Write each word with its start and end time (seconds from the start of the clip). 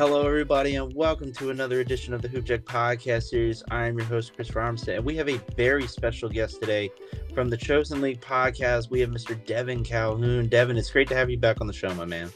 Hello, 0.00 0.26
everybody, 0.26 0.76
and 0.76 0.94
welcome 0.94 1.30
to 1.34 1.50
another 1.50 1.80
edition 1.80 2.14
of 2.14 2.22
the 2.22 2.28
Hoop 2.28 2.46
Jack 2.46 2.62
Podcast 2.62 3.24
Series. 3.24 3.62
I 3.70 3.86
am 3.86 3.98
your 3.98 4.06
host, 4.06 4.34
Chris 4.34 4.50
Armstead, 4.52 4.96
and 4.96 5.04
we 5.04 5.14
have 5.16 5.28
a 5.28 5.36
very 5.58 5.86
special 5.86 6.30
guest 6.30 6.58
today 6.58 6.88
from 7.34 7.50
the 7.50 7.56
Chosen 7.58 8.00
League 8.00 8.22
Podcast. 8.22 8.88
We 8.88 9.00
have 9.00 9.10
Mr. 9.10 9.44
Devon 9.44 9.84
Calhoun. 9.84 10.48
Devon, 10.48 10.78
it's 10.78 10.90
great 10.90 11.06
to 11.08 11.14
have 11.14 11.28
you 11.28 11.36
back 11.36 11.60
on 11.60 11.66
the 11.66 11.74
show, 11.74 11.94
my 11.94 12.06
man. 12.06 12.30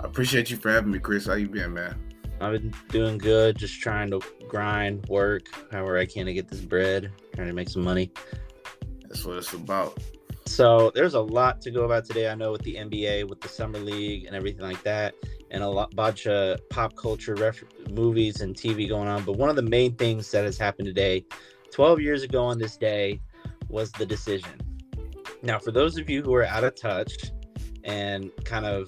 I 0.00 0.04
appreciate 0.04 0.50
you 0.50 0.56
for 0.56 0.72
having 0.72 0.90
me, 0.90 0.98
Chris. 0.98 1.26
How 1.26 1.34
you 1.34 1.48
been, 1.48 1.74
man? 1.74 1.96
I've 2.40 2.60
been 2.60 2.74
doing 2.88 3.18
good, 3.18 3.56
just 3.56 3.80
trying 3.80 4.10
to 4.10 4.20
grind, 4.48 5.06
work, 5.06 5.46
however 5.70 5.98
I 5.98 6.06
can 6.06 6.26
to 6.26 6.34
get 6.34 6.48
this 6.48 6.60
bread, 6.60 7.12
trying 7.36 7.46
to 7.46 7.54
make 7.54 7.68
some 7.68 7.84
money. 7.84 8.10
That's 9.02 9.24
what 9.24 9.36
it's 9.36 9.52
about. 9.52 9.96
So 10.46 10.90
there's 10.92 11.14
a 11.14 11.20
lot 11.20 11.60
to 11.60 11.70
go 11.70 11.84
about 11.84 12.04
today. 12.04 12.28
I 12.28 12.34
know 12.34 12.50
with 12.50 12.62
the 12.62 12.74
NBA, 12.74 13.28
with 13.28 13.40
the 13.40 13.48
summer 13.48 13.78
league, 13.78 14.24
and 14.24 14.34
everything 14.34 14.62
like 14.62 14.82
that, 14.82 15.14
and 15.56 15.64
a 15.64 15.68
lot 15.68 15.94
bunch 15.96 16.26
of 16.26 16.60
pop 16.68 16.94
culture 16.96 17.34
ref- 17.34 17.64
movies 17.90 18.42
and 18.42 18.54
TV 18.54 18.86
going 18.86 19.08
on. 19.08 19.24
But 19.24 19.38
one 19.38 19.48
of 19.48 19.56
the 19.56 19.62
main 19.62 19.96
things 19.96 20.30
that 20.32 20.44
has 20.44 20.58
happened 20.58 20.84
today, 20.84 21.24
12 21.72 22.00
years 22.02 22.22
ago 22.22 22.44
on 22.44 22.58
this 22.58 22.76
day, 22.76 23.22
was 23.70 23.90
the 23.92 24.04
decision. 24.04 24.60
Now, 25.42 25.58
for 25.58 25.70
those 25.70 25.96
of 25.96 26.10
you 26.10 26.22
who 26.22 26.34
are 26.34 26.44
out 26.44 26.62
of 26.62 26.74
touch 26.78 27.32
and 27.84 28.30
kind 28.44 28.66
of 28.66 28.86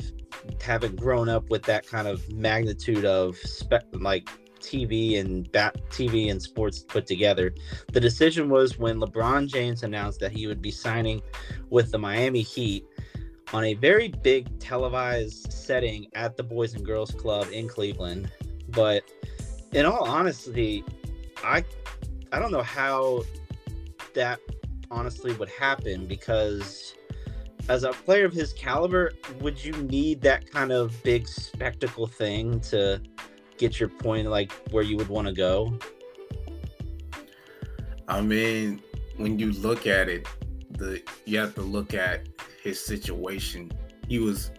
haven't 0.61 0.97
grown 0.97 1.31
up 1.31 1.49
with 1.49 1.63
that 1.63 1.87
kind 1.87 2.07
of 2.07 2.31
magnitude 2.31 3.07
of 3.07 3.37
spec 3.39 3.85
like 3.95 4.29
TV 4.61 5.19
and 5.19 5.51
bat 5.53 5.77
TV 5.89 6.31
and 6.31 6.43
sports 6.43 6.81
put 6.81 7.07
together. 7.07 7.55
The 7.93 8.01
decision 8.01 8.51
was 8.51 8.79
when 8.79 9.01
LeBron 9.01 9.49
James 9.49 9.83
announced 9.83 10.21
that 10.21 10.33
he 10.33 10.47
would 10.47 10.61
be 10.61 10.71
signing 10.71 11.23
with 11.71 11.93
the 11.93 11.99
Miami 11.99 12.43
Heat 12.43 12.85
on 13.53 13.65
a 13.65 13.75
very 13.75 14.09
big 14.09 14.59
televised 14.59 15.53
setting 15.53 16.07
at 16.15 16.37
the 16.37 16.43
Boys 16.43 16.75
and 16.75 16.85
Girls 16.85 17.11
Club 17.11 17.49
in 17.53 17.69
Cleveland. 17.69 18.31
But 18.69 19.05
in 19.73 19.87
all 19.87 20.05
honesty, 20.05 20.85
I 21.43 21.65
I 22.33 22.39
don't 22.39 22.53
know 22.53 22.63
how 22.63 23.23
that 24.15 24.39
honestly 24.91 25.33
would 25.35 25.49
happen 25.51 26.07
because 26.07 26.95
as 27.69 27.85
a 27.85 27.93
player 27.93 28.25
of 28.25 28.33
his 28.33 28.53
caliber, 28.53 29.13
would 29.41 29.63
you 29.63 29.73
need 29.73 30.23
that 30.23 30.51
kind 30.51 30.73
of 30.73 31.03
big 31.03 31.29
spectacle 31.29 32.07
thing 32.07 32.61
to 32.61 33.01
get 33.59 33.79
your 33.79 33.89
point 33.89 34.29
like 34.29 34.53
where 34.71 34.83
you 34.83 34.97
would 34.97 35.09
want 35.09 35.27
to 35.27 35.35
go? 35.35 35.79
I 38.09 38.23
mean, 38.23 38.83
when 39.17 39.39
you 39.39 39.53
look 39.53 39.87
at 39.87 40.09
it, 40.09 40.27
the 40.71 41.03
you 41.27 41.39
have 41.39 41.55
to 41.57 41.63
look 41.63 41.93
at 41.93 42.27
his 42.69 42.85
situation. 42.85 43.73
He 44.09 44.19
was 44.19 44.51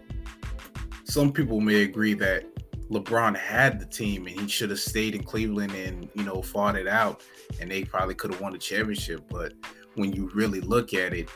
some 1.03 1.31
people 1.31 1.59
may 1.59 1.83
agree 1.83 2.13
that 2.15 2.45
LeBron 2.89 3.35
had 3.35 3.79
the 3.79 3.85
team 3.85 4.27
and 4.27 4.39
he 4.39 4.47
should 4.47 4.69
have 4.69 4.79
stayed 4.79 5.15
in 5.15 5.23
Cleveland 5.23 5.73
and, 5.73 6.09
you 6.13 6.23
know, 6.23 6.41
fought 6.41 6.75
it 6.75 6.87
out 6.87 7.23
and 7.59 7.69
they 7.69 7.83
probably 7.83 8.15
could 8.15 8.31
have 8.31 8.41
won 8.41 8.52
the 8.52 8.57
championship. 8.57 9.23
But 9.30 9.53
when 9.95 10.11
you 10.13 10.30
really 10.33 10.61
look 10.61 10.93
at 10.93 11.13
it, 11.13 11.30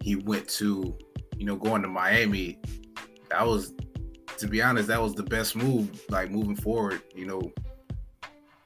he 0.00 0.16
went 0.16 0.48
to, 0.48 0.96
you 1.36 1.46
know, 1.46 1.56
going 1.56 1.82
to 1.82 1.88
Miami. 1.88 2.58
That 3.30 3.46
was 3.46 3.74
to 4.38 4.46
be 4.46 4.60
honest, 4.60 4.88
that 4.88 5.00
was 5.00 5.14
the 5.14 5.22
best 5.22 5.56
move. 5.56 6.02
Like 6.10 6.30
moving 6.30 6.56
forward, 6.56 7.02
you 7.14 7.26
know, 7.26 7.52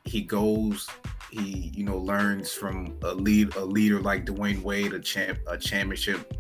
he 0.05 0.23
goes, 0.23 0.89
he 1.31 1.71
you 1.75 1.85
know 1.85 1.97
learns 1.97 2.53
from 2.53 2.99
a 3.03 3.15
lead 3.15 3.55
a 3.55 3.65
leader 3.65 4.01
like 4.01 4.27
Dwyane 4.27 4.63
Wade, 4.63 4.95
a 4.95 5.01
champ, 5.01 5.39
a 5.47 5.57
championship 5.57 6.37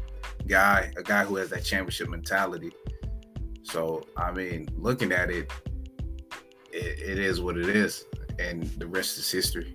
guy, 0.46 0.92
a 0.96 1.02
guy 1.02 1.24
who 1.24 1.36
has 1.36 1.50
that 1.50 1.64
championship 1.64 2.08
mentality. 2.08 2.72
So 3.62 4.04
I 4.16 4.32
mean, 4.32 4.68
looking 4.76 5.12
at 5.12 5.30
it, 5.30 5.50
it, 6.72 6.98
it 7.00 7.18
is 7.18 7.40
what 7.40 7.56
it 7.56 7.68
is, 7.68 8.04
and 8.38 8.64
the 8.78 8.86
rest 8.86 9.18
is 9.18 9.30
history. 9.30 9.74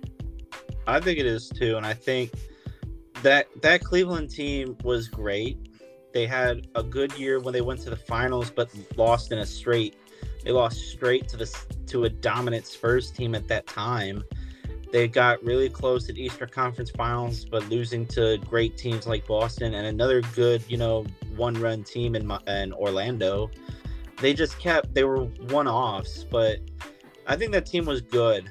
I 0.86 1.00
think 1.00 1.18
it 1.18 1.26
is 1.26 1.48
too, 1.48 1.76
and 1.76 1.86
I 1.86 1.94
think 1.94 2.32
that 3.22 3.48
that 3.62 3.82
Cleveland 3.82 4.30
team 4.30 4.76
was 4.82 5.08
great. 5.08 5.58
They 6.12 6.26
had 6.26 6.68
a 6.74 6.82
good 6.82 7.12
year 7.18 7.40
when 7.40 7.52
they 7.52 7.60
went 7.60 7.80
to 7.82 7.90
the 7.90 7.96
finals, 7.96 8.50
but 8.50 8.70
lost 8.96 9.32
in 9.32 9.38
a 9.38 9.46
straight. 9.46 9.96
They 10.44 10.52
lost 10.52 10.78
straight 10.90 11.28
to 11.28 11.36
the 11.36 11.58
to 11.88 12.04
a 12.04 12.08
dominant 12.08 12.66
Spurs 12.66 13.10
team 13.10 13.34
at 13.34 13.48
that 13.48 13.66
time. 13.66 14.22
They 14.96 15.08
got 15.08 15.44
really 15.44 15.68
close 15.68 16.08
at 16.08 16.16
Eastern 16.16 16.48
Conference 16.48 16.88
Finals, 16.90 17.44
but 17.44 17.68
losing 17.68 18.06
to 18.06 18.38
great 18.38 18.78
teams 18.78 19.06
like 19.06 19.26
Boston 19.26 19.74
and 19.74 19.86
another 19.86 20.22
good, 20.34 20.64
you 20.70 20.78
know, 20.78 21.04
one-run 21.36 21.84
team 21.84 22.16
in, 22.16 22.32
in 22.46 22.72
Orlando. 22.72 23.50
They 24.22 24.32
just 24.32 24.58
kept 24.58 24.94
they 24.94 25.04
were 25.04 25.24
one-offs, 25.50 26.24
but 26.24 26.60
I 27.26 27.36
think 27.36 27.52
that 27.52 27.66
team 27.66 27.84
was 27.84 28.00
good. 28.00 28.48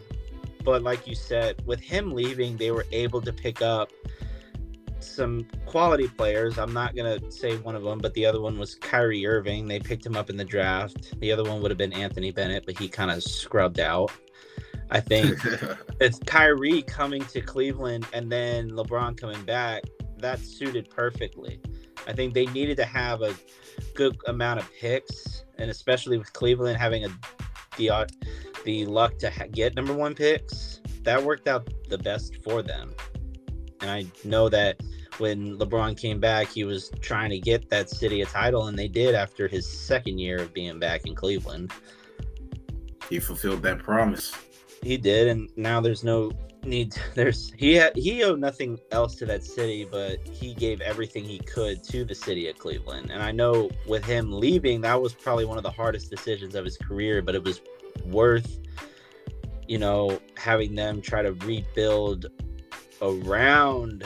But 0.63 0.83
like 0.83 1.07
you 1.07 1.15
said, 1.15 1.63
with 1.65 1.79
him 1.79 2.11
leaving, 2.11 2.57
they 2.57 2.69
were 2.69 2.85
able 2.91 3.21
to 3.21 3.33
pick 3.33 3.63
up 3.63 3.89
some 4.99 5.47
quality 5.65 6.07
players. 6.09 6.59
I'm 6.59 6.73
not 6.73 6.95
gonna 6.95 7.31
say 7.31 7.57
one 7.57 7.73
of 7.73 7.81
them, 7.81 7.97
but 7.97 8.13
the 8.13 8.23
other 8.27 8.39
one 8.39 8.59
was 8.59 8.75
Kyrie 8.75 9.25
Irving. 9.25 9.67
They 9.67 9.79
picked 9.79 10.05
him 10.05 10.15
up 10.15 10.29
in 10.29 10.37
the 10.37 10.45
draft. 10.45 11.19
The 11.19 11.31
other 11.31 11.43
one 11.43 11.63
would 11.63 11.71
have 11.71 11.79
been 11.79 11.93
Anthony 11.93 12.29
Bennett, 12.29 12.67
but 12.67 12.77
he 12.77 12.87
kind 12.87 13.09
of 13.09 13.23
scrubbed 13.23 13.79
out. 13.79 14.11
I 14.91 14.99
think 14.99 15.37
it's 15.99 16.19
Kyrie 16.19 16.81
coming 16.83 17.23
to 17.25 17.41
Cleveland 17.41 18.05
and 18.13 18.31
then 18.31 18.71
LeBron 18.71 19.17
coming 19.17 19.41
back. 19.43 19.83
That 20.17 20.39
suited 20.39 20.89
perfectly. 20.89 21.59
I 22.07 22.13
think 22.13 22.33
they 22.33 22.45
needed 22.47 22.77
to 22.77 22.85
have 22.85 23.21
a 23.21 23.33
good 23.95 24.17
amount 24.27 24.59
of 24.59 24.71
picks, 24.79 25.43
and 25.57 25.69
especially 25.69 26.17
with 26.17 26.31
Cleveland 26.33 26.77
having 26.77 27.05
a 27.05 27.09
the 27.77 27.89
uh, 27.89 28.05
the 28.63 28.85
luck 28.85 29.17
to 29.19 29.29
ha- 29.29 29.47
get 29.51 29.75
number 29.75 29.93
one 29.93 30.15
picks, 30.15 30.81
that 31.03 31.21
worked 31.21 31.47
out 31.47 31.69
the 31.89 31.97
best 31.97 32.41
for 32.43 32.61
them. 32.61 32.93
And 33.81 33.89
I 33.89 34.05
know 34.23 34.49
that 34.49 34.81
when 35.17 35.57
LeBron 35.57 35.99
came 35.99 36.19
back, 36.19 36.47
he 36.47 36.63
was 36.63 36.91
trying 37.01 37.29
to 37.29 37.39
get 37.39 37.69
that 37.69 37.89
city 37.89 38.21
a 38.21 38.25
title, 38.25 38.67
and 38.67 38.77
they 38.77 38.87
did 38.87 39.15
after 39.15 39.47
his 39.47 39.67
second 39.69 40.19
year 40.19 40.41
of 40.41 40.53
being 40.53 40.79
back 40.79 41.05
in 41.05 41.15
Cleveland. 41.15 41.71
He 43.09 43.19
fulfilled 43.19 43.61
that 43.63 43.79
promise. 43.79 44.33
He 44.85 44.97
did, 44.97 45.29
and 45.29 45.49
now 45.55 45.81
there's 45.81 46.03
no 46.03 46.31
need. 46.63 46.95
There's 47.15 47.51
he 47.57 47.73
had 47.73 47.95
he 47.95 48.23
owed 48.23 48.39
nothing 48.39 48.79
else 48.91 49.15
to 49.15 49.25
that 49.25 49.43
city, 49.43 49.83
but 49.83 50.19
he 50.27 50.53
gave 50.53 50.79
everything 50.79 51.23
he 51.23 51.39
could 51.39 51.83
to 51.85 52.05
the 52.05 52.13
city 52.13 52.47
of 52.49 52.59
Cleveland. 52.59 53.09
And 53.09 53.23
I 53.23 53.31
know 53.31 53.71
with 53.87 54.05
him 54.05 54.31
leaving, 54.31 54.81
that 54.81 55.01
was 55.01 55.11
probably 55.15 55.45
one 55.45 55.57
of 55.57 55.63
the 55.63 55.71
hardest 55.71 56.11
decisions 56.11 56.53
of 56.53 56.63
his 56.63 56.77
career, 56.77 57.23
but 57.23 57.33
it 57.33 57.43
was 57.43 57.61
worth, 58.05 58.59
you 59.67 59.79
know, 59.79 60.19
having 60.37 60.75
them 60.75 61.01
try 61.01 61.23
to 61.23 61.33
rebuild 61.33 62.27
around 63.01 64.03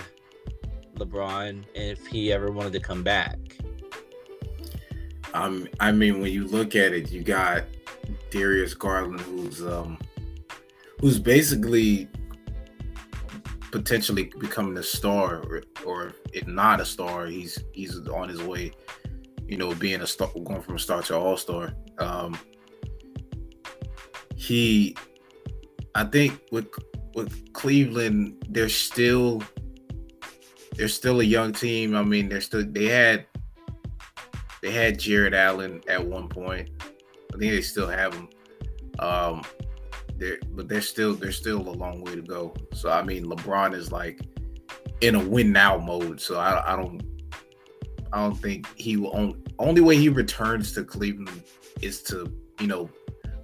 LeBron 0.95 1.65
if 1.75 2.07
he 2.07 2.31
ever 2.31 2.53
wanted 2.53 2.71
to 2.71 2.79
come 2.79 3.03
back. 3.03 3.37
Um, 5.33 5.67
I 5.81 5.91
mean, 5.91 6.21
when 6.21 6.31
you 6.31 6.47
look 6.47 6.77
at 6.77 6.93
it, 6.93 7.11
you 7.11 7.21
got 7.21 7.65
Darius 8.31 8.73
Garland, 8.73 9.19
who's 9.19 9.61
um, 9.61 9.97
who's 10.99 11.19
basically 11.19 12.07
potentially 13.71 14.31
becoming 14.39 14.77
a 14.77 14.83
star, 14.83 15.43
or, 15.85 16.13
if 16.33 16.47
not 16.47 16.79
a 16.79 16.85
star, 16.85 17.27
he's 17.27 17.63
he's 17.73 18.07
on 18.07 18.29
his 18.29 18.41
way. 18.41 18.71
You 19.47 19.57
know, 19.57 19.73
being 19.73 20.01
a 20.01 20.07
star, 20.07 20.29
going 20.43 20.61
from 20.61 20.75
a 20.75 20.79
star 20.79 21.01
to 21.03 21.17
all 21.17 21.37
star. 21.37 21.73
Um, 21.97 22.37
he, 24.35 24.95
I 25.95 26.03
think 26.03 26.39
with 26.51 26.67
with 27.15 27.51
Cleveland, 27.53 28.45
they're 28.49 28.69
still 28.69 29.41
they're 30.75 30.87
still 30.87 31.19
a 31.21 31.23
young 31.23 31.51
team. 31.51 31.95
I 31.95 32.03
mean, 32.03 32.29
they're 32.29 32.41
still 32.41 32.63
they 32.65 32.85
had 32.85 33.25
they 34.61 34.71
had 34.71 34.99
Jarrett 34.99 35.33
Allen 35.33 35.81
at 35.87 36.05
one 36.05 36.29
point. 36.29 36.69
I 37.33 37.37
think 37.37 37.51
they 37.51 37.61
still 37.61 37.87
have 37.87 38.13
him. 38.13 38.29
Um, 38.99 39.41
they're 40.19 40.37
but 40.51 40.67
they're 40.67 40.81
still 40.81 41.13
they're 41.15 41.31
still 41.31 41.67
a 41.67 41.71
long 41.71 42.01
way 42.01 42.15
to 42.15 42.21
go. 42.21 42.53
So 42.73 42.89
I 42.89 43.01
mean, 43.01 43.25
LeBron 43.25 43.73
is 43.73 43.91
like 43.91 44.21
in 45.01 45.15
a 45.15 45.19
win 45.19 45.51
now 45.51 45.77
mode. 45.77 46.19
So 46.21 46.37
I, 46.37 46.73
I 46.73 46.75
don't 46.75 47.01
I 48.11 48.21
don't 48.21 48.35
think 48.35 48.67
he 48.75 48.97
will 48.97 49.15
only 49.15 49.35
only 49.57 49.81
way 49.81 49.97
he 49.97 50.09
returns 50.09 50.73
to 50.73 50.83
Cleveland 50.83 51.43
is 51.81 52.01
to 52.03 52.31
you 52.59 52.67
know 52.67 52.89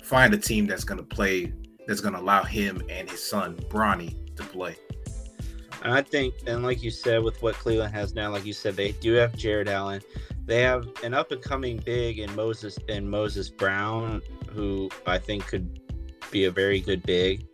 find 0.03 0.33
a 0.33 0.37
team 0.37 0.67
that's 0.67 0.83
going 0.83 0.99
to 0.99 1.03
play 1.03 1.53
that's 1.87 2.01
going 2.01 2.13
to 2.13 2.19
allow 2.19 2.43
him 2.43 2.81
and 2.89 3.09
his 3.09 3.23
son 3.23 3.55
Bronny 3.69 4.35
to 4.35 4.43
play. 4.43 4.75
I 5.81 6.01
think, 6.01 6.33
and 6.47 6.63
like 6.63 6.81
you 6.81 6.89
said, 6.89 7.21
with 7.23 7.39
what 7.43 7.53
Cleveland 7.55 7.93
has 7.93 8.15
now, 8.15 8.31
like 8.31 8.43
you 8.43 8.53
said, 8.53 8.75
they 8.75 8.93
do 8.93 9.13
have 9.13 9.35
Jarrett 9.35 9.67
Allen. 9.67 10.01
They 10.45 10.61
have 10.61 10.87
an 11.03 11.13
up 11.13 11.31
and 11.31 11.41
coming 11.41 11.77
big 11.77 12.17
in 12.17 12.35
Moses 12.35 12.79
and 12.89 13.07
Moses 13.07 13.49
Brown, 13.49 14.21
who 14.51 14.89
I 15.05 15.19
think 15.19 15.45
could 15.45 15.79
be 16.35 16.45
a 16.45 16.51
very 16.51 16.81
good 16.81 17.01
big. 17.03 17.47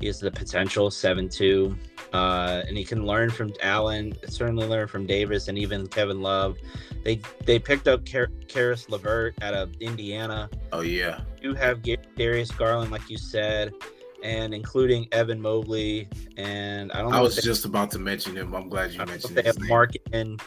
He 0.00 0.06
has 0.06 0.20
the 0.20 0.30
potential 0.30 0.90
seven 0.90 1.28
two, 1.28 1.76
uh, 2.14 2.62
and 2.66 2.76
he 2.76 2.82
can 2.82 3.04
learn 3.04 3.28
from 3.28 3.52
Allen. 3.60 4.14
Certainly 4.26 4.66
learn 4.66 4.88
from 4.88 5.06
Davis 5.06 5.48
and 5.48 5.58
even 5.58 5.86
Kevin 5.86 6.22
Love. 6.22 6.56
They 7.04 7.20
they 7.44 7.58
picked 7.58 7.88
up 7.88 8.10
Car- 8.10 8.30
Caris 8.48 8.88
LeVert 8.88 9.34
out 9.42 9.52
of 9.52 9.74
Indiana. 9.80 10.48
Oh 10.72 10.80
yeah, 10.80 11.20
you 11.42 11.54
have 11.54 11.82
Darius 12.16 12.50
Garland, 12.50 12.90
like 12.90 13.08
you 13.10 13.18
said, 13.18 13.74
and 14.22 14.54
including 14.54 15.08
Evan 15.12 15.40
Mobley. 15.40 16.08
And 16.38 16.90
I 16.92 17.02
don't. 17.02 17.12
I 17.12 17.20
was 17.20 17.36
just 17.36 17.66
about 17.66 17.90
to 17.92 17.98
mention 17.98 18.34
him. 18.34 18.54
I'm 18.54 18.70
glad 18.70 18.92
you 18.92 19.04
mentioned. 19.04 19.36
They 19.36 19.42
have 19.42 19.60
Mark 19.60 19.92
in, 20.12 20.38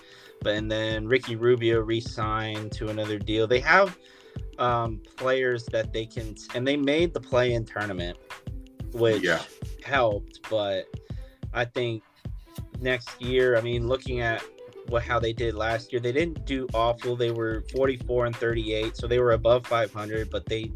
but 0.42 0.56
and 0.56 0.72
then 0.72 1.08
Ricky 1.08 1.36
Rubio 1.36 1.82
re-signed 1.82 2.72
to 2.74 2.90
another 2.90 3.20
deal. 3.20 3.46
They 3.46 3.60
have 3.60 3.96
um, 4.60 5.02
players 5.16 5.66
that 5.68 5.94
they 5.94 6.06
can, 6.06 6.36
and 6.54 6.68
they 6.68 6.78
made 6.78 7.14
the 7.14 7.20
play-in 7.20 7.66
tournament, 7.66 8.18
which 8.92 9.24
yeah. 9.24 9.42
helped. 9.84 10.48
But 10.50 10.86
I 11.54 11.66
think 11.66 12.04
next 12.80 13.22
year, 13.22 13.58
I 13.58 13.62
mean, 13.62 13.88
looking 13.88 14.22
at 14.22 14.44
what 14.88 15.04
how 15.04 15.20
they 15.20 15.34
did 15.34 15.56
last 15.56 15.92
year, 15.92 16.00
they 16.00 16.12
didn't 16.12 16.46
do 16.46 16.68
awful. 16.74 17.16
They 17.16 17.32
were 17.32 17.64
44 17.74 18.28
and 18.28 18.36
38, 18.36 18.96
so 18.96 19.08
they 19.08 19.20
were 19.20 19.32
above 19.32 19.66
500, 19.66 20.30
but 20.30 20.46
they 20.46 20.72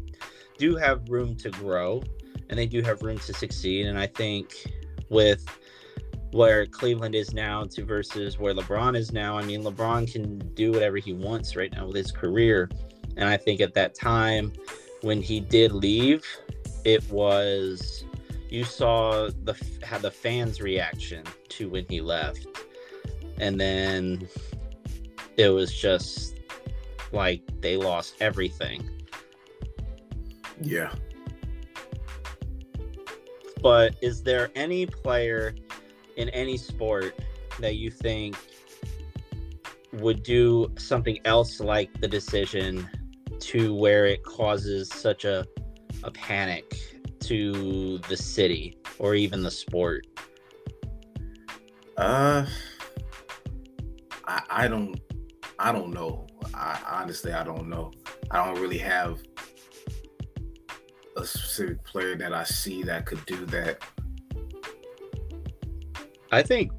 do 0.58 0.76
have 0.76 1.08
room 1.08 1.36
to 1.36 1.50
grow 1.50 2.02
and 2.48 2.58
they 2.58 2.66
do 2.66 2.82
have 2.82 3.02
room 3.02 3.18
to 3.18 3.32
succeed. 3.32 3.86
And 3.86 3.98
I 3.98 4.06
think 4.06 4.52
with 5.08 5.44
where 6.32 6.66
Cleveland 6.66 7.14
is 7.14 7.32
now 7.32 7.64
to 7.64 7.84
versus 7.84 8.38
where 8.38 8.54
LeBron 8.54 8.96
is 8.96 9.12
now, 9.12 9.38
I 9.38 9.42
mean, 9.42 9.62
LeBron 9.62 10.10
can 10.10 10.38
do 10.54 10.72
whatever 10.72 10.96
he 10.98 11.12
wants 11.12 11.56
right 11.56 11.72
now 11.72 11.86
with 11.86 11.96
his 11.96 12.12
career. 12.12 12.68
And 13.16 13.28
I 13.28 13.36
think 13.36 13.60
at 13.60 13.74
that 13.74 13.94
time 13.94 14.52
when 15.02 15.20
he 15.22 15.40
did 15.40 15.72
leave, 15.72 16.24
it 16.84 17.08
was 17.10 18.04
you 18.48 18.64
saw 18.64 19.30
the 19.44 19.54
how 19.82 19.98
the 19.98 20.10
fans' 20.10 20.60
reaction 20.60 21.24
to 21.50 21.68
when 21.68 21.86
he 21.88 22.00
left, 22.00 22.46
and 23.38 23.60
then 23.60 24.28
it 25.36 25.48
was 25.48 25.74
just 25.74 26.36
like 27.12 27.42
they 27.60 27.76
lost 27.76 28.14
everything. 28.20 28.88
Yeah. 30.60 30.94
But 33.62 33.96
is 34.02 34.22
there 34.22 34.50
any 34.54 34.86
player 34.86 35.54
in 36.16 36.28
any 36.30 36.56
sport 36.56 37.18
that 37.60 37.76
you 37.76 37.90
think 37.90 38.36
would 39.92 40.22
do 40.22 40.70
something 40.76 41.18
else 41.24 41.60
like 41.60 42.00
the 42.00 42.08
decision 42.08 42.88
to 43.40 43.74
where 43.74 44.06
it 44.06 44.22
causes 44.22 44.88
such 44.88 45.24
a 45.24 45.46
a 46.02 46.10
panic 46.10 46.74
to 47.20 47.98
the 48.08 48.16
city 48.16 48.76
or 48.98 49.14
even 49.14 49.42
the 49.42 49.50
sport? 49.50 50.06
Uh 51.96 52.46
I 54.26 54.42
I 54.50 54.68
don't 54.68 55.00
I 55.58 55.72
don't 55.72 55.92
know. 55.92 56.26
I 56.52 56.78
honestly 56.86 57.32
I 57.32 57.44
don't 57.44 57.68
know. 57.68 57.92
I 58.30 58.44
don't 58.44 58.60
really 58.60 58.78
have 58.78 59.22
a 61.16 61.24
specific 61.24 61.84
player 61.84 62.16
that 62.16 62.32
I 62.32 62.44
see 62.44 62.82
that 62.82 63.06
could 63.06 63.24
do 63.26 63.46
that. 63.46 63.82
I 66.32 66.42
think 66.42 66.72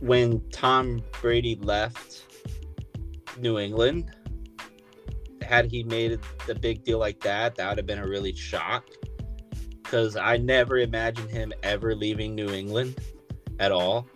when 0.00 0.40
Tom 0.50 1.02
Brady 1.20 1.56
left 1.56 2.24
New 3.38 3.58
England, 3.58 4.10
had 5.50 5.70
he 5.70 5.82
made 5.82 6.18
a 6.48 6.54
big 6.54 6.84
deal 6.84 6.98
like 6.98 7.18
that, 7.20 7.56
that 7.56 7.68
would 7.68 7.76
have 7.76 7.86
been 7.86 7.98
a 7.98 8.06
really 8.06 8.32
shock. 8.34 8.86
Because 9.82 10.16
I 10.16 10.36
never 10.36 10.78
imagined 10.78 11.30
him 11.30 11.52
ever 11.64 11.96
leaving 11.96 12.36
New 12.36 12.50
England 12.50 12.96
at 13.58 13.72
all, 13.72 14.06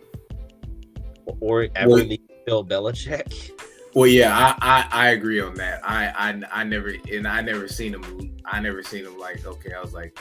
or 1.41 1.67
ever 1.75 1.89
well, 1.89 2.05
leave 2.05 2.19
Bill 2.45 2.63
Belichick. 2.65 3.51
Well, 3.93 4.07
yeah, 4.07 4.35
I, 4.37 4.55
I, 4.61 4.87
I 4.91 5.09
agree 5.11 5.41
on 5.41 5.55
that. 5.55 5.81
I, 5.83 6.07
I 6.07 6.61
I 6.61 6.63
never 6.63 6.93
and 7.11 7.27
I 7.27 7.41
never 7.41 7.67
seen 7.67 7.93
him. 7.93 8.37
I 8.45 8.59
never 8.61 8.81
seen 8.83 9.05
him 9.05 9.17
like 9.17 9.45
okay. 9.45 9.73
I 9.73 9.81
was 9.81 9.93
like, 9.93 10.17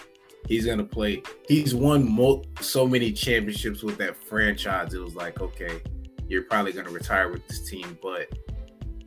he's 0.48 0.66
gonna 0.66 0.84
play. 0.84 1.22
He's 1.48 1.74
won 1.74 2.08
mo- 2.08 2.44
so 2.60 2.86
many 2.86 3.12
championships 3.12 3.82
with 3.82 3.96
that 3.98 4.16
franchise. 4.16 4.94
It 4.94 5.00
was 5.00 5.14
like 5.14 5.40
okay, 5.40 5.80
you're 6.28 6.42
probably 6.42 6.72
gonna 6.72 6.90
retire 6.90 7.30
with 7.30 7.46
this 7.46 7.68
team. 7.68 7.98
But 8.02 8.28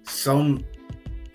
some 0.04 0.66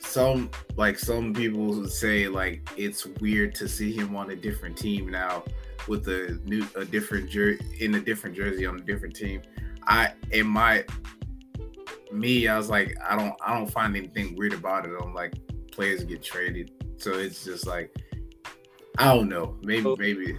some 0.02 0.50
like 0.76 0.98
some 0.98 1.32
people 1.32 1.66
would 1.66 1.90
say 1.90 2.28
like 2.28 2.68
it's 2.76 3.06
weird 3.06 3.54
to 3.56 3.68
see 3.68 3.92
him 3.92 4.14
on 4.16 4.30
a 4.30 4.36
different 4.36 4.76
team 4.76 5.08
now 5.10 5.44
with 5.88 6.06
a 6.08 6.38
new 6.44 6.66
a 6.76 6.84
different 6.84 7.28
jersey 7.30 7.64
in 7.80 7.94
a 7.94 8.00
different 8.00 8.36
jersey 8.36 8.66
on 8.66 8.76
a 8.76 8.82
different 8.82 9.14
team. 9.14 9.42
I 9.86 10.12
in 10.30 10.46
my 10.46 10.84
me, 12.12 12.46
I 12.46 12.56
was 12.56 12.68
like, 12.68 12.94
I 13.08 13.16
don't 13.16 13.34
I 13.44 13.56
don't 13.56 13.70
find 13.70 13.96
anything 13.96 14.36
weird 14.36 14.52
about 14.52 14.86
it. 14.86 14.92
I'm 15.00 15.14
like 15.14 15.34
players 15.70 16.04
get 16.04 16.22
traded. 16.22 16.72
So 16.98 17.12
it's 17.12 17.44
just 17.44 17.66
like 17.66 17.94
I 18.98 19.14
don't 19.14 19.28
know. 19.28 19.56
Maybe 19.62 19.84
well, 19.84 19.96
maybe 19.96 20.36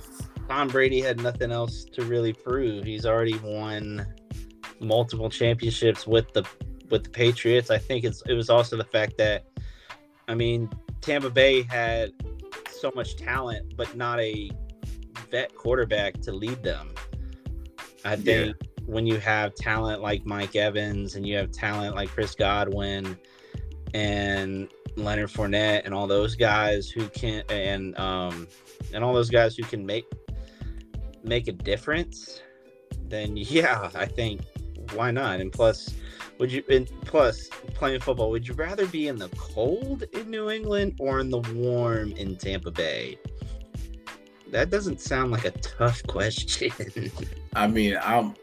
Tom 0.48 0.68
Brady 0.68 1.02
had 1.02 1.22
nothing 1.22 1.52
else 1.52 1.86
to 1.86 2.04
really 2.06 2.34
prove. 2.34 2.86
He's 2.86 3.06
already 3.06 3.38
won 3.40 4.06
multiple 4.80 5.30
championships 5.30 6.06
with 6.06 6.32
the 6.34 6.44
with 6.94 7.04
the 7.04 7.10
Patriots. 7.10 7.70
I 7.70 7.78
think 7.78 8.06
it's 8.06 8.24
it 8.28 8.34
was 8.34 8.50
also 8.50 8.78
the 8.78 8.86
fact 8.86 9.18
that 9.18 9.44
I 10.30 10.36
mean 10.36 10.70
Tampa 11.02 11.30
Bay 11.30 11.64
had 11.64 12.12
so 12.72 12.92
much 12.96 13.18
talent, 13.18 13.76
but 13.76 13.96
not 13.98 14.20
a 14.22 14.50
vet 15.30 15.54
quarterback 15.56 16.22
to 16.22 16.32
lead 16.32 16.64
them. 16.64 16.94
I 18.06 18.16
think 18.16 18.56
yeah 18.58 18.68
when 18.86 19.08
you 19.08 19.18
have 19.18 19.56
talent 19.56 20.02
like 20.02 20.26
Mike 20.26 20.56
Evans 20.56 21.16
and 21.16 21.26
you 21.26 21.38
have 21.38 21.52
talent 21.52 21.96
like 21.96 22.10
Chris 22.10 22.36
Godwin 22.36 23.18
and 23.94 24.68
Leonard 24.98 25.30
Fournette 25.30 25.84
and 25.86 25.94
all 25.94 26.08
those 26.08 26.36
guys 26.36 26.90
who 26.90 27.08
can 27.10 27.44
and 27.50 27.98
um 27.98 28.48
and 28.94 29.04
all 29.04 29.14
those 29.14 29.30
guys 29.30 29.56
who 29.56 29.64
can 29.64 29.86
make 29.86 30.06
make 31.24 31.48
a 31.48 31.54
difference, 31.54 32.42
then 33.08 33.38
yeah, 33.38 33.90
I 33.96 34.06
think 34.06 34.42
why 34.94 35.12
not? 35.12 35.40
And 35.40 35.52
plus, 35.52 35.94
would 36.40 36.52
you 36.52 36.64
and 36.70 36.90
plus 37.06 37.50
playing 37.74 38.00
football, 38.02 38.30
would 38.30 38.48
you 38.48 38.54
rather 38.54 38.86
be 38.88 39.08
in 39.08 39.18
the 39.18 39.30
cold 39.30 40.04
in 40.14 40.30
New 40.30 40.50
England 40.50 40.96
or 41.00 41.20
in 41.20 41.30
the 41.30 41.40
warm 41.54 42.12
in 42.14 42.36
Tampa 42.36 42.72
Bay? 42.72 43.18
That 44.50 44.70
doesn't 44.70 45.02
sound 45.02 45.32
like 45.32 45.46
a 45.46 45.52
tough 45.52 46.04
question. 46.08 46.72
I 47.56 47.68
mean, 47.68 47.98
I'm 48.02 48.36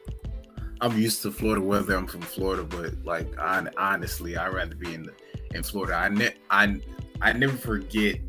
I'm 0.80 0.96
used 0.96 1.22
to 1.22 1.30
Florida 1.30 1.60
weather. 1.60 1.94
I'm 1.94 2.06
from 2.06 2.22
Florida, 2.22 2.64
but 2.64 2.94
like 3.04 3.38
I, 3.38 3.66
honestly, 3.76 4.36
I'd 4.36 4.54
rather 4.54 4.74
be 4.74 4.94
in 4.94 5.04
the, 5.04 5.14
in 5.54 5.62
Florida. 5.62 5.94
I 5.94 6.08
ne- 6.08 6.36
I 6.50 6.80
I 7.20 7.32
never 7.32 7.56
forget 7.56 8.20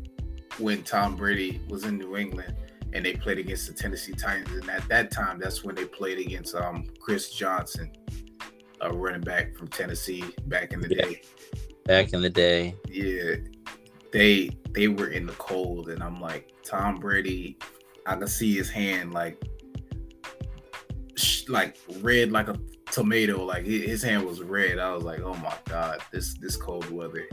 when 0.58 0.82
Tom 0.82 1.16
Brady 1.16 1.60
was 1.68 1.84
in 1.84 1.98
New 1.98 2.16
England 2.16 2.54
and 2.92 3.04
they 3.04 3.14
played 3.14 3.38
against 3.38 3.66
the 3.66 3.72
Tennessee 3.72 4.12
Titans, 4.12 4.50
and 4.50 4.68
at 4.68 4.86
that 4.88 5.10
time, 5.10 5.38
that's 5.38 5.64
when 5.64 5.74
they 5.74 5.84
played 5.84 6.18
against 6.18 6.54
um 6.54 6.86
Chris 7.00 7.30
Johnson, 7.30 7.90
a 8.82 8.92
running 8.92 9.20
back 9.20 9.56
from 9.56 9.68
Tennessee 9.68 10.24
back 10.46 10.72
in 10.72 10.80
the 10.80 10.94
yeah. 10.94 11.04
day. 11.04 11.22
Back 11.84 12.12
in 12.12 12.22
the 12.22 12.30
day, 12.30 12.76
yeah, 12.88 13.36
they 14.12 14.50
they 14.70 14.88
were 14.88 15.08
in 15.08 15.26
the 15.26 15.32
cold, 15.32 15.88
and 15.88 16.02
I'm 16.02 16.20
like 16.20 16.52
Tom 16.62 17.00
Brady. 17.00 17.58
I 18.06 18.16
can 18.16 18.28
see 18.28 18.54
his 18.54 18.70
hand 18.70 19.12
like 19.12 19.42
like 21.48 21.76
red 22.00 22.30
like 22.30 22.48
a 22.48 22.58
tomato. 22.86 23.44
Like 23.44 23.64
his 23.64 24.02
hand 24.02 24.24
was 24.24 24.42
red. 24.42 24.78
I 24.78 24.94
was 24.94 25.02
like, 25.02 25.20
oh 25.20 25.34
my 25.34 25.54
god, 25.68 26.00
this 26.12 26.34
this 26.38 26.56
cold 26.56 26.88
weather 26.90 27.26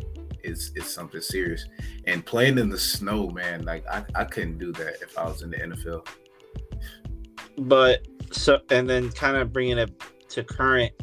is 0.43 0.71
is 0.75 0.91
something 0.91 1.21
serious. 1.21 1.65
And 2.05 2.25
playing 2.25 2.57
in 2.57 2.69
the 2.69 2.77
snow, 2.77 3.29
man, 3.29 3.63
like 3.65 3.85
I, 3.87 4.03
I 4.15 4.23
couldn't 4.23 4.57
do 4.57 4.71
that 4.73 5.01
if 5.01 5.17
I 5.17 5.25
was 5.25 5.41
in 5.41 5.51
the 5.51 5.57
NFL. 5.57 6.07
But 7.59 8.07
so 8.31 8.61
and 8.71 8.89
then 8.89 9.11
kind 9.11 9.37
of 9.37 9.53
bringing 9.53 9.77
it 9.77 9.91
to 10.29 10.43
current 10.43 10.93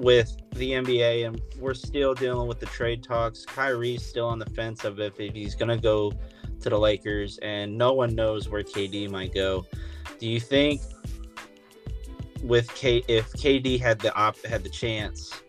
with 0.00 0.36
the 0.52 0.72
NBA, 0.72 1.26
and 1.26 1.40
we're 1.58 1.74
still 1.74 2.14
dealing 2.14 2.48
with 2.48 2.58
the 2.58 2.66
trade 2.66 3.02
talks. 3.02 3.44
Kyrie's 3.44 4.04
still 4.04 4.26
on 4.26 4.38
the 4.38 4.48
fence 4.50 4.84
of 4.84 4.98
if, 4.98 5.20
if 5.20 5.34
he's 5.34 5.54
gonna 5.54 5.76
go 5.76 6.12
to 6.60 6.70
the 6.70 6.78
Lakers, 6.78 7.38
and 7.38 7.76
no 7.76 7.92
one 7.92 8.14
knows 8.14 8.48
where 8.48 8.62
KD 8.62 9.10
might 9.10 9.34
go. 9.34 9.66
Do 10.18 10.26
you 10.26 10.40
think 10.40 10.80
with 12.42 12.74
K 12.74 13.02
if 13.08 13.30
KD 13.32 13.78
had 13.78 13.98
the 13.98 14.14
op 14.14 14.42
had 14.44 14.62
the 14.62 14.70
chance, 14.70 15.42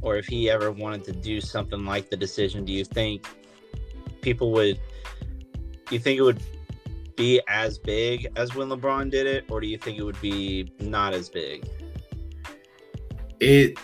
or 0.00 0.16
if 0.16 0.26
he 0.26 0.50
ever 0.50 0.70
wanted 0.70 1.04
to 1.04 1.12
do 1.12 1.40
something 1.40 1.84
like 1.84 2.10
the 2.10 2.16
decision, 2.16 2.64
do 2.64 2.72
you 2.72 2.84
think 2.84 3.26
people 4.22 4.50
would? 4.52 4.80
You 5.90 5.98
think 5.98 6.18
it 6.18 6.22
would 6.22 6.42
be 7.16 7.40
as 7.48 7.78
big 7.78 8.28
as 8.36 8.54
when 8.54 8.68
LeBron 8.68 9.10
did 9.10 9.26
it, 9.26 9.44
or 9.50 9.60
do 9.60 9.66
you 9.66 9.76
think 9.76 9.98
it 9.98 10.02
would 10.02 10.20
be 10.20 10.72
not 10.78 11.12
as 11.12 11.28
big? 11.28 11.68
It 13.40 13.78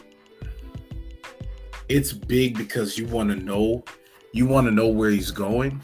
it's 1.89 2.13
big 2.13 2.57
because 2.57 2.99
you 2.99 3.07
want 3.07 3.31
to 3.31 3.37
know 3.37 3.85
you 4.33 4.47
want 4.47 4.67
to 4.67 4.71
know 4.71 4.89
where 4.89 5.11
he's 5.11 5.31
going. 5.31 5.81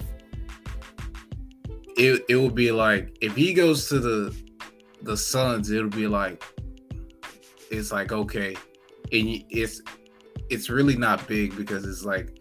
It 1.97 2.25
it 2.29 2.37
would 2.37 2.55
be 2.55 2.73
like 2.73 3.17
if 3.21 3.35
he 3.35 3.55
goes 3.55 3.89
to 3.89 3.99
the 3.99 4.37
the 5.03 5.17
Suns, 5.17 5.71
it'll 5.71 5.89
be 5.89 6.07
like 6.07 6.43
it's 7.71 7.93
like 7.93 8.13
okay, 8.13 8.57
and 9.13 9.45
it's 9.51 9.83
it's 10.51 10.69
really 10.69 10.97
not 10.97 11.27
big 11.27 11.57
because 11.57 11.87
it's 11.87 12.05
like 12.05 12.39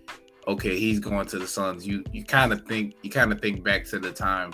okay, 0.48 0.78
he's 0.78 1.00
going 1.00 1.28
to 1.28 1.40
the 1.40 1.48
Suns. 1.48 1.86
You 1.86 2.04
you 2.12 2.24
kind 2.24 2.52
of 2.52 2.66
think 2.66 2.96
you 3.04 3.10
kind 3.10 3.32
of 3.32 3.42
think 3.42 3.64
back 3.64 3.86
to 3.86 4.00
the 4.00 4.12
time 4.12 4.52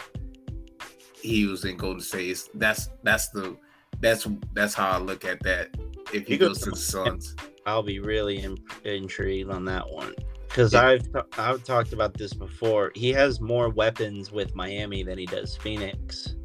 he 1.22 1.46
was 1.46 1.66
in 1.66 1.78
Golden 1.78 2.02
State. 2.02 2.30
It's, 2.30 2.50
that's 2.54 2.90
that's 3.04 3.30
the 3.30 3.58
that's 4.00 4.28
that's 4.54 4.74
how 4.74 4.92
I 4.92 4.98
look 4.98 5.26
at 5.26 5.42
that. 5.44 5.70
If 6.14 6.28
he, 6.28 6.34
he 6.34 6.38
goes, 6.38 6.60
goes 6.60 6.62
to 6.62 6.70
the 6.72 6.78
Suns, 6.78 7.36
I'll 7.68 7.84
be 7.84 8.00
really 8.00 8.40
in, 8.40 8.58
intrigued 8.86 9.52
on 9.52 9.66
that 9.66 9.88
one 9.88 10.16
because 10.48 10.74
yeah. 10.74 10.88
I've 10.88 11.08
I've 11.38 11.64
talked 11.64 11.94
about 11.94 12.14
this 12.14 12.34
before. 12.34 12.92
He 12.96 13.12
has 13.12 13.42
more 13.42 13.70
weapons 13.70 14.32
with 14.32 14.56
Miami 14.56 15.04
than 15.04 15.18
he 15.18 15.26
does 15.26 15.56
Phoenix. 15.58 16.36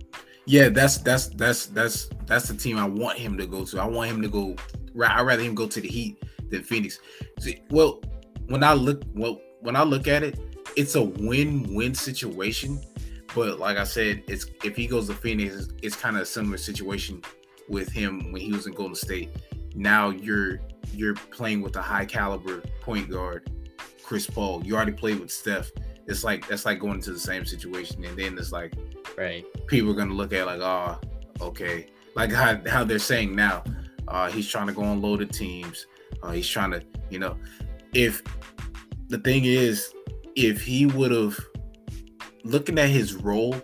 Yeah, 0.46 0.68
that's 0.68 0.98
that's 0.98 1.28
that's 1.28 1.66
that's 1.66 2.10
that's 2.26 2.48
the 2.48 2.56
team 2.56 2.76
I 2.76 2.84
want 2.84 3.18
him 3.18 3.38
to 3.38 3.46
go 3.46 3.64
to. 3.64 3.80
I 3.80 3.86
want 3.86 4.10
him 4.10 4.20
to 4.22 4.28
go. 4.28 4.56
I'd 5.00 5.22
rather 5.22 5.42
him 5.42 5.54
go 5.54 5.68
to 5.68 5.80
the 5.80 5.88
Heat 5.88 6.20
than 6.50 6.62
Phoenix. 6.64 6.98
See, 7.38 7.62
well, 7.70 8.02
when 8.48 8.64
I 8.64 8.74
look 8.74 9.02
well 9.14 9.40
when 9.60 9.76
I 9.76 9.84
look 9.84 10.08
at 10.08 10.24
it, 10.24 10.38
it's 10.76 10.96
a 10.96 11.02
win-win 11.02 11.94
situation. 11.94 12.82
But 13.34 13.60
like 13.60 13.78
I 13.78 13.84
said, 13.84 14.24
it's 14.26 14.46
if 14.64 14.74
he 14.74 14.88
goes 14.88 15.06
to 15.06 15.14
Phoenix, 15.14 15.54
it's, 15.54 15.68
it's 15.82 15.96
kind 15.96 16.16
of 16.16 16.22
a 16.22 16.26
similar 16.26 16.58
situation 16.58 17.22
with 17.68 17.90
him 17.92 18.32
when 18.32 18.42
he 18.42 18.52
was 18.52 18.66
in 18.66 18.74
Golden 18.74 18.96
State. 18.96 19.30
Now 19.74 20.10
you're 20.10 20.60
you're 20.92 21.14
playing 21.14 21.62
with 21.62 21.76
a 21.76 21.82
high 21.82 22.04
caliber 22.04 22.62
point 22.80 23.10
guard, 23.10 23.50
Chris 24.02 24.26
Paul. 24.26 24.64
You 24.64 24.76
already 24.76 24.92
played 24.92 25.20
with 25.20 25.30
Steph. 25.30 25.70
It's 26.06 26.24
like 26.24 26.46
that's 26.48 26.64
like 26.64 26.80
going 26.80 26.94
into 26.94 27.12
the 27.12 27.18
same 27.18 27.46
situation, 27.46 28.04
and 28.04 28.16
then 28.16 28.36
it's 28.36 28.52
like, 28.52 28.74
right? 29.16 29.44
People 29.66 29.90
are 29.90 29.94
gonna 29.94 30.14
look 30.14 30.32
at 30.32 30.46
like, 30.46 30.60
oh, 30.60 30.98
okay, 31.40 31.86
like 32.14 32.32
how 32.32 32.60
how 32.68 32.84
they're 32.84 32.98
saying 32.98 33.34
now. 33.34 33.62
Uh, 34.08 34.30
he's 34.30 34.48
trying 34.48 34.66
to 34.66 34.72
go 34.72 34.82
on 34.82 35.00
loaded 35.00 35.32
teams. 35.32 35.86
Uh, 36.22 36.32
he's 36.32 36.48
trying 36.48 36.70
to, 36.70 36.82
you 37.08 37.18
know, 37.18 37.36
if 37.94 38.22
the 39.08 39.18
thing 39.18 39.44
is, 39.44 39.94
if 40.34 40.62
he 40.62 40.86
would 40.86 41.10
have 41.12 41.38
looking 42.44 42.78
at 42.78 42.88
his 42.88 43.14
role 43.14 43.54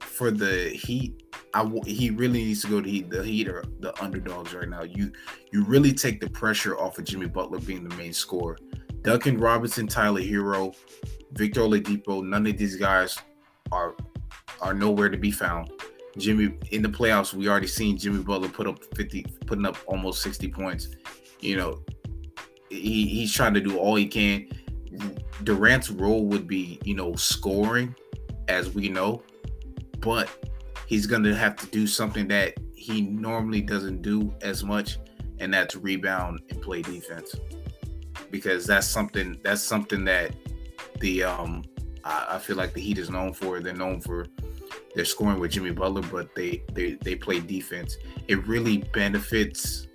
for 0.00 0.30
the 0.30 0.70
Heat, 0.70 1.19
I 1.54 1.68
he 1.86 2.10
really 2.10 2.44
needs 2.44 2.62
to 2.62 2.68
go 2.68 2.80
to. 2.80 3.02
The 3.02 3.24
Heat 3.24 3.48
are 3.48 3.64
the 3.80 4.00
underdogs 4.02 4.54
right 4.54 4.68
now. 4.68 4.82
You 4.82 5.12
you 5.52 5.64
really 5.64 5.92
take 5.92 6.20
the 6.20 6.30
pressure 6.30 6.78
off 6.78 6.98
of 6.98 7.04
Jimmy 7.04 7.26
Butler 7.26 7.58
being 7.58 7.88
the 7.88 7.94
main 7.96 8.12
scorer. 8.12 8.58
Duncan 9.02 9.38
Robinson, 9.38 9.86
Tyler 9.86 10.20
Herro, 10.20 10.74
Victor 11.32 11.62
Oladipo, 11.62 12.24
none 12.24 12.46
of 12.46 12.56
these 12.56 12.76
guys 12.76 13.18
are 13.72 13.94
are 14.60 14.74
nowhere 14.74 15.08
to 15.08 15.16
be 15.16 15.30
found. 15.30 15.70
Jimmy 16.18 16.56
in 16.70 16.82
the 16.82 16.88
playoffs, 16.88 17.32
we 17.32 17.48
already 17.48 17.66
seen 17.66 17.96
Jimmy 17.96 18.22
Butler 18.22 18.48
put 18.48 18.66
up 18.66 18.78
50, 18.94 19.24
putting 19.46 19.64
up 19.64 19.76
almost 19.86 20.22
60 20.22 20.48
points. 20.48 20.88
You 21.40 21.56
know, 21.56 21.82
he, 22.68 23.06
he's 23.06 23.32
trying 23.32 23.54
to 23.54 23.60
do 23.60 23.78
all 23.78 23.96
he 23.96 24.06
can. 24.06 24.48
Durant's 25.44 25.90
role 25.90 26.26
would 26.26 26.46
be, 26.46 26.80
you 26.84 26.94
know, 26.94 27.14
scoring, 27.14 27.94
as 28.48 28.74
we 28.74 28.88
know, 28.88 29.22
but 30.00 30.49
he's 30.90 31.06
going 31.06 31.22
to 31.22 31.32
have 31.36 31.54
to 31.54 31.66
do 31.66 31.86
something 31.86 32.26
that 32.26 32.52
he 32.74 33.02
normally 33.02 33.60
doesn't 33.60 34.02
do 34.02 34.34
as 34.42 34.64
much, 34.64 34.98
and 35.38 35.54
that's 35.54 35.76
rebound 35.76 36.40
and 36.50 36.60
play 36.60 36.82
defense. 36.82 37.36
Because 38.32 38.66
that's 38.66 38.88
something 38.88 39.38
that's 39.44 39.62
something 39.62 40.04
that 40.04 40.34
the 40.98 41.22
um 41.22 41.64
I, 42.02 42.26
I 42.30 42.38
feel 42.38 42.56
like 42.56 42.74
the 42.74 42.80
Heat 42.80 42.98
is 42.98 43.08
known 43.08 43.32
for. 43.32 43.60
They're 43.60 43.72
known 43.72 44.00
for 44.00 44.26
their 44.96 45.04
scoring 45.04 45.38
with 45.38 45.52
Jimmy 45.52 45.70
Butler, 45.70 46.02
but 46.02 46.34
they 46.34 46.64
they 46.72 46.94
they 46.94 47.14
play 47.14 47.38
defense. 47.38 47.96
It 48.26 48.44
really 48.48 48.78
benefits 48.92 49.86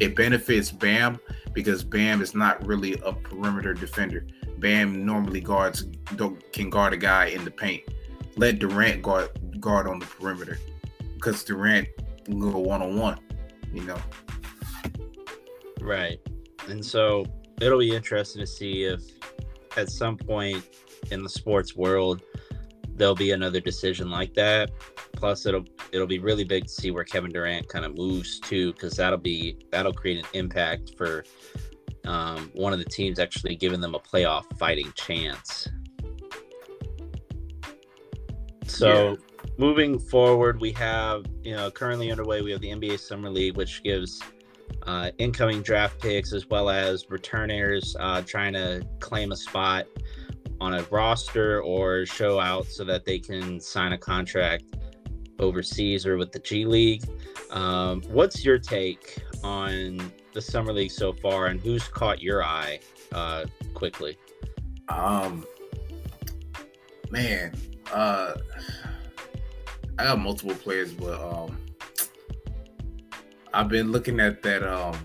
it 0.00 0.16
benefits 0.16 0.72
Bam 0.72 1.20
because 1.52 1.84
Bam 1.84 2.20
is 2.20 2.34
not 2.34 2.66
really 2.66 3.00
a 3.04 3.12
perimeter 3.12 3.74
defender. 3.74 4.26
Bam 4.58 5.06
normally 5.06 5.40
guards 5.40 5.86
can 6.52 6.68
guard 6.68 6.92
a 6.92 6.96
guy 6.96 7.26
in 7.26 7.44
the 7.44 7.50
paint. 7.52 7.84
Let 8.36 8.58
Durant 8.58 9.02
guard 9.02 9.30
guard 9.62 9.86
on 9.86 9.98
the 9.98 10.04
perimeter 10.04 10.58
because 11.14 11.42
Durant 11.42 11.88
can 12.26 12.38
go 12.38 12.58
one 12.58 12.82
on 12.82 12.98
one. 12.98 13.18
You 13.72 13.84
know. 13.84 13.98
Right, 15.80 16.20
and 16.68 16.84
so 16.84 17.24
it'll 17.60 17.78
be 17.78 17.94
interesting 17.94 18.40
to 18.40 18.46
see 18.46 18.84
if 18.84 19.00
at 19.78 19.88
some 19.88 20.18
point 20.18 20.62
in 21.10 21.22
the 21.22 21.28
sports 21.28 21.74
world 21.74 22.22
there'll 22.94 23.14
be 23.14 23.30
another 23.30 23.60
decision 23.60 24.10
like 24.10 24.34
that. 24.34 24.70
Plus, 25.14 25.46
it'll 25.46 25.64
it'll 25.92 26.06
be 26.06 26.18
really 26.18 26.44
big 26.44 26.64
to 26.64 26.70
see 26.70 26.90
where 26.90 27.04
Kevin 27.04 27.30
Durant 27.30 27.68
kind 27.68 27.84
of 27.84 27.96
moves 27.96 28.40
to, 28.40 28.72
because 28.72 28.96
that'll 28.96 29.18
be 29.18 29.56
that'll 29.70 29.92
create 29.92 30.18
an 30.18 30.30
impact 30.34 30.96
for 30.96 31.24
um, 32.04 32.50
one 32.54 32.72
of 32.72 32.78
the 32.78 32.84
teams 32.84 33.18
actually 33.18 33.54
giving 33.54 33.80
them 33.80 33.94
a 33.94 34.00
playoff 34.00 34.44
fighting 34.58 34.92
chance. 34.96 35.68
So, 38.66 39.10
yeah. 39.10 39.16
Moving 39.58 39.98
forward, 39.98 40.60
we 40.60 40.72
have 40.72 41.24
you 41.42 41.54
know 41.54 41.70
currently 41.70 42.10
underway. 42.10 42.42
We 42.42 42.50
have 42.52 42.60
the 42.60 42.70
NBA 42.70 42.98
Summer 42.98 43.30
League, 43.30 43.56
which 43.56 43.82
gives 43.82 44.20
uh, 44.86 45.10
incoming 45.18 45.62
draft 45.62 46.00
picks 46.00 46.32
as 46.32 46.48
well 46.48 46.70
as 46.70 47.10
returners 47.10 47.96
uh, 48.00 48.22
trying 48.22 48.52
to 48.54 48.86
claim 49.00 49.32
a 49.32 49.36
spot 49.36 49.86
on 50.60 50.74
a 50.74 50.82
roster 50.84 51.60
or 51.62 52.06
show 52.06 52.38
out 52.38 52.66
so 52.66 52.84
that 52.84 53.04
they 53.04 53.18
can 53.18 53.60
sign 53.60 53.92
a 53.92 53.98
contract 53.98 54.64
overseas 55.38 56.06
or 56.06 56.16
with 56.16 56.32
the 56.32 56.38
G 56.38 56.64
League. 56.64 57.02
Um, 57.50 58.02
what's 58.08 58.44
your 58.44 58.58
take 58.58 59.18
on 59.42 60.12
the 60.32 60.40
summer 60.40 60.72
league 60.72 60.90
so 60.90 61.12
far, 61.12 61.46
and 61.46 61.60
who's 61.60 61.86
caught 61.88 62.22
your 62.22 62.42
eye 62.42 62.80
uh, 63.12 63.44
quickly? 63.74 64.16
Um, 64.88 65.44
man, 67.10 67.54
uh, 67.92 68.34
I 69.98 70.04
got 70.04 70.18
multiple 70.18 70.54
players, 70.54 70.92
but 70.92 71.20
um, 71.20 71.56
I've 73.54 73.68
been 73.68 73.92
looking 73.92 74.20
at 74.20 74.42
that 74.42 74.62
um 74.62 74.96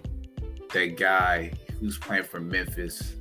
that 0.73 0.97
guy 0.97 1.51
who's 1.79 1.97
playing 1.97 2.23
for 2.23 2.39
Memphis. 2.39 3.15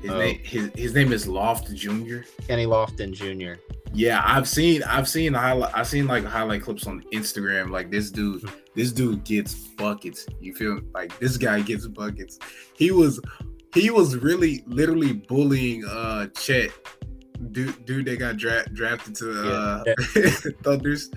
His 0.00 0.10
oh. 0.10 0.18
name 0.18 0.40
his, 0.42 0.70
his 0.74 0.94
name 0.94 1.12
is 1.12 1.28
Loft 1.28 1.72
Jr. 1.74 2.20
Kenny 2.46 2.66
Lofton 2.66 3.12
Jr. 3.12 3.60
Yeah, 3.92 4.22
I've 4.24 4.48
seen 4.48 4.82
I've 4.84 5.08
seen 5.08 5.34
highlight 5.34 5.76
I've 5.76 5.86
seen 5.86 6.06
like 6.06 6.24
highlight 6.24 6.62
clips 6.62 6.86
on 6.86 7.02
Instagram. 7.12 7.70
Like 7.70 7.90
this 7.90 8.10
dude, 8.10 8.42
hmm. 8.42 8.48
this 8.74 8.92
dude 8.92 9.24
gets 9.24 9.54
buckets. 9.54 10.26
You 10.40 10.54
feel 10.54 10.80
like 10.94 11.18
this 11.18 11.36
guy 11.36 11.60
gets 11.60 11.86
buckets. 11.86 12.38
He 12.74 12.90
was 12.90 13.20
he 13.74 13.90
was 13.90 14.16
really 14.16 14.64
literally 14.66 15.12
bullying 15.12 15.84
uh 15.84 16.28
Chet. 16.28 16.70
Dude, 17.52 17.84
dude 17.86 18.04
they 18.06 18.16
got 18.16 18.36
dra- 18.36 18.68
drafted 18.72 19.14
to 19.16 19.30
uh 19.30 19.84
yeah. 19.86 19.94
Thunders. 20.62 21.10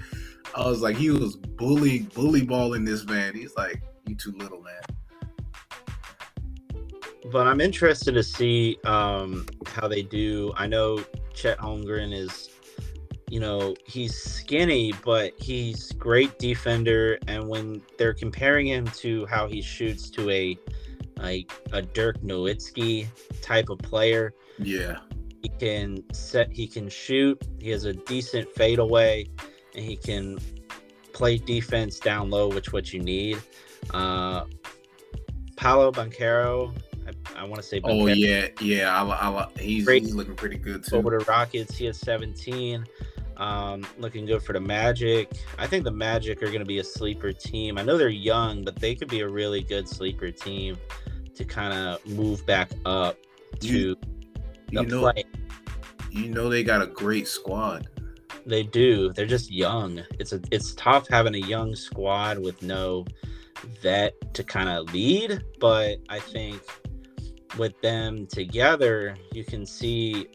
I 0.55 0.67
was 0.67 0.81
like, 0.81 0.95
he 0.95 1.09
was 1.09 1.35
bullying 1.35 2.05
bully 2.15 2.43
balling 2.43 2.85
this 2.85 3.05
man. 3.05 3.33
He's 3.33 3.55
like, 3.55 3.81
you 4.07 4.15
too 4.15 4.31
little, 4.31 4.61
man 4.61 4.81
but 7.31 7.47
I'm 7.47 7.61
interested 7.61 8.13
to 8.13 8.21
see 8.21 8.77
um, 8.83 9.45
how 9.65 9.87
they 9.87 10.03
do. 10.03 10.51
I 10.57 10.67
know 10.67 11.03
Chet 11.33 11.57
Holmgren 11.57 12.13
is 12.13 12.49
you 13.33 13.39
know, 13.39 13.73
he's 13.87 14.15
skinny, 14.15 14.93
but 15.03 15.33
he's 15.39 15.91
great 15.93 16.37
defender. 16.37 17.17
And 17.27 17.49
when 17.49 17.81
they're 17.97 18.13
comparing 18.13 18.67
him 18.67 18.85
to 18.97 19.25
how 19.25 19.47
he 19.47 19.59
shoots 19.59 20.11
to 20.11 20.29
a 20.29 20.55
like 21.17 21.51
a 21.71 21.81
Dirk 21.81 22.21
Nowitzki 22.21 23.07
type 23.41 23.69
of 23.69 23.79
player, 23.79 24.35
yeah, 24.59 24.97
he 25.43 25.49
can 25.49 26.03
set, 26.13 26.51
he 26.51 26.65
can 26.65 26.87
shoot. 26.87 27.39
He 27.59 27.69
has 27.71 27.83
a 27.83 27.93
decent 27.93 28.49
fadeaway, 28.55 29.27
and 29.75 29.83
he 29.83 29.97
can 29.97 30.39
play 31.11 31.37
defense 31.37 31.99
down 31.99 32.29
low, 32.29 32.47
which 32.47 32.71
what 32.71 32.93
you 32.93 33.01
need. 33.01 33.41
Uh, 33.93 34.45
Paolo 35.57 35.91
Banchero, 35.91 36.73
I, 37.05 37.41
I 37.41 37.43
want 37.43 37.57
to 37.57 37.63
say. 37.63 37.81
Banquero. 37.81 38.03
Oh 38.03 38.07
yeah, 38.07 38.47
yeah, 38.61 39.03
I, 39.03 39.29
I, 39.29 39.47
he's, 39.59 39.87
he's 39.87 40.15
looking 40.15 40.35
pretty 40.35 40.57
good 40.57 40.85
too. 40.85 40.95
Over 40.95 41.19
the 41.19 41.25
Rockets, 41.25 41.75
he 41.75 41.85
has 41.85 41.99
17. 41.99 42.85
Um, 43.35 43.85
looking 43.97 44.25
good 44.25 44.43
for 44.43 44.53
the 44.53 44.61
Magic. 44.61 45.29
I 45.57 45.67
think 45.67 45.83
the 45.83 45.91
Magic 45.91 46.41
are 46.41 46.47
going 46.47 46.59
to 46.59 46.65
be 46.65 46.79
a 46.79 46.83
sleeper 46.83 47.33
team. 47.33 47.77
I 47.77 47.83
know 47.83 47.97
they're 47.97 48.07
young, 48.07 48.63
but 48.63 48.77
they 48.77 48.95
could 48.95 49.09
be 49.09 49.19
a 49.21 49.27
really 49.27 49.61
good 49.61 49.89
sleeper 49.89 50.31
team 50.31 50.77
to 51.35 51.43
kind 51.43 51.73
of 51.73 52.05
move 52.05 52.45
back 52.45 52.71
up 52.85 53.17
to 53.59 53.67
you, 53.67 53.95
you 54.81 54.87
know, 54.87 55.11
play. 55.11 55.23
You 56.11 56.29
know 56.29 56.49
they 56.49 56.63
got 56.63 56.81
a 56.81 56.87
great 56.87 57.27
squad. 57.27 57.87
They 58.45 58.63
do. 58.63 59.13
They're 59.13 59.25
just 59.25 59.51
young. 59.51 60.01
It's 60.19 60.33
a 60.33 60.41
it's 60.51 60.73
tough 60.75 61.07
having 61.09 61.35
a 61.35 61.45
young 61.45 61.75
squad 61.75 62.39
with 62.39 62.61
no 62.61 63.05
vet 63.81 64.13
to 64.33 64.43
kind 64.43 64.69
of 64.69 64.93
lead, 64.93 65.43
but 65.59 65.97
I 66.09 66.19
think 66.19 66.61
with 67.57 67.79
them 67.81 68.27
together, 68.27 69.15
you 69.31 69.43
can 69.43 69.65
see 69.65 70.27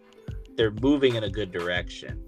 they're 0.56 0.74
moving 0.82 1.16
in 1.16 1.24
a 1.24 1.30
good 1.30 1.52
direction. 1.52 2.24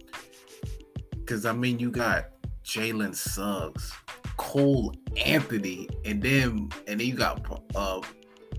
Because 1.10 1.46
I 1.46 1.52
mean, 1.52 1.78
you 1.78 1.90
got 1.90 2.26
Jalen 2.64 3.14
Suggs, 3.14 3.92
Cole 4.36 4.94
Anthony, 5.24 5.88
and 6.04 6.22
then 6.22 6.68
and 6.86 7.00
then 7.00 7.06
you 7.06 7.14
got 7.14 7.44
uh 7.74 8.00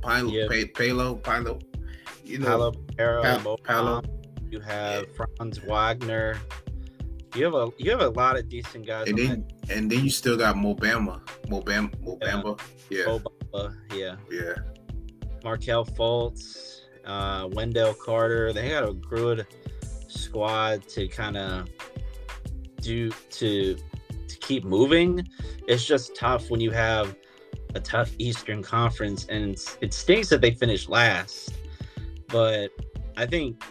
Pilo, 0.02 0.32
yeah. 0.32 0.66
Palo, 0.74 1.16
Pilo. 1.16 1.62
You 2.32 2.40
know, 2.40 2.72
Paolo, 2.98 3.58
Paolo. 3.58 4.02
You 4.50 4.62
have 4.62 5.06
yeah. 5.06 5.26
Franz 5.38 5.60
Wagner. 5.64 6.38
You 7.36 7.46
have 7.46 7.54
a 7.54 7.72
you 7.78 7.92
have 7.92 8.02
a 8.02 8.10
lot 8.10 8.38
of 8.38 8.48
decent 8.48 8.86
guys. 8.86 9.10
And 9.10 9.18
then 9.18 9.46
that. 9.68 9.78
and 9.78 9.92
then 9.92 10.04
you 10.04 10.10
still 10.10 10.38
got 10.38 10.56
Mo 10.56 10.76
Bamba, 10.76 11.22
Mobamba, 11.48 12.02
Mo 12.02 12.18
Bamba. 12.22 12.60
Yeah. 12.90 13.06
Mo 13.06 13.20
Bamba, 13.20 13.76
yeah. 13.94 14.16
Yeah. 14.30 14.56
Markelle 15.44 15.86
Fultz, 15.86 16.82
uh, 17.06 17.50
Wendell 17.52 17.94
Carter. 17.94 18.54
They 18.54 18.70
got 18.70 18.88
a 18.88 18.94
good 18.94 19.46
squad 20.08 20.88
to 20.90 21.08
kind 21.08 21.36
of 21.38 21.70
do 22.82 23.12
to 23.12 23.76
to 23.76 24.38
keep 24.40 24.64
moving. 24.64 25.28
It's 25.68 25.86
just 25.86 26.16
tough 26.16 26.50
when 26.50 26.62
you 26.62 26.72
have 26.72 27.16
a 27.76 27.80
tough 27.80 28.12
Eastern 28.18 28.62
Conference, 28.62 29.26
and 29.28 29.58
it 29.82 29.94
stinks 29.94 30.30
that 30.30 30.42
they 30.42 30.52
finished 30.52 30.90
last. 30.90 31.54
But 32.32 32.72
I 33.18 33.26
think 33.26 33.64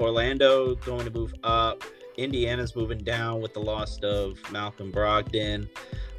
Orlando 0.00 0.74
going 0.76 1.04
to 1.04 1.10
move 1.10 1.34
up. 1.42 1.82
Indiana's 2.16 2.74
moving 2.74 2.98
down 2.98 3.40
with 3.40 3.54
the 3.54 3.60
loss 3.60 3.98
of 3.98 4.38
Malcolm 4.50 4.90
Brogdon. 4.90 5.68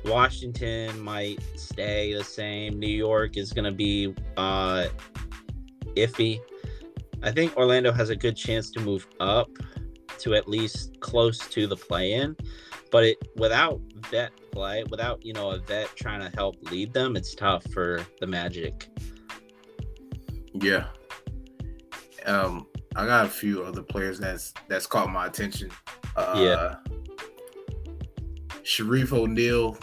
Washington 0.05 0.97
might 1.01 1.39
stay 1.55 2.13
the 2.13 2.23
same. 2.23 2.79
New 2.79 2.88
York 2.88 3.35
is 3.35 3.51
going 3.51 3.65
to 3.65 3.71
be 3.71 4.15
uh, 4.38 4.88
iffy. 5.95 6.39
I 7.21 7.31
think 7.31 7.55
Orlando 7.57 7.91
has 7.91 8.09
a 8.09 8.15
good 8.15 8.38
chance 8.38 8.71
to 8.71 8.79
move 8.79 9.05
up 9.19 9.49
to 10.19 10.35
at 10.35 10.47
least 10.47 10.99
close 11.01 11.38
to 11.49 11.67
the 11.67 11.75
play-in, 11.75 12.35
but 12.91 13.03
it 13.03 13.17
without 13.35 13.81
vet 14.09 14.31
play, 14.51 14.83
without 14.89 15.23
you 15.25 15.33
know 15.33 15.51
a 15.51 15.59
vet 15.59 15.88
trying 15.95 16.21
to 16.21 16.35
help 16.38 16.55
lead 16.71 16.93
them, 16.93 17.15
it's 17.15 17.35
tough 17.35 17.65
for 17.71 18.05
the 18.19 18.27
Magic. 18.27 18.89
Yeah. 20.53 20.88
Um, 22.25 22.67
I 22.95 23.05
got 23.05 23.25
a 23.25 23.29
few 23.29 23.63
other 23.63 23.83
players 23.83 24.19
that's 24.19 24.53
that's 24.67 24.85
caught 24.85 25.09
my 25.09 25.27
attention. 25.27 25.71
Uh, 26.15 26.33
yeah. 26.38 26.75
Shareef 28.63 29.11
O'Neal, 29.11 29.77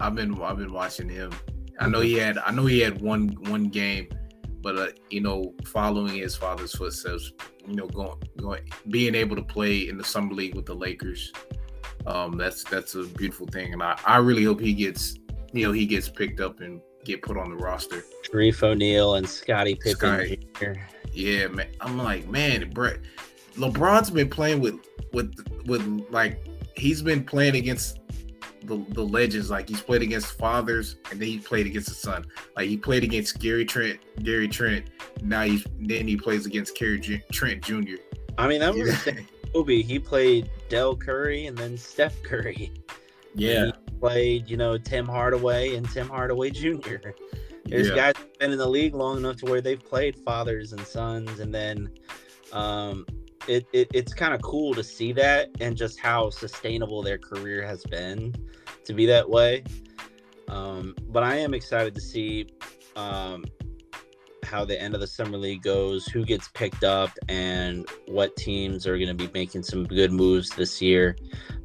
I've 0.00 0.14
been 0.14 0.40
I've 0.42 0.58
been 0.58 0.72
watching 0.72 1.08
him. 1.08 1.32
I 1.80 1.88
know 1.88 2.00
he 2.00 2.14
had 2.14 2.38
I 2.38 2.50
know 2.50 2.66
he 2.66 2.80
had 2.80 3.00
one 3.00 3.28
one 3.48 3.64
game, 3.64 4.08
but 4.60 4.76
uh, 4.76 4.88
you 5.10 5.20
know, 5.20 5.54
following 5.64 6.14
his 6.14 6.36
father's 6.36 6.74
footsteps, 6.74 7.32
you 7.66 7.74
know, 7.74 7.86
going 7.86 8.20
going 8.36 8.68
being 8.90 9.14
able 9.14 9.36
to 9.36 9.42
play 9.42 9.88
in 9.88 9.98
the 9.98 10.04
summer 10.04 10.34
league 10.34 10.54
with 10.54 10.66
the 10.66 10.74
Lakers, 10.74 11.32
um, 12.06 12.36
that's 12.36 12.64
that's 12.64 12.94
a 12.94 13.04
beautiful 13.04 13.46
thing, 13.46 13.72
and 13.72 13.82
I 13.82 13.98
I 14.04 14.18
really 14.18 14.44
hope 14.44 14.60
he 14.60 14.72
gets 14.72 15.16
you 15.52 15.66
know 15.66 15.72
he 15.72 15.86
gets 15.86 16.08
picked 16.08 16.40
up 16.40 16.60
and 16.60 16.80
get 17.08 17.22
put 17.22 17.36
on 17.36 17.50
the 17.50 17.56
roster. 17.56 18.04
Shareef 18.22 18.62
O'Neal 18.62 19.16
and 19.16 19.28
Scottie 19.28 19.74
Pippen. 19.74 19.96
Scottie. 20.54 20.80
Yeah, 21.12 21.48
man. 21.48 21.68
I'm 21.80 21.98
like, 21.98 22.28
man, 22.28 22.70
Brett. 22.70 22.98
LeBron's 23.54 24.10
been 24.10 24.28
playing 24.28 24.60
with 24.60 24.76
with 25.12 25.34
with 25.66 26.06
like 26.10 26.46
he's 26.76 27.02
been 27.02 27.24
playing 27.24 27.56
against 27.56 27.98
the, 28.62 28.84
the 28.90 29.02
legends. 29.02 29.50
Like 29.50 29.68
he's 29.68 29.80
played 29.80 30.02
against 30.02 30.38
fathers, 30.38 30.96
and 31.10 31.18
then 31.18 31.28
he 31.28 31.38
played 31.38 31.66
against 31.66 31.88
the 31.88 31.94
son. 31.94 32.24
Like 32.56 32.68
he 32.68 32.76
played 32.76 33.02
against 33.02 33.40
Gary 33.40 33.64
Trent, 33.64 33.98
Gary 34.22 34.46
Trent. 34.46 34.90
Now 35.22 35.42
he's 35.42 35.66
then 35.80 36.06
he 36.06 36.16
plays 36.16 36.46
against 36.46 36.76
Gary 36.76 37.00
Trent 37.32 37.62
Jr. 37.62 37.96
I 38.36 38.46
mean, 38.46 38.60
that 38.60 38.74
was. 38.74 39.08
Kobe. 39.54 39.80
He 39.80 39.98
played 39.98 40.50
Dell 40.68 40.94
Curry 40.94 41.46
and 41.46 41.56
then 41.56 41.78
Steph 41.78 42.22
Curry. 42.22 42.70
Yeah, 43.34 43.70
played 43.98 44.48
you 44.48 44.56
know 44.56 44.78
Tim 44.78 45.06
Hardaway 45.06 45.74
and 45.76 45.88
Tim 45.90 46.08
Hardaway 46.08 46.50
Jr. 46.50 47.10
There's 47.64 47.88
yeah. 47.88 47.94
guys 47.94 48.14
been 48.38 48.52
in 48.52 48.58
the 48.58 48.68
league 48.68 48.94
long 48.94 49.18
enough 49.18 49.36
to 49.36 49.46
where 49.46 49.60
they've 49.60 49.82
played 49.82 50.16
fathers 50.24 50.72
and 50.72 50.80
sons, 50.80 51.40
and 51.40 51.54
then 51.54 51.90
um, 52.52 53.04
it, 53.46 53.66
it 53.72 53.88
it's 53.92 54.14
kind 54.14 54.32
of 54.32 54.40
cool 54.42 54.74
to 54.74 54.82
see 54.82 55.12
that 55.12 55.50
and 55.60 55.76
just 55.76 55.98
how 55.98 56.30
sustainable 56.30 57.02
their 57.02 57.18
career 57.18 57.66
has 57.66 57.84
been 57.84 58.34
to 58.84 58.94
be 58.94 59.06
that 59.06 59.28
way. 59.28 59.64
Um, 60.48 60.94
but 61.08 61.22
I 61.22 61.36
am 61.36 61.52
excited 61.52 61.94
to 61.94 62.00
see 62.00 62.46
um, 62.96 63.44
how 64.44 64.64
the 64.64 64.80
end 64.80 64.94
of 64.94 65.00
the 65.00 65.06
summer 65.06 65.36
league 65.36 65.62
goes, 65.62 66.06
who 66.06 66.24
gets 66.24 66.48
picked 66.48 66.84
up, 66.84 67.10
and 67.28 67.86
what 68.06 68.34
teams 68.36 68.86
are 68.86 68.96
going 68.96 69.08
to 69.08 69.14
be 69.14 69.30
making 69.34 69.62
some 69.62 69.84
good 69.84 70.10
moves 70.10 70.48
this 70.50 70.80
year. 70.80 71.16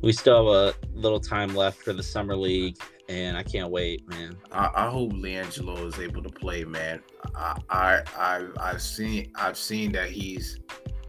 We 0.04 0.12
still 0.12 0.54
have 0.54 0.76
a 0.76 0.88
little 0.94 1.20
time 1.22 1.56
left 1.56 1.82
for 1.82 1.94
the 1.94 2.04
summer 2.04 2.36
league, 2.36 2.76
and 3.08 3.38
I 3.38 3.44
can't 3.44 3.72
wait, 3.72 4.06
man. 4.10 4.36
I, 4.52 4.70
I 4.76 4.90
hope 4.90 5.14
LiAngelo 5.14 5.88
is 5.88 5.98
able 5.98 6.22
to 6.22 6.30
play, 6.30 6.66
man. 6.66 7.02
I, 7.34 7.58
I 7.70 8.02
I 8.18 8.48
I've 8.60 8.82
seen 8.82 9.32
I've 9.36 9.58
seen 9.58 9.94
that 9.94 10.10
he's 10.10 10.60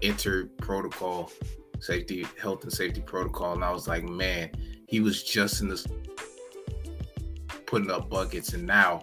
entered 0.00 0.56
protocol, 0.58 1.32
safety, 1.80 2.24
health 2.40 2.62
and 2.62 2.72
safety 2.72 3.00
protocol, 3.00 3.54
and 3.54 3.64
I 3.64 3.72
was 3.72 3.88
like, 3.88 4.04
man, 4.04 4.52
he 4.86 5.00
was 5.00 5.24
just 5.24 5.60
in 5.60 5.68
this 5.68 5.84
putting 7.66 7.90
up 7.90 8.08
buckets, 8.08 8.52
and 8.52 8.64
now 8.64 9.02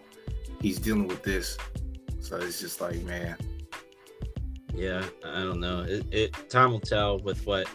he's 0.61 0.79
dealing 0.79 1.07
with 1.07 1.21
this. 1.21 1.57
So 2.21 2.37
it's 2.37 2.61
just 2.61 2.79
like, 2.79 3.01
man. 3.01 3.35
Yeah, 4.73 5.03
I 5.25 5.41
don't 5.41 5.59
know. 5.59 5.81
It, 5.81 6.05
it 6.11 6.49
time 6.49 6.71
will 6.71 6.79
tell 6.79 7.19
with 7.19 7.45
what 7.45 7.67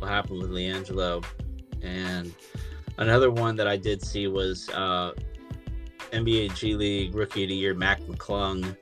will 0.00 0.08
happen 0.08 0.38
with 0.38 0.48
LiAngelo, 0.48 1.22
and 1.82 2.34
Another 2.98 3.30
one 3.30 3.54
that 3.56 3.68
I 3.68 3.76
did 3.76 4.02
see 4.02 4.26
was 4.26 4.68
uh, 4.70 5.12
NBA 6.12 6.54
G 6.56 6.74
League 6.74 7.14
Rookie 7.14 7.44
of 7.44 7.48
the 7.48 7.54
Year 7.54 7.72
Mac 7.72 8.00
McClung, 8.02 8.76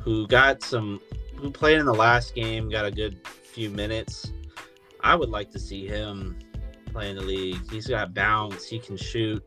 who 0.00 0.26
got 0.28 0.62
some, 0.62 1.00
who 1.34 1.50
played 1.50 1.78
in 1.78 1.86
the 1.86 1.94
last 1.94 2.36
game, 2.36 2.70
got 2.70 2.84
a 2.84 2.92
good 2.92 3.18
few 3.26 3.68
minutes. 3.68 4.30
I 5.00 5.16
would 5.16 5.30
like 5.30 5.50
to 5.50 5.58
see 5.58 5.84
him 5.84 6.38
play 6.92 7.10
in 7.10 7.16
the 7.16 7.22
league. 7.22 7.68
He's 7.68 7.88
got 7.88 8.14
bounce, 8.14 8.68
he 8.68 8.78
can 8.78 8.96
shoot. 8.96 9.44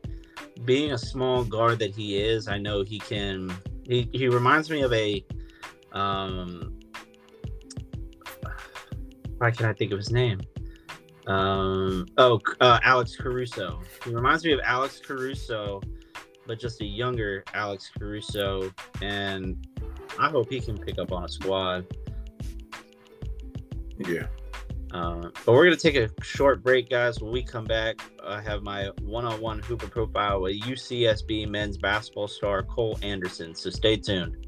Being 0.66 0.92
a 0.92 0.98
small 0.98 1.42
guard 1.42 1.78
that 1.78 1.94
he 1.94 2.22
is, 2.22 2.46
I 2.46 2.58
know 2.58 2.82
he 2.82 2.98
can. 2.98 3.50
He, 3.84 4.10
he 4.12 4.28
reminds 4.28 4.68
me 4.68 4.82
of 4.82 4.92
a. 4.92 5.24
Um, 5.92 6.78
why 9.38 9.50
can't 9.50 9.70
I 9.70 9.72
think 9.72 9.92
of 9.92 9.98
his 9.98 10.10
name? 10.10 10.40
Um, 11.26 12.06
oh, 12.16 12.40
uh, 12.60 12.80
Alex 12.82 13.16
Caruso. 13.16 13.80
He 14.04 14.14
reminds 14.14 14.44
me 14.44 14.52
of 14.52 14.60
Alex 14.64 15.00
Caruso, 15.04 15.80
but 16.46 16.58
just 16.58 16.80
a 16.80 16.84
younger 16.84 17.44
Alex 17.54 17.90
Caruso. 17.98 18.72
And 19.02 19.66
I 20.18 20.28
hope 20.28 20.50
he 20.50 20.60
can 20.60 20.78
pick 20.78 20.98
up 20.98 21.12
on 21.12 21.24
a 21.24 21.28
squad. 21.28 21.86
Yeah. 23.98 24.26
Uh, 24.92 25.28
but 25.46 25.52
we're 25.52 25.66
going 25.66 25.76
to 25.76 25.80
take 25.80 25.96
a 25.96 26.10
short 26.24 26.62
break, 26.64 26.90
guys. 26.90 27.20
When 27.20 27.30
we 27.30 27.44
come 27.44 27.64
back, 27.64 28.00
I 28.24 28.40
have 28.40 28.62
my 28.62 28.90
one 29.02 29.24
on 29.24 29.40
one 29.40 29.60
Hooper 29.60 29.86
profile 29.86 30.40
with 30.40 30.60
UCSB 30.62 31.48
men's 31.48 31.78
basketball 31.78 32.26
star 32.26 32.62
Cole 32.64 32.98
Anderson. 33.02 33.54
So 33.54 33.70
stay 33.70 33.96
tuned. 33.96 34.39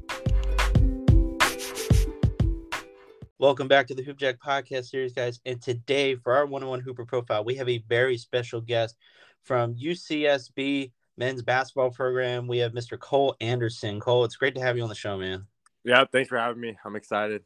Welcome 3.43 3.67
back 3.67 3.87
to 3.87 3.93
the 3.93 4.01
Hoopjack 4.01 4.37
Podcast 4.37 4.85
Series, 4.85 5.11
guys. 5.11 5.41
And 5.45 5.61
today, 5.61 6.15
for 6.15 6.33
our 6.33 6.45
one-on-one 6.45 6.79
Hooper 6.79 7.03
profile, 7.03 7.43
we 7.43 7.55
have 7.55 7.67
a 7.67 7.83
very 7.89 8.17
special 8.17 8.61
guest 8.61 8.95
from 9.43 9.75
UCSB 9.75 10.93
men's 11.17 11.41
basketball 11.41 11.91
program. 11.91 12.47
We 12.47 12.59
have 12.59 12.71
Mr. 12.71 12.97
Cole 12.97 13.35
Anderson. 13.41 13.99
Cole, 13.99 14.23
it's 14.23 14.37
great 14.37 14.55
to 14.55 14.61
have 14.61 14.77
you 14.77 14.83
on 14.83 14.87
the 14.87 14.95
show, 14.95 15.17
man. 15.17 15.45
Yeah, 15.83 16.05
thanks 16.09 16.29
for 16.29 16.37
having 16.37 16.61
me. 16.61 16.77
I'm 16.85 16.95
excited. 16.95 17.43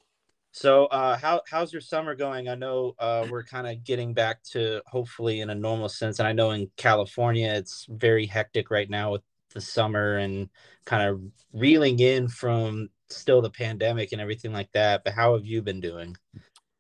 So, 0.52 0.86
uh, 0.86 1.18
how 1.18 1.42
how's 1.50 1.74
your 1.74 1.82
summer 1.82 2.14
going? 2.14 2.48
I 2.48 2.54
know 2.54 2.94
uh, 3.00 3.26
we're 3.28 3.44
kind 3.44 3.66
of 3.66 3.84
getting 3.84 4.14
back 4.14 4.44
to 4.52 4.84
hopefully 4.86 5.42
in 5.42 5.50
a 5.50 5.56
normal 5.56 5.90
sense, 5.90 6.20
and 6.20 6.28
I 6.28 6.32
know 6.32 6.52
in 6.52 6.70
California 6.78 7.52
it's 7.52 7.88
very 7.90 8.28
hectic 8.28 8.70
right 8.70 8.88
now 8.88 9.14
with 9.14 9.24
the 9.56 9.62
summer 9.62 10.18
and 10.18 10.50
kind 10.86 11.10
of 11.10 11.22
reeling 11.54 12.00
in 12.00 12.28
from 12.28 12.90
still 13.10 13.42
the 13.42 13.50
pandemic 13.50 14.12
and 14.12 14.22
everything 14.22 14.52
like 14.52 14.72
that. 14.74 15.04
But 15.04 15.14
how 15.14 15.34
have 15.34 15.46
you 15.46 15.62
been 15.62 15.82
doing? 15.82 16.16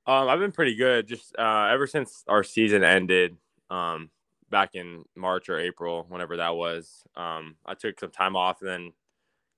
Um, 0.05 0.29
I've 0.29 0.39
been 0.39 0.51
pretty 0.51 0.75
good. 0.75 1.07
Just 1.07 1.35
uh, 1.37 1.69
ever 1.71 1.87
since 1.87 2.23
our 2.27 2.43
season 2.43 2.83
ended, 2.83 3.37
um, 3.69 4.09
back 4.49 4.75
in 4.75 5.03
March 5.15 5.49
or 5.49 5.59
April, 5.59 6.05
whenever 6.09 6.37
that 6.37 6.55
was. 6.55 7.03
Um, 7.15 7.55
I 7.65 7.73
took 7.73 7.99
some 7.99 8.11
time 8.11 8.35
off 8.35 8.61
and 8.61 8.69
then 8.69 8.93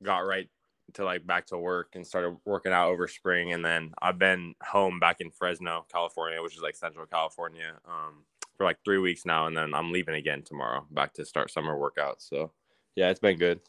got 0.04 0.20
right 0.20 0.50
to 0.96 1.06
like 1.06 1.26
back 1.28 1.46
to 1.48 1.58
work 1.58 1.90
and 1.94 2.06
started 2.06 2.36
working 2.46 2.72
out 2.72 2.90
over 2.90 3.08
spring. 3.08 3.54
And 3.54 3.64
then 3.64 3.92
I've 4.02 4.18
been 4.18 4.56
home 4.64 5.00
back 5.00 5.22
in 5.22 5.30
Fresno, 5.30 5.86
California, 5.92 6.42
which 6.42 6.56
is 6.56 6.62
like 6.62 6.76
Central 6.76 7.06
California, 7.06 7.74
um, 7.88 8.24
for 8.58 8.64
like 8.64 8.78
three 8.84 8.98
weeks 8.98 9.26
now. 9.26 9.46
And 9.46 9.56
then 9.56 9.74
I'm 9.74 9.92
leaving 9.92 10.16
again 10.16 10.42
tomorrow, 10.42 10.86
back 10.92 11.14
to 11.14 11.26
start 11.26 11.52
summer 11.52 11.78
workouts. 11.78 12.28
So 12.28 12.52
yeah, 12.96 13.10
it's 13.10 13.20
been 13.20 13.38
good. 13.38 13.60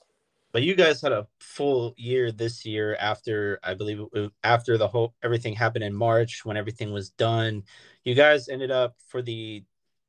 But 0.53 0.63
you 0.63 0.75
guys 0.75 1.01
had 1.01 1.13
a 1.13 1.29
full 1.41 1.95
year 1.97 2.33
this 2.33 2.65
year 2.67 2.97
after 2.97 3.61
I 3.63 3.75
believe 3.75 4.01
after 4.43 4.77
the 4.79 4.89
whole 4.89 5.15
everything 5.23 5.55
happened 5.55 5.85
in 5.85 5.95
March 5.95 6.45
when 6.45 6.57
everything 6.57 6.93
was 6.93 7.11
done. 7.11 7.65
You 8.05 8.15
guys 8.15 8.49
ended 8.49 8.71
up 8.71 8.97
for 9.09 9.23
the 9.23 9.65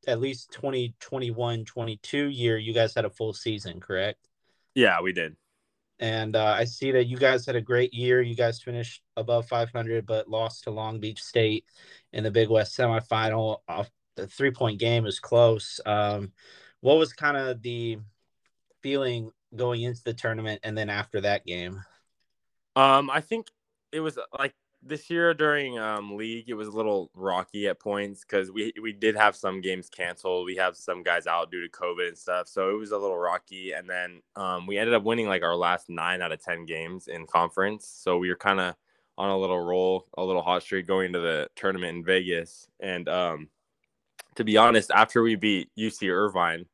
at 0.08 0.20
least 0.20 0.52
2021 0.54 1.66
22 1.66 2.28
year 2.30 2.58
you 2.58 2.74
guys 2.74 2.96
had 2.96 3.06
a 3.06 3.10
full 3.10 3.34
season, 3.34 3.80
correct? 3.80 4.28
Yeah, 4.76 5.02
we 5.02 5.14
did. 5.14 5.36
and 6.00 6.36
uh, 6.36 6.56
I 6.58 6.66
see 6.66 6.92
that 6.92 7.06
you 7.06 7.18
guys 7.18 7.46
had 7.46 7.56
a 7.56 7.62
great 7.62 7.94
year. 7.94 8.22
You 8.22 8.36
guys 8.36 8.62
finished 8.62 9.04
above 9.18 9.48
500, 9.48 10.06
but 10.06 10.28
lost 10.30 10.64
to 10.64 10.72
Long 10.72 11.00
Beach 11.00 11.22
State 11.22 11.66
in 12.14 12.24
the 12.24 12.32
Big 12.32 12.50
West 12.50 12.78
semifinal. 12.78 13.60
Off 13.68 13.90
the 14.16 14.28
three 14.28 14.52
point 14.52 14.80
game 14.80 15.04
was 15.04 15.20
close. 15.20 15.80
Um, 15.86 16.34
what 16.82 16.98
was 16.98 17.14
kind 17.14 17.38
of 17.38 17.62
the 17.62 18.00
feeling 18.82 19.32
going 19.56 19.82
into 19.82 20.04
the 20.04 20.14
tournament 20.14 20.62
and 20.64 20.78
then 20.78 20.90
after 20.90 21.22
that 21.22 21.46
game? 21.46 21.84
Um, 22.76 23.10
I 23.10 23.22
think 23.22 23.48
it 23.92 24.00
was 24.00 24.18
like 24.38 24.54
this 24.84 25.10
year 25.10 25.34
during 25.34 25.78
um, 25.78 26.16
league, 26.16 26.50
it 26.50 26.54
was 26.54 26.68
a 26.68 26.72
little 26.72 27.12
rocky 27.14 27.68
at 27.68 27.80
points 27.80 28.22
because 28.22 28.52
we 28.52 28.74
we 28.82 28.92
did 28.92 29.16
have 29.16 29.36
some 29.36 29.62
games 29.62 29.90
canceled. 29.90 30.46
We 30.46 30.56
have 30.56 30.76
some 30.76 31.04
guys 31.04 31.28
out 31.28 31.52
due 31.52 31.62
to 31.62 31.70
COVID 31.70 32.08
and 32.10 32.18
stuff, 32.18 32.48
so 32.48 32.70
it 32.70 32.80
was 32.80 32.92
a 32.92 32.98
little 32.98 33.18
rocky. 33.18 33.74
And 33.74 33.90
then 33.90 34.22
um, 34.36 34.66
we 34.66 34.78
ended 34.78 34.96
up 34.96 35.04
winning 35.04 35.28
like 35.28 35.44
our 35.44 35.56
last 35.56 35.90
nine 35.90 36.22
out 36.22 36.32
of 36.32 36.42
ten 36.42 36.66
games 36.66 37.08
in 37.08 37.28
conference, 37.28 37.86
so 37.88 38.18
we 38.18 38.30
were 38.30 38.36
kind 38.36 38.60
of 38.60 38.76
on 39.18 39.30
a 39.30 39.38
little 39.38 39.60
roll, 39.60 40.08
a 40.18 40.24
little 40.24 40.42
hot 40.42 40.64
streak 40.64 40.88
going 40.88 41.08
into 41.08 41.20
the 41.20 41.48
tournament 41.56 41.98
in 41.98 42.04
Vegas. 42.04 42.68
And 42.80 43.08
um, 43.08 43.50
to 44.36 44.44
be 44.44 44.58
honest, 44.58 44.90
after 44.90 45.22
we 45.22 45.36
beat 45.36 45.70
UC 45.78 46.10
Irvine 46.10 46.66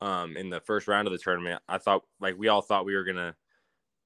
um, 0.00 0.36
in 0.36 0.50
the 0.50 0.60
first 0.60 0.88
round 0.88 1.06
of 1.06 1.12
the 1.12 1.18
tournament, 1.18 1.62
I 1.68 1.78
thought 1.78 2.02
like 2.20 2.36
we 2.38 2.48
all 2.48 2.62
thought 2.62 2.84
we 2.84 2.94
were 2.94 3.04
gonna 3.04 3.34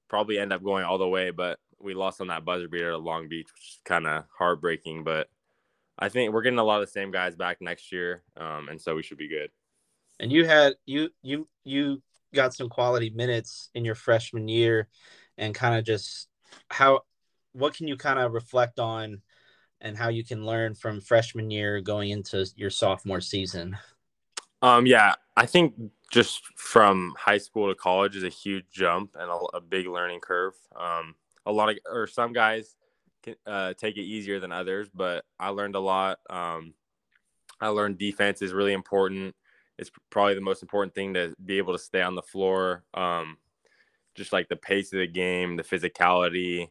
probably 0.09 0.37
end 0.37 0.53
up 0.53 0.63
going 0.63 0.83
all 0.83 0.97
the 0.97 1.07
way, 1.07 1.31
but 1.31 1.59
we 1.79 1.93
lost 1.93 2.21
on 2.21 2.27
that 2.27 2.45
buzzer 2.45 2.67
beater 2.67 2.93
at 2.93 3.01
Long 3.01 3.27
Beach, 3.27 3.47
which 3.53 3.63
is 3.63 3.79
kind 3.85 4.07
of 4.07 4.23
heartbreaking. 4.37 5.03
But 5.03 5.27
I 5.99 6.09
think 6.09 6.33
we're 6.33 6.41
getting 6.41 6.59
a 6.59 6.63
lot 6.63 6.81
of 6.81 6.87
the 6.87 6.91
same 6.91 7.11
guys 7.11 7.35
back 7.35 7.57
next 7.61 7.91
year, 7.91 8.23
um, 8.37 8.69
and 8.69 8.81
so 8.81 8.95
we 8.95 9.03
should 9.03 9.17
be 9.17 9.27
good. 9.27 9.49
And 10.19 10.31
you 10.31 10.45
had 10.45 10.73
you 10.85 11.09
you 11.21 11.47
you 11.63 12.01
got 12.33 12.53
some 12.53 12.69
quality 12.69 13.09
minutes 13.11 13.69
in 13.75 13.85
your 13.85 13.95
freshman 13.95 14.47
year, 14.47 14.87
and 15.37 15.53
kind 15.53 15.75
of 15.75 15.85
just 15.85 16.29
how 16.69 17.01
what 17.51 17.75
can 17.75 17.87
you 17.87 17.97
kind 17.97 18.19
of 18.19 18.33
reflect 18.33 18.79
on, 18.79 19.21
and 19.81 19.97
how 19.97 20.09
you 20.09 20.23
can 20.23 20.45
learn 20.45 20.73
from 20.73 21.01
freshman 21.01 21.51
year 21.51 21.81
going 21.81 22.09
into 22.09 22.45
your 22.55 22.69
sophomore 22.69 23.21
season. 23.21 23.77
Um, 24.61 24.85
yeah, 24.85 25.15
I 25.35 25.45
think 25.45 25.73
just 26.11 26.45
from 26.55 27.15
high 27.17 27.39
school 27.39 27.69
to 27.69 27.75
college 27.75 28.15
is 28.15 28.23
a 28.23 28.29
huge 28.29 28.65
jump 28.71 29.15
and 29.19 29.29
a, 29.29 29.57
a 29.57 29.61
big 29.61 29.87
learning 29.87 30.19
curve. 30.19 30.53
Um, 30.75 31.15
a 31.45 31.51
lot 31.51 31.69
of 31.69 31.77
or 31.89 32.07
some 32.07 32.33
guys 32.33 32.75
can 33.23 33.35
uh, 33.47 33.73
take 33.73 33.97
it 33.97 34.01
easier 34.01 34.39
than 34.39 34.51
others, 34.51 34.89
but 34.93 35.25
I 35.39 35.49
learned 35.49 35.75
a 35.75 35.79
lot. 35.79 36.19
Um, 36.29 36.73
I 37.59 37.69
learned 37.69 37.97
defense 37.97 38.41
is 38.41 38.53
really 38.53 38.73
important. 38.73 39.35
It's 39.79 39.89
probably 40.09 40.35
the 40.35 40.41
most 40.41 40.61
important 40.61 40.93
thing 40.93 41.15
to 41.15 41.33
be 41.43 41.57
able 41.57 41.73
to 41.73 41.79
stay 41.79 42.01
on 42.01 42.15
the 42.15 42.21
floor. 42.21 42.83
Um, 42.93 43.37
just 44.15 44.33
like 44.33 44.47
the 44.47 44.55
pace 44.55 44.93
of 44.93 44.99
the 44.99 45.07
game, 45.07 45.55
the 45.55 45.63
physicality, 45.63 46.67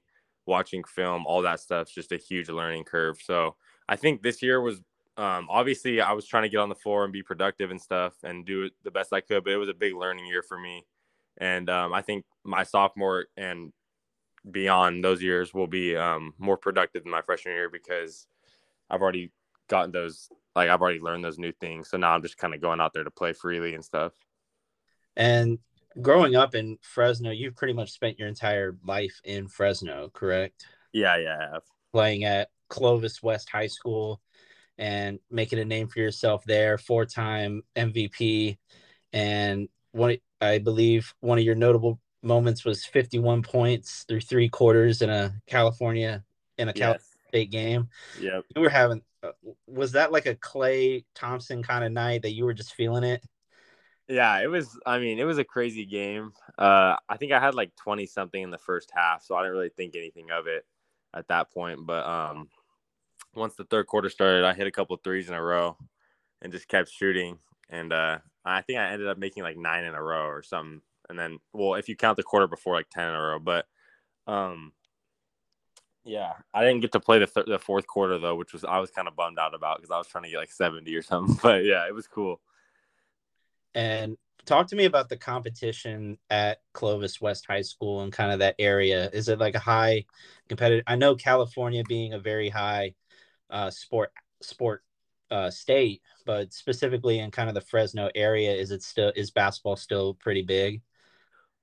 watching 0.47 0.85
film, 0.85 1.27
all 1.27 1.43
that 1.43 1.61
stuff's 1.61 1.93
just 1.93 2.13
a 2.13 2.17
huge 2.17 2.49
learning 2.49 2.85
curve. 2.85 3.19
So 3.21 3.57
I 3.89 3.97
think 3.97 4.23
this 4.23 4.43
year 4.43 4.61
was 4.61 4.81
um, 5.17 5.47
obviously 5.51 6.01
I 6.01 6.13
was 6.13 6.27
trying 6.27 6.45
to 6.45 6.49
get 6.49 6.59
on 6.59 6.69
the 6.69 6.75
floor 6.75 7.05
and 7.05 7.13
be 7.13 7.23
productive 7.23 7.71
and 7.71 7.81
stuff 7.81 8.15
and 8.25 8.47
do 8.47 8.65
it 8.65 8.73
the 8.83 8.91
best 8.91 9.13
I 9.13 9.21
could, 9.21 9.45
but 9.45 9.53
it 9.53 9.59
was 9.59 9.69
a 9.69 9.75
big 9.75 9.95
learning 9.95 10.27
year 10.27 10.43
for 10.43 10.59
me. 10.59 10.87
And 11.39 11.69
um, 11.69 11.93
I 11.93 12.03
think 12.03 12.25
my 12.45 12.63
sophomore 12.63 13.27
and 13.37 13.73
beyond 14.51 15.05
those 15.05 15.23
years 15.23 15.53
will 15.53 15.67
be 15.67 15.97
um, 15.97 16.35
more 16.39 16.57
productive 16.57 17.05
than 17.05 17.13
my 17.13 17.23
freshman 17.23 17.55
year 17.55 17.71
because 17.71 18.27
I've 18.91 19.03
already 19.03 19.33
gotten 19.69 19.93
those 19.93 20.29
like 20.55 20.69
I've 20.69 20.83
already 20.83 21.01
learned 21.01 21.25
those 21.25 21.39
new 21.39 21.53
things. 21.53 21.89
So 21.89 21.97
now 21.97 22.13
I'm 22.13 22.23
just 22.23 22.37
kind 22.37 22.55
of 22.55 22.61
going 22.61 22.81
out 22.81 22.93
there 22.93 23.05
to 23.05 23.11
play 23.11 23.33
freely 23.33 23.75
and 23.75 23.85
stuff. 23.85 24.13
And 25.17 25.59
growing 26.01 26.37
up 26.37 26.55
in 26.55 26.79
Fresno, 26.83 27.31
you've 27.31 27.57
pretty 27.57 27.73
much 27.73 27.91
spent 27.91 28.19
your 28.19 28.29
entire 28.29 28.77
life 28.85 29.21
in 29.25 29.49
Fresno, 29.49 30.11
correct? 30.13 30.67
Yeah, 30.93 31.17
yeah, 31.17 31.37
I 31.39 31.53
have. 31.53 31.63
Playing 31.93 32.25
at 32.25 32.49
Clovis 32.69 33.23
West 33.23 33.51
High 33.51 33.67
School 33.67 34.21
and 34.83 35.21
making 35.31 35.61
a 35.61 35.65
name 35.65 35.87
for 35.87 36.01
yourself 36.01 36.43
there, 36.45 36.77
four-time 36.77 37.63
MVP 37.77 38.59
and 39.13 39.69
one 39.93 40.17
I 40.41 40.59
believe 40.59 41.15
one 41.21 41.39
of 41.39 41.45
your 41.45 41.55
notable 41.55 42.01
moments 42.21 42.65
was 42.65 42.85
51 42.85 43.43
points 43.43 44.05
through 44.09 44.23
three 44.23 44.49
quarters 44.49 45.01
in 45.01 45.09
a 45.09 45.35
California 45.47 46.25
in 46.59 46.69
a 46.69 46.73
California 46.73 47.01
yes. 47.01 47.29
State 47.29 47.51
game. 47.53 47.89
Yeah, 48.21 48.41
you 48.57 48.61
were 48.61 48.69
having. 48.69 49.03
Uh, 49.23 49.31
was 49.69 49.93
that 49.93 50.11
like 50.11 50.27
a 50.27 50.35
Klay 50.35 51.05
Thompson 51.15 51.63
kind 51.63 51.85
of 51.85 51.93
night 51.93 52.23
that 52.23 52.33
you 52.33 52.45
were 52.45 52.53
just 52.53 52.75
feeling 52.75 53.05
it? 53.05 53.25
Yeah, 54.09 54.43
it 54.43 54.49
was. 54.49 54.77
I 54.85 54.99
mean, 54.99 55.21
it 55.21 55.25
was 55.25 55.39
a 55.39 55.45
crazy 55.45 55.87
game. 55.87 56.33
Uh, 56.59 56.97
I 57.09 57.19
think 57.19 57.31
I 57.31 57.39
had 57.39 57.55
like 57.55 57.71
20 57.77 58.05
something 58.07 58.43
in 58.43 58.51
the 58.51 58.59
first 58.59 58.91
half, 58.93 59.23
so 59.23 59.37
I 59.37 59.43
didn't 59.43 59.53
really 59.53 59.71
think 59.77 59.95
anything 59.95 60.33
of 60.33 60.49
it 60.49 60.67
at 61.15 61.29
that 61.29 61.53
point. 61.53 61.87
But 61.87 62.05
um, 62.05 62.49
once 63.35 63.55
the 63.55 63.65
third 63.65 63.87
quarter 63.87 64.11
started, 64.11 64.45
I 64.45 64.55
hit 64.55 64.67
a 64.67 64.73
couple 64.73 64.97
threes 64.97 65.29
in 65.29 65.35
a 65.35 65.43
row 65.43 65.77
and 66.41 66.53
just 66.53 66.69
kept 66.69 66.91
shooting. 66.91 67.39
And 67.71 67.93
uh, 67.93 68.19
I 68.45 68.61
think 68.63 68.79
I 68.79 68.91
ended 68.91 69.09
up 69.09 69.19
making 69.19 69.43
like 69.43 69.57
nine 69.57 69.85
in 69.85 69.95
a 69.95 70.03
row 70.03 70.27
or 70.27 70.43
something 70.43 70.83
and 71.13 71.19
then 71.19 71.39
well, 71.53 71.75
if 71.75 71.89
you 71.89 71.97
count 71.97 72.17
the 72.17 72.23
quarter 72.23 72.47
before, 72.47 72.75
like 72.75 72.89
ten 72.91 73.09
in 73.09 73.15
a 73.15 73.21
row. 73.21 73.39
But 73.39 73.67
um, 74.27 74.73
yeah, 76.05 76.33
I 76.53 76.65
didn't 76.65 76.81
get 76.81 76.93
to 76.93 77.01
play 77.01 77.19
the 77.19 77.27
th- 77.27 77.47
the 77.47 77.59
fourth 77.59 77.87
quarter 77.87 78.19
though, 78.19 78.35
which 78.35 78.53
was 78.53 78.65
I 78.65 78.79
was 78.79 78.91
kind 78.91 79.07
of 79.07 79.15
bummed 79.15 79.39
out 79.39 79.55
about 79.55 79.79
because 79.79 79.91
I 79.91 79.99
was 79.99 80.07
trying 80.09 80.25
to 80.25 80.31
get 80.31 80.39
like 80.39 80.51
seventy 80.51 80.95
or 80.95 81.03
something. 81.03 81.37
But 81.43 81.65
yeah, 81.65 81.87
it 81.87 81.95
was 81.95 82.09
cool. 82.09 82.41
And 83.75 84.17
talk 84.45 84.69
to 84.69 84.77
me 84.77 84.87
about 84.87 85.09
the 85.09 85.17
competition 85.17 86.19
at 86.31 86.61
Clovis 86.73 87.21
West 87.21 87.47
High 87.47 87.63
School 87.63 88.03
and 88.03 88.13
kind 88.13 88.33
of 88.33 88.39
that 88.41 88.57
area. 88.59 89.11
Is 89.13 89.29
it 89.29 89.39
like 89.39 89.55
a 89.55 89.61
high 89.61 90.05
competitive? 90.49 90.85
I 90.87 90.97
know 90.97 91.15
California 91.15 91.83
being 91.87 92.15
a 92.15 92.19
very 92.19 92.49
high 92.49 92.95
uh, 93.53 93.71
sport 93.71 94.13
sport 94.41 94.83
uh, 95.31 95.51
state, 95.51 96.03
but 96.27 96.53
specifically 96.53 97.21
in 97.21 97.31
kind 97.31 97.49
of 97.49 97.55
the 97.55 97.61
Fresno 97.61 98.11
area, 98.15 98.53
is 98.53 98.71
it 98.71 98.83
still 98.83 99.13
is 99.15 99.31
basketball 99.31 99.77
still 99.77 100.15
pretty 100.15 100.43
big? 100.43 100.83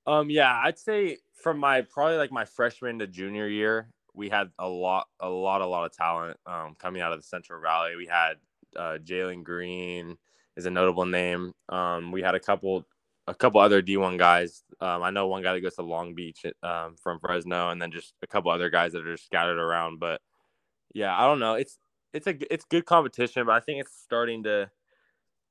Um, 0.07 0.29
yeah, 0.29 0.59
I'd 0.63 0.79
say 0.79 1.17
from 1.41 1.59
my 1.59 1.81
probably 1.81 2.17
like 2.17 2.31
my 2.31 2.45
freshman 2.45 2.99
to 2.99 3.07
junior 3.07 3.47
year, 3.47 3.89
we 4.13 4.29
had 4.29 4.49
a 4.57 4.67
lot, 4.67 5.07
a 5.19 5.29
lot, 5.29 5.61
a 5.61 5.65
lot 5.67 5.85
of 5.85 5.93
talent 5.93 6.37
um, 6.45 6.75
coming 6.79 7.01
out 7.01 7.11
of 7.11 7.19
the 7.19 7.23
Central 7.23 7.61
Valley. 7.61 7.95
We 7.95 8.07
had 8.07 8.33
uh, 8.75 8.97
Jalen 9.03 9.43
Green 9.43 10.17
is 10.57 10.65
a 10.65 10.71
notable 10.71 11.05
name. 11.05 11.53
Um, 11.69 12.11
we 12.11 12.21
had 12.21 12.35
a 12.35 12.39
couple, 12.39 12.85
a 13.27 13.33
couple 13.33 13.61
other 13.61 13.81
D1 13.81 14.17
guys. 14.17 14.63
Um, 14.81 15.03
I 15.03 15.11
know 15.11 15.27
one 15.27 15.43
guy 15.43 15.53
that 15.53 15.61
goes 15.61 15.75
to 15.75 15.83
Long 15.83 16.15
Beach 16.15 16.45
um, 16.63 16.95
from 17.01 17.19
Fresno, 17.19 17.69
and 17.69 17.81
then 17.81 17.91
just 17.91 18.13
a 18.21 18.27
couple 18.27 18.51
other 18.51 18.69
guys 18.69 18.93
that 18.93 19.07
are 19.07 19.17
scattered 19.17 19.59
around. 19.59 19.99
But 19.99 20.21
yeah, 20.93 21.17
I 21.17 21.25
don't 21.25 21.39
know. 21.39 21.55
It's 21.55 21.77
it's 22.13 22.27
a 22.27 22.53
it's 22.53 22.65
good 22.65 22.85
competition, 22.85 23.45
but 23.45 23.53
I 23.53 23.59
think 23.59 23.81
it's 23.81 23.95
starting 23.95 24.43
to. 24.43 24.69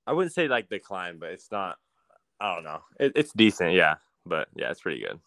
I 0.06 0.12
wouldn't 0.12 0.34
say 0.34 0.48
like 0.48 0.68
decline, 0.68 1.18
but 1.18 1.30
it's 1.30 1.50
not. 1.50 1.76
I 2.40 2.54
don't 2.54 2.64
know. 2.64 2.80
It, 2.98 3.12
it's 3.16 3.32
decent, 3.32 3.72
yeah 3.72 3.96
but 4.28 4.48
yeah, 4.54 4.70
it's 4.70 4.80
pretty 4.80 5.00
good. 5.00 5.18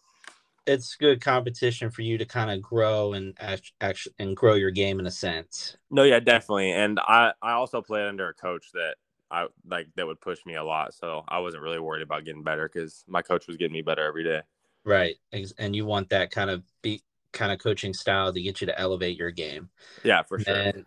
It's 0.64 0.94
good 0.94 1.20
competition 1.20 1.90
for 1.90 2.02
you 2.02 2.16
to 2.18 2.24
kind 2.24 2.50
of 2.50 2.62
grow 2.62 3.14
and 3.14 3.36
actually 3.80 4.14
and 4.20 4.36
grow 4.36 4.54
your 4.54 4.70
game 4.70 5.00
in 5.00 5.06
a 5.06 5.10
sense. 5.10 5.76
No, 5.90 6.04
yeah, 6.04 6.20
definitely. 6.20 6.70
And 6.70 7.00
I 7.00 7.32
I 7.42 7.52
also 7.52 7.82
played 7.82 8.06
under 8.06 8.28
a 8.28 8.34
coach 8.34 8.66
that 8.74 8.94
I 9.30 9.48
like 9.66 9.88
that 9.96 10.06
would 10.06 10.20
push 10.20 10.38
me 10.46 10.54
a 10.54 10.62
lot, 10.62 10.94
so 10.94 11.24
I 11.26 11.40
wasn't 11.40 11.64
really 11.64 11.80
worried 11.80 12.02
about 12.02 12.24
getting 12.24 12.44
better 12.44 12.70
because 12.72 13.04
my 13.08 13.22
coach 13.22 13.48
was 13.48 13.56
getting 13.56 13.72
me 13.72 13.82
better 13.82 14.04
every 14.04 14.22
day. 14.22 14.42
Right, 14.84 15.16
and 15.58 15.74
you 15.74 15.84
want 15.84 16.10
that 16.10 16.30
kind 16.30 16.50
of 16.50 16.62
be 16.80 17.02
kind 17.32 17.52
of 17.52 17.58
coaching 17.58 17.94
style 17.94 18.32
to 18.32 18.42
get 18.42 18.60
you 18.60 18.66
to 18.66 18.78
elevate 18.78 19.16
your 19.16 19.30
game. 19.30 19.68
Yeah, 20.04 20.22
for 20.22 20.38
sure. 20.38 20.54
And 20.54 20.84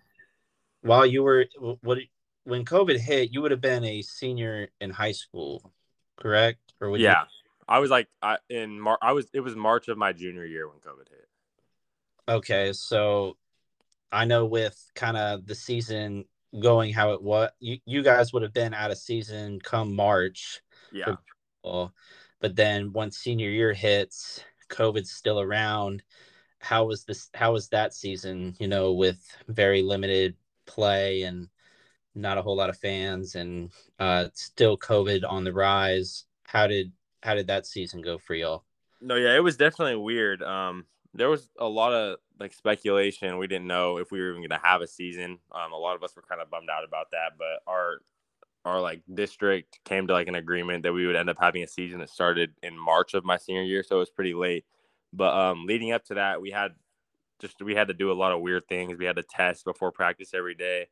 while 0.82 1.06
you 1.06 1.24
were 1.24 1.46
what 1.82 2.00
when 2.44 2.66
COVID 2.66 2.98
hit, 2.98 3.34
you 3.34 3.42
would 3.42 3.52
have 3.52 3.62
been 3.62 3.84
a 3.84 4.02
senior 4.02 4.70
in 4.80 4.90
high 4.92 5.12
school, 5.12 5.74
correct? 6.18 6.74
Or 6.80 6.96
yeah, 6.98 7.22
you, 7.22 7.28
I 7.68 7.80
was 7.80 7.90
like 7.90 8.08
I 8.22 8.38
in 8.50 8.80
Mar- 8.80 9.00
I 9.02 9.14
was 9.14 9.28
it 9.34 9.40
was 9.42 9.56
March 9.56 9.88
of 9.88 9.98
my 9.98 10.14
junior 10.14 10.46
year 10.46 10.68
when 10.68 10.78
COVID 10.78 11.10
hit. 11.10 11.28
Okay, 12.28 12.74
so 12.74 13.38
I 14.12 14.26
know 14.26 14.46
with 14.46 14.80
kind 14.96 15.18
of 15.18 15.46
the 15.46 15.56
season 15.56 16.26
going 16.60 16.94
how 16.94 17.12
it 17.14 17.22
was, 17.22 17.50
you, 17.60 17.80
you 17.86 18.02
guys 18.02 18.32
would 18.32 18.42
have 18.42 18.54
been 18.54 18.74
out 18.74 18.92
of 18.92 18.98
season 18.98 19.60
come 19.60 19.96
March. 19.96 20.62
Yeah. 20.92 21.16
But 22.42 22.56
then 22.56 22.94
once 22.94 23.18
senior 23.18 23.50
year 23.50 23.74
hits, 23.74 24.44
COVID's 24.70 25.12
still 25.12 25.40
around. 25.40 26.04
How 26.66 26.86
was 26.86 27.06
this? 27.06 27.30
How 27.36 27.54
was 27.54 27.70
that 27.70 27.94
season? 27.94 28.56
You 28.60 28.68
know, 28.68 28.94
with 28.94 29.20
very 29.48 29.84
limited 29.84 30.36
play 30.66 31.22
and 31.22 31.48
not 32.16 32.38
a 32.38 32.42
whole 32.42 32.56
lot 32.56 32.70
of 32.72 32.78
fans, 32.78 33.36
and 33.36 33.72
uh, 34.00 34.30
still 34.34 34.78
COVID 34.78 35.24
on 35.30 35.44
the 35.44 35.54
rise. 35.54 36.26
How 36.44 36.66
did 36.66 36.92
how 37.22 37.36
did 37.36 37.48
that 37.48 37.68
season 37.68 38.02
go 38.02 38.18
for 38.18 38.34
y'all? 38.34 38.64
No, 39.00 39.16
yeah, 39.16 39.36
it 39.36 39.44
was 39.44 39.58
definitely 39.58 39.98
weird. 39.98 40.42
Um, 40.42 40.86
there 41.14 41.30
was 41.30 41.50
a 41.60 41.68
lot 41.68 41.94
of 41.94 42.18
like 42.40 42.54
speculation. 42.54 43.38
We 43.38 43.48
didn't 43.48 43.68
know 43.68 43.98
if 43.98 44.12
we 44.12 44.20
were 44.20 44.30
even 44.30 44.42
going 44.42 44.60
to 44.60 44.66
have 44.66 44.82
a 44.82 44.88
season. 44.88 45.38
Um, 45.52 45.72
a 45.72 45.78
lot 45.78 45.96
of 45.96 46.04
us 46.04 46.16
were 46.16 46.24
kind 46.24 46.42
of 46.42 46.50
bummed 46.50 46.70
out 46.70 46.84
about 46.84 47.12
that, 47.12 47.34
but 47.38 47.62
our 47.72 48.00
our 48.66 48.82
like 48.82 49.04
district 49.14 49.80
came 49.86 50.08
to 50.08 50.14
like 50.14 50.28
an 50.28 50.36
agreement 50.36 50.82
that 50.84 50.94
we 50.94 51.06
would 51.06 51.16
end 51.16 51.30
up 51.30 51.38
having 51.40 51.62
a 51.62 51.68
season 51.68 52.00
that 52.00 52.10
started 52.10 52.52
in 52.64 52.76
March 52.78 53.14
of 53.14 53.24
my 53.24 53.38
senior 53.38 53.62
year, 53.62 53.84
so 53.84 53.98
it 53.98 54.00
was 54.00 54.10
pretty 54.10 54.34
late. 54.34 54.66
But 55.16 55.34
um, 55.34 55.66
leading 55.66 55.92
up 55.92 56.04
to 56.06 56.16
that, 56.16 56.42
we 56.42 56.52
had 56.52 56.72
just 57.40 57.62
we 57.62 57.76
had 57.76 57.88
to 57.88 57.94
do 57.94 58.12
a 58.12 58.14
lot 58.14 58.32
of 58.32 58.42
weird 58.42 58.68
things. 58.68 58.98
We 58.98 59.06
had 59.06 59.18
to 59.18 59.24
test 59.24 59.66
before 59.66 59.92
practice 59.92 60.34
every 60.34 60.56
day. 60.56 60.88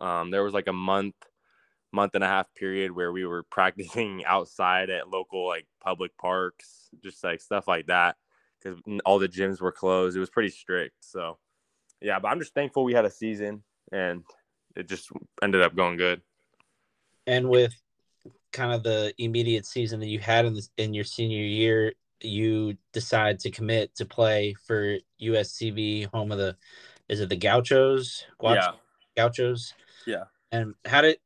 Um, 0.00 0.30
there 0.30 0.42
was 0.42 0.54
like 0.54 0.66
a 0.66 0.72
month, 0.72 1.14
month 1.92 2.14
and 2.14 2.24
a 2.24 2.26
half 2.26 2.52
period 2.54 2.92
where 2.92 3.12
we 3.12 3.24
were 3.24 3.42
practicing 3.50 4.24
outside 4.24 4.90
at 4.90 5.08
local 5.08 5.46
like 5.46 5.66
public 5.80 6.16
parks, 6.18 6.88
just 7.02 7.22
like 7.24 7.40
stuff 7.40 7.68
like 7.68 7.86
that, 7.86 8.16
because 8.62 8.78
all 9.04 9.18
the 9.18 9.28
gyms 9.28 9.60
were 9.60 9.72
closed. 9.72 10.16
It 10.16 10.20
was 10.20 10.30
pretty 10.30 10.50
strict. 10.50 10.96
So, 11.00 11.38
yeah, 12.00 12.18
but 12.18 12.28
I'm 12.28 12.40
just 12.40 12.54
thankful 12.54 12.84
we 12.84 12.94
had 12.94 13.04
a 13.04 13.10
season 13.10 13.62
and 13.92 14.24
it 14.76 14.88
just 14.88 15.10
ended 15.42 15.62
up 15.62 15.76
going 15.76 15.96
good. 15.96 16.22
And 17.26 17.48
with 17.48 17.74
kind 18.52 18.72
of 18.72 18.82
the 18.82 19.14
immediate 19.18 19.66
season 19.66 20.00
that 20.00 20.08
you 20.08 20.18
had 20.18 20.44
in, 20.44 20.58
in 20.76 20.94
your 20.94 21.04
senior 21.04 21.44
year, 21.44 21.92
you 22.24 22.76
decide 22.92 23.40
to 23.40 23.50
commit 23.50 23.94
to 23.96 24.04
play 24.04 24.54
for 24.66 24.96
USCB, 25.20 26.06
home 26.12 26.32
of 26.32 26.38
the, 26.38 26.56
is 27.08 27.20
it 27.20 27.28
the 27.28 27.36
Gauchos? 27.36 28.24
Yeah. 28.42 28.72
Gauchos. 29.16 29.74
Yeah. 30.06 30.24
And 30.50 30.74
how 30.84 31.02
did, 31.02 31.18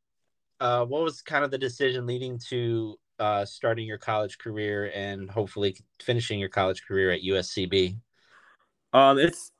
uh, 0.60 0.84
what 0.84 1.02
was 1.02 1.22
kind 1.22 1.44
of 1.44 1.50
the 1.50 1.58
decision 1.58 2.06
leading 2.06 2.38
to 2.48 2.96
uh, 3.18 3.44
starting 3.44 3.86
your 3.86 3.98
college 3.98 4.38
career 4.38 4.90
and 4.94 5.30
hopefully 5.30 5.76
finishing 6.02 6.38
your 6.38 6.48
college 6.48 6.82
career 6.86 7.10
at 7.10 7.22
USCB? 7.22 7.98
Um, 8.92 9.18
it's, 9.18 9.50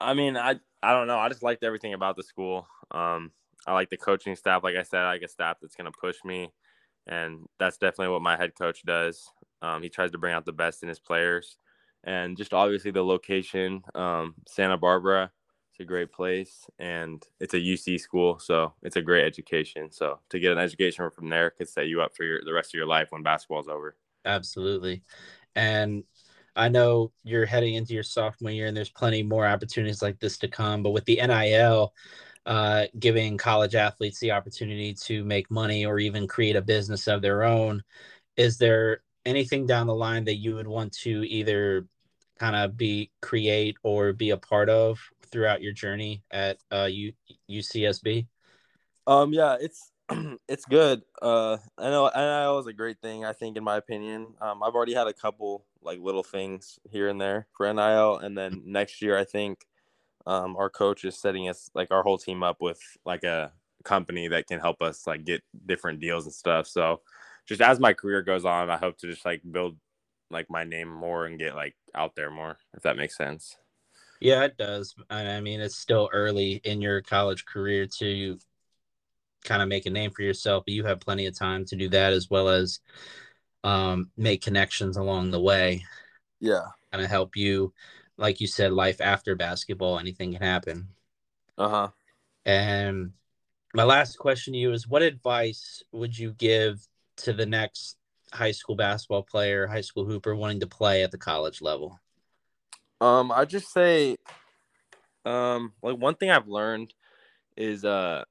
I 0.00 0.14
mean, 0.14 0.36
I 0.36 0.56
I 0.82 0.92
don't 0.92 1.06
know. 1.06 1.18
I 1.18 1.28
just 1.28 1.42
liked 1.42 1.64
everything 1.64 1.94
about 1.94 2.16
the 2.16 2.22
school. 2.22 2.68
Um, 2.90 3.32
I 3.66 3.72
like 3.72 3.90
the 3.90 3.96
coaching 3.96 4.36
staff. 4.36 4.62
Like 4.62 4.76
I 4.76 4.82
said, 4.82 5.00
I 5.00 5.12
like 5.12 5.22
a 5.22 5.28
staff 5.28 5.56
that's 5.60 5.74
going 5.74 5.90
to 5.90 5.98
push 5.98 6.16
me, 6.24 6.52
and 7.06 7.46
that's 7.58 7.78
definitely 7.78 8.12
what 8.12 8.22
my 8.22 8.36
head 8.36 8.52
coach 8.56 8.82
does. 8.84 9.28
Um, 9.62 9.82
he 9.82 9.88
tries 9.88 10.12
to 10.12 10.18
bring 10.18 10.34
out 10.34 10.44
the 10.44 10.52
best 10.52 10.82
in 10.82 10.88
his 10.88 10.98
players, 11.00 11.56
and 12.04 12.36
just 12.36 12.54
obviously 12.54 12.90
the 12.90 13.04
location, 13.04 13.82
um, 13.94 14.34
Santa 14.46 14.76
Barbara. 14.76 15.30
It's 15.72 15.80
a 15.80 15.84
great 15.84 16.10
place, 16.10 16.66
and 16.78 17.22
it's 17.38 17.52
a 17.52 17.58
UC 17.58 18.00
school, 18.00 18.38
so 18.38 18.72
it's 18.82 18.96
a 18.96 19.02
great 19.02 19.26
education. 19.26 19.92
So 19.92 20.20
to 20.30 20.38
get 20.38 20.52
an 20.52 20.58
education 20.58 21.10
from 21.10 21.28
there 21.28 21.50
could 21.50 21.68
set 21.68 21.86
you 21.88 22.00
up 22.00 22.16
for 22.16 22.24
your 22.24 22.40
the 22.44 22.54
rest 22.54 22.70
of 22.70 22.78
your 22.78 22.86
life 22.86 23.08
when 23.10 23.22
basketball's 23.22 23.68
over. 23.68 23.96
Absolutely, 24.24 25.02
and 25.54 26.04
I 26.56 26.68
know 26.70 27.12
you're 27.22 27.44
heading 27.44 27.74
into 27.74 27.92
your 27.92 28.02
sophomore 28.02 28.50
year, 28.50 28.66
and 28.66 28.76
there's 28.76 28.90
plenty 28.90 29.22
more 29.22 29.46
opportunities 29.46 30.00
like 30.00 30.18
this 30.18 30.38
to 30.38 30.48
come. 30.48 30.82
But 30.82 30.90
with 30.90 31.04
the 31.04 31.20
NIL, 31.20 31.92
uh, 32.46 32.86
giving 32.98 33.36
college 33.36 33.74
athletes 33.74 34.18
the 34.18 34.30
opportunity 34.30 34.94
to 34.94 35.24
make 35.24 35.50
money 35.50 35.84
or 35.84 35.98
even 35.98 36.26
create 36.26 36.56
a 36.56 36.62
business 36.62 37.06
of 37.08 37.20
their 37.20 37.42
own, 37.44 37.82
is 38.36 38.56
there 38.56 39.02
anything 39.26 39.66
down 39.66 39.86
the 39.86 39.94
line 39.94 40.24
that 40.24 40.36
you 40.36 40.54
would 40.54 40.66
want 40.66 40.92
to 40.92 41.24
either 41.28 41.86
kind 42.38 42.56
of 42.56 42.76
be 42.76 43.10
create 43.20 43.76
or 43.82 44.12
be 44.12 44.30
a 44.30 44.36
part 44.36 44.68
of 44.70 44.98
throughout 45.30 45.60
your 45.60 45.72
journey 45.72 46.22
at 46.30 46.58
uh, 46.72 46.88
U- 46.90 47.12
UCSB? 47.50 48.26
Um, 49.06 49.32
yeah, 49.32 49.56
it's 49.60 49.90
it's 50.48 50.64
good. 50.64 51.02
Uh, 51.20 51.58
I 51.76 51.90
know 51.90 52.10
NIL 52.14 52.58
is 52.60 52.66
a 52.66 52.72
great 52.72 53.00
thing. 53.00 53.24
I 53.24 53.32
think, 53.32 53.56
in 53.56 53.64
my 53.64 53.76
opinion, 53.76 54.34
um, 54.40 54.62
I've 54.62 54.74
already 54.74 54.94
had 54.94 55.08
a 55.08 55.12
couple 55.12 55.64
like 55.82 56.00
little 56.00 56.22
things 56.22 56.78
here 56.90 57.08
and 57.08 57.20
there 57.20 57.46
for 57.56 57.72
NIL, 57.72 58.18
and 58.18 58.36
then 58.36 58.62
next 58.64 59.02
year, 59.02 59.18
I 59.18 59.24
think 59.24 59.66
um, 60.26 60.56
our 60.56 60.70
coach 60.70 61.04
is 61.04 61.18
setting 61.18 61.48
us 61.48 61.70
like 61.74 61.90
our 61.90 62.02
whole 62.02 62.18
team 62.18 62.42
up 62.42 62.60
with 62.60 62.80
like 63.04 63.24
a 63.24 63.52
company 63.84 64.28
that 64.28 64.46
can 64.46 64.58
help 64.58 64.82
us 64.82 65.06
like 65.06 65.24
get 65.24 65.42
different 65.66 66.00
deals 66.00 66.24
and 66.24 66.34
stuff. 66.34 66.66
So, 66.66 67.00
just 67.46 67.60
as 67.60 67.80
my 67.80 67.92
career 67.92 68.22
goes 68.22 68.44
on, 68.44 68.70
I 68.70 68.76
hope 68.76 68.98
to 68.98 69.06
just 69.06 69.24
like 69.24 69.42
build 69.48 69.76
like 70.30 70.50
my 70.50 70.64
name 70.64 70.92
more 70.92 71.26
and 71.26 71.38
get 71.38 71.54
like 71.54 71.74
out 71.94 72.14
there 72.16 72.30
more, 72.30 72.58
if 72.74 72.82
that 72.82 72.96
makes 72.96 73.16
sense. 73.16 73.56
Yeah, 74.20 74.44
it 74.44 74.56
does. 74.56 74.94
I 75.10 75.40
mean, 75.40 75.60
it's 75.60 75.76
still 75.76 76.08
early 76.12 76.60
in 76.64 76.80
your 76.80 77.02
college 77.02 77.44
career 77.44 77.86
to 77.98 78.38
kind 79.44 79.62
of 79.62 79.68
make 79.68 79.86
a 79.86 79.90
name 79.90 80.10
for 80.10 80.22
yourself, 80.22 80.64
but 80.66 80.74
you 80.74 80.84
have 80.84 81.00
plenty 81.00 81.26
of 81.26 81.38
time 81.38 81.64
to 81.66 81.76
do 81.76 81.88
that 81.90 82.12
as 82.12 82.28
well 82.30 82.48
as 82.48 82.80
um, 83.62 84.10
make 84.16 84.42
connections 84.42 84.96
along 84.96 85.30
the 85.30 85.40
way. 85.40 85.84
Yeah. 86.40 86.64
Kind 86.92 87.04
of 87.04 87.10
help 87.10 87.36
you, 87.36 87.72
like 88.16 88.40
you 88.40 88.46
said, 88.46 88.72
life 88.72 89.00
after 89.00 89.36
basketball, 89.36 89.98
anything 89.98 90.32
can 90.32 90.42
happen. 90.42 90.88
Uh 91.58 91.68
huh. 91.68 91.88
And 92.44 93.12
my 93.74 93.84
last 93.84 94.18
question 94.18 94.54
to 94.54 94.58
you 94.58 94.72
is 94.72 94.88
what 94.88 95.02
advice 95.02 95.82
would 95.92 96.18
you 96.18 96.32
give 96.32 96.86
to 97.18 97.32
the 97.32 97.46
next 97.46 97.96
high 98.32 98.52
school 98.52 98.76
basketball 98.76 99.22
player, 99.22 99.66
high 99.66 99.80
school 99.80 100.04
hooper 100.04 100.34
wanting 100.34 100.60
to 100.60 100.66
play 100.66 101.02
at 101.02 101.10
the 101.10 101.18
college 101.18 101.62
level? 101.62 102.00
Um, 103.00 103.30
I 103.30 103.44
just 103.44 103.72
say, 103.72 104.16
um, 105.24 105.72
like 105.82 105.98
one 105.98 106.14
thing 106.14 106.30
I've 106.30 106.48
learned 106.48 106.94
is 107.56 107.84
uh 107.84 108.22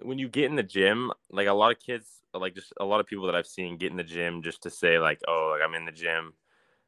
when 0.00 0.18
you 0.18 0.28
get 0.28 0.46
in 0.46 0.56
the 0.56 0.62
gym, 0.62 1.12
like 1.30 1.48
a 1.48 1.52
lot 1.52 1.72
of 1.72 1.80
kids, 1.80 2.22
like 2.34 2.54
just 2.54 2.72
a 2.80 2.84
lot 2.84 3.00
of 3.00 3.06
people 3.06 3.26
that 3.26 3.34
I've 3.34 3.46
seen 3.46 3.76
get 3.76 3.90
in 3.90 3.96
the 3.96 4.04
gym 4.04 4.42
just 4.42 4.62
to 4.62 4.70
say 4.70 4.98
like, 4.98 5.20
oh, 5.28 5.50
like 5.52 5.66
I'm 5.66 5.74
in 5.74 5.84
the 5.84 5.92
gym. 5.92 6.34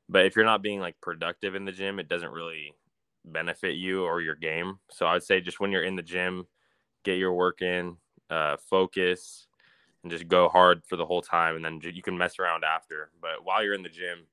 But 0.09 0.27
if 0.27 0.37
you're 0.37 0.45
not 0.45 0.63
being 0.63 0.81
like 0.81 1.01
productive 1.01 1.55
in 1.55 1.65
the 1.65 1.73
gym, 1.73 1.99
it 1.99 2.09
doesn't 2.09 2.31
really 2.31 2.75
benefit 3.25 3.77
you 3.77 4.05
or 4.05 4.21
your 4.21 4.35
game. 4.35 4.79
So 4.91 5.07
I 5.07 5.15
would 5.15 5.23
say 5.23 5.41
just 5.41 5.61
when 5.61 5.73
you're 5.73 5.83
in 5.83 5.97
the 5.97 6.03
gym, 6.03 6.47
get 7.05 7.19
your 7.19 7.33
work 7.33 7.63
in, 7.63 7.97
uh, 8.31 8.57
focus, 8.69 9.47
and 10.05 10.13
just 10.13 10.29
go 10.29 10.49
hard 10.49 10.85
for 10.85 10.97
the 10.97 11.07
whole 11.07 11.23
time, 11.23 11.57
and 11.57 11.65
then 11.65 11.81
you 11.83 12.03
can 12.03 12.17
mess 12.17 12.39
around 12.39 12.63
after. 12.63 13.11
But 13.21 13.45
while 13.45 13.65
you're 13.65 13.75
in 13.75 13.83
the 13.83 13.89
gym, 13.89 14.27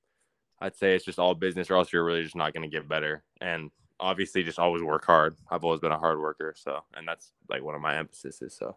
I'd 0.59 0.75
say 0.75 0.93
it's 0.95 1.05
just 1.05 1.17
all 1.17 1.33
business, 1.33 1.71
or 1.71 1.77
else 1.77 1.91
you're 1.91 2.03
really 2.03 2.23
just 2.23 2.35
not 2.35 2.53
going 2.53 2.69
to 2.69 2.75
get 2.75 2.87
better. 2.87 3.23
And 3.39 3.71
obviously 3.99 4.43
just 4.43 4.59
always 4.59 4.83
work 4.83 5.05
hard. 5.05 5.35
I've 5.49 5.63
always 5.63 5.79
been 5.79 5.91
a 5.91 5.97
hard 5.97 6.19
worker, 6.19 6.53
so 6.57 6.81
and 6.93 7.07
that's 7.07 7.31
like 7.49 7.63
one 7.63 7.75
of 7.75 7.81
my 7.81 7.97
emphases. 7.97 8.55
So 8.57 8.75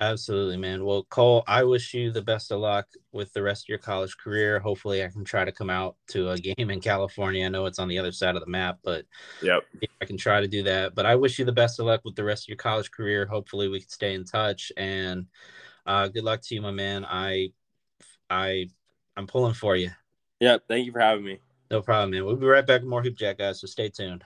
absolutely, 0.00 0.56
man. 0.56 0.84
Well, 0.84 1.04
Cole, 1.04 1.44
I 1.46 1.64
wish 1.64 1.94
you 1.94 2.10
the 2.10 2.22
best 2.22 2.50
of 2.50 2.60
luck 2.60 2.86
with 3.12 3.32
the 3.32 3.42
rest 3.42 3.64
of 3.64 3.68
your 3.68 3.78
college 3.78 4.16
career. 4.16 4.58
Hopefully, 4.58 5.04
I 5.04 5.08
can 5.08 5.24
try 5.24 5.44
to 5.44 5.52
come 5.52 5.70
out 5.70 5.96
to 6.08 6.30
a 6.30 6.38
game 6.38 6.70
in 6.70 6.80
California. 6.80 7.44
I 7.44 7.48
know 7.48 7.66
it's 7.66 7.78
on 7.78 7.88
the 7.88 7.98
other 7.98 8.12
side 8.12 8.36
of 8.36 8.44
the 8.44 8.50
map, 8.50 8.78
but 8.82 9.04
yep, 9.42 9.64
I 10.00 10.04
can 10.04 10.16
try 10.16 10.40
to 10.40 10.48
do 10.48 10.62
that. 10.64 10.94
But 10.94 11.06
I 11.06 11.14
wish 11.16 11.38
you 11.38 11.44
the 11.44 11.52
best 11.52 11.78
of 11.78 11.86
luck 11.86 12.02
with 12.04 12.16
the 12.16 12.24
rest 12.24 12.44
of 12.44 12.48
your 12.48 12.56
college 12.56 12.90
career. 12.90 13.26
Hopefully, 13.26 13.68
we 13.68 13.80
can 13.80 13.88
stay 13.88 14.14
in 14.14 14.24
touch 14.24 14.72
and 14.76 15.26
uh, 15.86 16.08
good 16.08 16.24
luck 16.24 16.40
to 16.42 16.54
you, 16.54 16.60
my 16.60 16.72
man. 16.72 17.04
I, 17.04 17.52
I, 18.28 18.68
I'm 19.16 19.26
pulling 19.26 19.54
for 19.54 19.76
you. 19.76 19.90
Yeah, 20.40 20.58
thank 20.68 20.84
you 20.86 20.92
for 20.92 21.00
having 21.00 21.24
me. 21.24 21.38
No 21.70 21.80
problem, 21.80 22.10
man. 22.10 22.24
We'll 22.24 22.36
be 22.36 22.46
right 22.46 22.66
back 22.66 22.82
with 22.82 22.90
more 22.90 23.02
Hoop 23.02 23.16
Jack, 23.16 23.38
guys. 23.38 23.60
So 23.60 23.66
stay 23.66 23.88
tuned. 23.88 24.22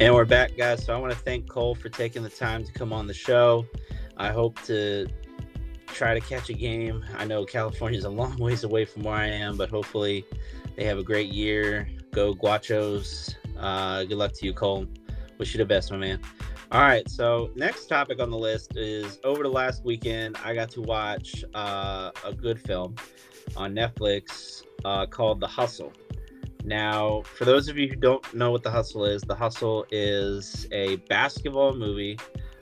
And 0.00 0.14
we're 0.14 0.24
back, 0.24 0.56
guys. 0.56 0.84
So 0.84 0.94
I 0.94 0.96
want 0.96 1.12
to 1.12 1.18
thank 1.18 1.48
Cole 1.48 1.74
for 1.74 1.88
taking 1.88 2.22
the 2.22 2.28
time 2.28 2.62
to 2.62 2.72
come 2.72 2.92
on 2.92 3.08
the 3.08 3.14
show. 3.14 3.66
I 4.16 4.30
hope 4.30 4.62
to 4.62 5.08
try 5.88 6.14
to 6.14 6.20
catch 6.20 6.50
a 6.50 6.52
game. 6.52 7.04
I 7.16 7.24
know 7.24 7.44
California 7.44 7.98
is 7.98 8.04
a 8.04 8.08
long 8.08 8.36
ways 8.38 8.62
away 8.62 8.84
from 8.84 9.02
where 9.02 9.16
I 9.16 9.26
am, 9.26 9.56
but 9.56 9.70
hopefully 9.70 10.24
they 10.76 10.84
have 10.84 10.98
a 10.98 11.02
great 11.02 11.32
year. 11.32 11.88
Go 12.12 12.32
Gauchos. 12.32 13.34
Uh, 13.58 14.04
good 14.04 14.18
luck 14.18 14.34
to 14.34 14.46
you, 14.46 14.54
Cole. 14.54 14.86
Wish 15.38 15.52
you 15.52 15.58
the 15.58 15.64
best, 15.64 15.90
my 15.90 15.96
man. 15.96 16.20
All 16.70 16.82
right, 16.82 17.08
so 17.10 17.50
next 17.56 17.86
topic 17.86 18.20
on 18.20 18.30
the 18.30 18.38
list 18.38 18.76
is 18.76 19.18
over 19.24 19.42
the 19.42 19.50
last 19.50 19.84
weekend, 19.84 20.36
I 20.44 20.54
got 20.54 20.70
to 20.72 20.80
watch 20.80 21.44
uh, 21.54 22.12
a 22.24 22.32
good 22.32 22.60
film 22.60 22.94
on 23.56 23.74
Netflix 23.74 24.62
uh, 24.84 25.06
called 25.06 25.40
The 25.40 25.48
Hustle. 25.48 25.92
Now, 26.68 27.22
for 27.22 27.44
those 27.44 27.68
of 27.68 27.78
you 27.78 27.88
who 27.88 27.96
don't 27.96 28.34
know 28.34 28.50
what 28.50 28.62
The 28.62 28.70
Hustle 28.70 29.04
is, 29.06 29.22
The 29.22 29.34
Hustle 29.34 29.86
is 29.90 30.66
a 30.70 30.96
basketball 31.08 31.74
movie. 31.74 32.18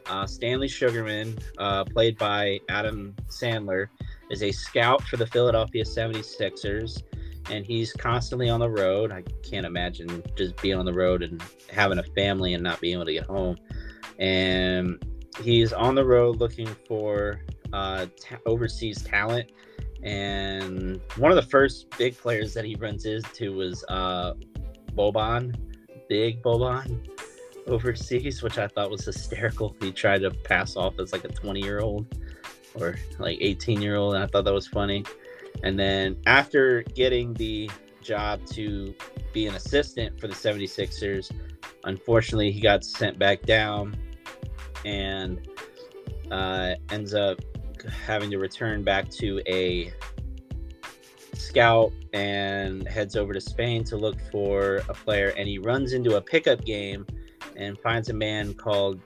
Uh, 0.07 0.27
Stanley 0.27 0.69
Sugarman, 0.69 1.37
uh, 1.59 1.85
played 1.85 2.17
by 2.17 2.61
Adam 2.69 3.17
Sandler, 3.29 3.89
is 4.31 4.43
a 4.45 4.53
scout 4.53 5.03
for 5.03 5.17
the 5.17 5.27
Philadelphia 5.27 5.83
76ers, 5.83 7.03
and 7.51 7.67
he's 7.67 7.93
constantly 7.93 8.49
on 8.49 8.61
the 8.61 8.71
road. 8.71 9.11
I 9.11 9.23
can't 9.43 9.67
imagine 9.67 10.23
just 10.37 10.57
being 10.63 10.77
on 10.79 10.85
the 10.85 10.95
road 10.95 11.23
and 11.23 11.43
having 11.69 11.99
a 11.99 12.05
family 12.15 12.55
and 12.55 12.63
not 12.63 12.81
being 12.81 12.95
able 12.95 13.07
to 13.07 13.13
get 13.13 13.25
home 13.25 13.57
and 14.19 15.03
he's 15.43 15.73
on 15.73 15.95
the 15.95 16.05
road 16.05 16.37
looking 16.37 16.69
for 16.89 17.41
uh, 17.73 18.07
t- 18.17 18.37
overseas 18.47 19.03
talent. 19.03 19.51
And 20.03 21.01
one 21.17 21.31
of 21.31 21.37
the 21.37 21.49
first 21.51 21.91
big 21.99 22.17
players 22.17 22.55
that 22.55 22.65
he 22.65 22.75
runs 22.77 23.07
into 23.07 23.55
was 23.55 23.85
uh, 23.89 24.35
Boban, 24.93 25.55
big 26.09 26.43
Boban 26.43 27.09
overseas, 27.67 28.43
which 28.43 28.59
I 28.59 28.69
thought 28.69 28.91
was 28.91 29.05
hysterical. 29.05 29.75
He 29.81 29.93
tried 29.93 30.23
to 30.23 30.31
pass 30.31 30.77
off 30.77 30.99
as 30.99 31.13
like 31.13 31.25
a 31.25 31.29
20 31.29 31.61
year 31.61 31.81
old 31.81 32.07
or 32.75 32.97
like 33.19 33.39
18 33.41 33.81
year 33.81 33.97
old, 33.97 34.15
and 34.15 34.23
I 34.23 34.27
thought 34.27 34.45
that 34.45 34.55
was 34.55 34.67
funny. 34.67 35.05
And 35.63 35.79
then 35.79 36.19
after 36.27 36.83
getting 36.83 37.33
the 37.35 37.71
job 38.03 38.45
to 38.47 38.95
be 39.33 39.47
an 39.47 39.55
assistant 39.55 40.21
for 40.21 40.29
the 40.29 40.35
76ers, 40.35 41.33
unfortunately, 41.85 42.53
he 42.53 42.61
got 42.61 42.85
sent 42.85 43.19
back 43.19 43.43
down 43.43 43.97
and 44.85 45.49
uh, 46.31 46.75
ends 46.91 47.15
up 47.15 47.41
having 47.89 48.31
to 48.31 48.39
return 48.39 48.83
back 48.83 49.09
to 49.11 49.41
a 49.47 49.93
scout 51.35 51.93
and 52.13 52.87
heads 52.89 53.17
over 53.17 53.33
to 53.33 53.41
Spain 53.41 53.85
to 53.85 53.97
look 53.97 54.21
for 54.31 54.83
a 54.89 54.95
player. 54.95 55.33
And 55.37 55.49
he 55.49 55.59
runs 55.59 55.93
into 55.93 56.17
a 56.17 56.21
pickup 56.21 56.65
game 56.65 57.07
and 57.57 57.79
finds 57.79 58.09
a 58.09 58.15
man 58.15 58.55
called 58.55 59.01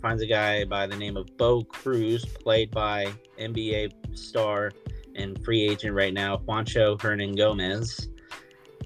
finds 0.00 0.22
a 0.22 0.26
guy 0.26 0.64
by 0.66 0.86
the 0.86 0.96
name 0.96 1.16
of 1.16 1.34
Bo 1.38 1.62
Cruz, 1.62 2.26
played 2.26 2.70
by 2.70 3.06
NBA 3.38 3.90
star 4.14 4.70
and 5.14 5.42
free 5.42 5.66
agent 5.66 5.94
right 5.94 6.12
now, 6.12 6.36
Juancho 6.36 6.98
Hernangomez. 6.98 8.08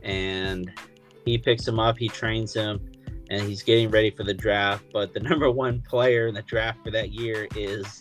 And 0.05 0.70
he 1.24 1.37
picks 1.37 1.66
him 1.66 1.81
up, 1.81 1.98
he 1.98 2.09
trains 2.09 2.55
him, 2.55 2.81
and 3.31 3.42
he's 3.42 3.64
getting 3.64 3.90
ready 3.90 4.11
for 4.11 4.22
the 4.22 4.33
draft. 4.33 4.85
But 4.92 5.12
the 5.12 5.20
number 5.29 5.51
one 5.51 5.83
player 5.88 6.29
in 6.29 6.35
the 6.35 6.42
draft 6.42 6.85
for 6.85 6.92
that 6.92 7.12
year 7.12 7.48
is 7.57 8.01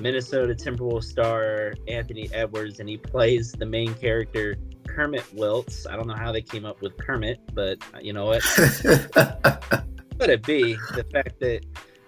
Minnesota 0.00 0.54
Timberwolves 0.54 1.04
star 1.04 1.74
Anthony 1.88 2.28
Edwards, 2.32 2.80
and 2.80 2.88
he 2.88 2.96
plays 2.96 3.52
the 3.52 3.66
main 3.66 3.94
character 3.94 4.56
Kermit 4.86 5.24
Wilts. 5.34 5.86
I 5.86 5.96
don't 5.96 6.06
know 6.06 6.14
how 6.14 6.32
they 6.32 6.42
came 6.42 6.64
up 6.64 6.80
with 6.80 6.96
Kermit, 6.96 7.40
but 7.52 7.78
you 8.00 8.12
know 8.12 8.26
what? 8.26 8.42
Could 10.18 10.30
it 10.30 10.42
be 10.46 10.74
the 10.94 11.04
fact 11.12 11.40
that 11.40 11.64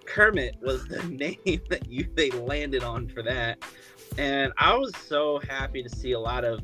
Kermit 0.07 0.57
was 0.62 0.87
the 0.87 1.03
name 1.05 1.61
that 1.68 1.87
you 1.88 2.09
they 2.14 2.31
landed 2.31 2.83
on 2.83 3.09
for 3.09 3.22
that. 3.22 3.59
And 4.16 4.53
I 4.57 4.75
was 4.75 4.92
so 4.96 5.40
happy 5.49 5.83
to 5.83 5.88
see 5.88 6.12
a 6.12 6.20
lot 6.20 6.44
of, 6.44 6.61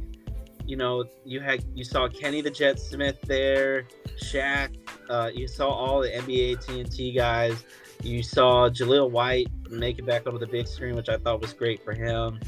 you 0.64 0.76
know, 0.76 1.04
you 1.24 1.40
had 1.40 1.64
you 1.74 1.84
saw 1.84 2.08
Kenny 2.08 2.40
the 2.40 2.50
Jet 2.50 2.80
Smith 2.80 3.20
there, 3.22 3.84
Shaq, 4.16 4.76
uh, 5.10 5.30
you 5.34 5.46
saw 5.48 5.68
all 5.68 6.00
the 6.00 6.08
NBA 6.08 6.64
TNT 6.64 7.14
guys. 7.14 7.64
You 8.02 8.22
saw 8.22 8.68
Jaleel 8.68 9.10
White 9.10 9.48
make 9.70 9.98
it 9.98 10.06
back 10.06 10.26
onto 10.26 10.38
the 10.38 10.46
big 10.46 10.66
screen, 10.66 10.94
which 10.96 11.08
I 11.08 11.16
thought 11.16 11.40
was 11.40 11.52
great 11.52 11.82
for 11.84 11.92
him. 11.92 12.40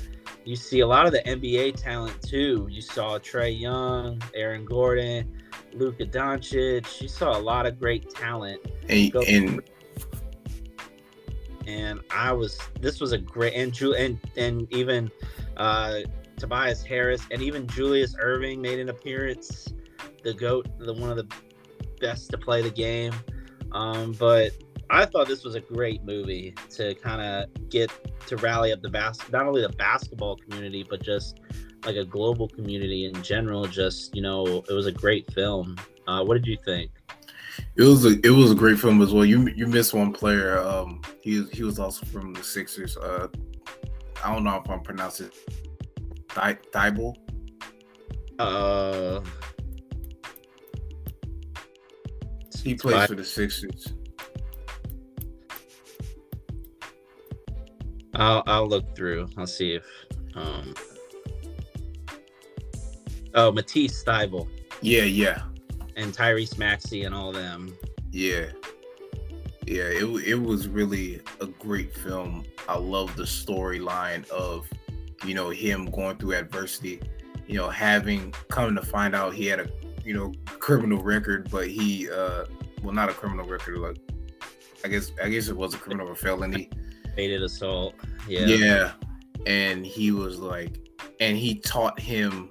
You 0.44 0.56
see 0.56 0.80
a 0.80 0.86
lot 0.86 1.06
of 1.06 1.12
the 1.12 1.20
NBA 1.20 1.80
talent 1.80 2.20
too. 2.22 2.66
You 2.70 2.82
saw 2.82 3.18
Trae 3.18 3.58
Young, 3.58 4.20
Aaron 4.34 4.64
Gordon, 4.64 5.32
Luka 5.72 6.04
Doncic. 6.04 7.00
You 7.00 7.08
saw 7.08 7.36
a 7.36 7.40
lot 7.40 7.66
of 7.66 7.78
great 7.78 8.10
talent. 8.10 8.60
And, 8.88 9.14
and 9.28 9.62
and 11.66 12.00
I 12.10 12.32
was 12.32 12.58
this 12.80 13.00
was 13.00 13.12
a 13.12 13.18
great 13.18 13.54
and 13.54 13.72
Ju- 13.72 13.94
and 13.94 14.18
and 14.36 14.70
even 14.72 15.10
uh, 15.56 16.00
Tobias 16.36 16.82
Harris 16.82 17.22
and 17.30 17.40
even 17.40 17.66
Julius 17.66 18.14
Erving 18.16 18.60
made 18.60 18.78
an 18.78 18.88
appearance. 18.88 19.72
The 20.22 20.34
goat, 20.34 20.68
the 20.78 20.92
one 20.92 21.10
of 21.10 21.16
the 21.16 21.26
best 22.00 22.30
to 22.30 22.38
play 22.38 22.62
the 22.62 22.70
game. 22.70 23.14
Um, 23.72 24.12
but 24.12 24.52
I 24.90 25.04
thought 25.06 25.28
this 25.28 25.44
was 25.44 25.54
a 25.54 25.60
great 25.60 26.04
movie 26.04 26.54
to 26.70 26.94
kind 26.96 27.20
of 27.20 27.70
get 27.70 27.90
to 28.26 28.36
rally 28.36 28.72
up 28.72 28.82
the 28.82 28.90
bas- 28.90 29.30
not 29.30 29.46
only 29.46 29.62
the 29.62 29.70
basketball 29.70 30.36
community 30.36 30.84
but 30.88 31.02
just 31.02 31.40
like 31.84 31.96
a 31.96 32.04
global 32.04 32.48
community 32.48 33.06
in 33.06 33.22
general. 33.22 33.64
Just 33.66 34.14
you 34.14 34.22
know, 34.22 34.64
it 34.68 34.72
was 34.72 34.86
a 34.86 34.92
great 34.92 35.32
film. 35.32 35.76
Uh, 36.06 36.24
what 36.24 36.34
did 36.34 36.46
you 36.46 36.58
think? 36.64 36.90
It 37.76 37.82
was 37.82 38.04
a 38.04 38.18
it 38.24 38.30
was 38.30 38.50
a 38.50 38.54
great 38.54 38.78
film 38.78 39.00
as 39.02 39.12
well. 39.12 39.24
You 39.24 39.48
you 39.48 39.66
missed 39.66 39.94
one 39.94 40.12
player. 40.12 40.58
Um, 40.58 41.00
he 41.20 41.44
he 41.52 41.62
was 41.62 41.78
also 41.78 42.04
from 42.06 42.32
the 42.32 42.42
Sixers. 42.42 42.96
Uh, 42.96 43.28
I 44.24 44.32
don't 44.32 44.44
know 44.44 44.60
if 44.64 44.70
I'm 44.70 44.80
pronouncing 44.80 45.26
it. 45.26 46.72
Thibault. 46.72 47.14
Uh, 48.38 49.20
he 52.62 52.74
plays 52.74 53.06
for 53.06 53.14
the 53.14 53.24
Sixers. 53.24 53.94
I'll 58.14 58.42
I'll 58.46 58.68
look 58.68 58.94
through. 58.96 59.28
I'll 59.36 59.46
see 59.46 59.74
if 59.74 59.84
um. 60.34 60.74
Oh, 63.34 63.50
Matisse 63.50 64.04
Thybulle. 64.04 64.48
Yeah, 64.80 65.02
yeah 65.02 65.42
and 65.96 66.12
Tyrese 66.12 66.58
Maxey 66.58 67.04
and 67.04 67.14
all 67.14 67.32
them. 67.32 67.76
Yeah. 68.10 68.46
Yeah, 69.66 69.84
it, 69.84 70.04
it 70.26 70.34
was 70.34 70.68
really 70.68 71.22
a 71.40 71.46
great 71.46 71.94
film. 71.94 72.44
I 72.68 72.76
love 72.76 73.14
the 73.16 73.22
storyline 73.22 74.28
of, 74.28 74.68
you 75.24 75.34
know, 75.34 75.50
him 75.50 75.86
going 75.86 76.18
through 76.18 76.34
adversity, 76.34 77.00
you 77.46 77.56
know, 77.56 77.70
having 77.70 78.32
come 78.48 78.74
to 78.74 78.82
find 78.82 79.14
out 79.14 79.32
he 79.32 79.46
had 79.46 79.60
a, 79.60 79.70
you 80.04 80.12
know, 80.12 80.32
criminal 80.46 81.02
record, 81.02 81.50
but 81.50 81.68
he, 81.68 82.10
uh, 82.10 82.44
well, 82.82 82.94
not 82.94 83.08
a 83.08 83.14
criminal 83.14 83.46
record, 83.46 83.78
like, 83.78 83.96
I 84.84 84.88
guess, 84.88 85.12
I 85.22 85.30
guess 85.30 85.48
it 85.48 85.56
was 85.56 85.72
a 85.72 85.78
criminal 85.78 86.14
felony. 86.14 86.68
Hated 87.16 87.42
assault. 87.42 87.94
Yeah. 88.28 88.46
Yeah. 88.46 88.92
And 89.46 89.84
he 89.84 90.10
was 90.10 90.38
like, 90.38 90.78
and 91.20 91.36
he 91.36 91.56
taught 91.56 91.98
him 91.98 92.50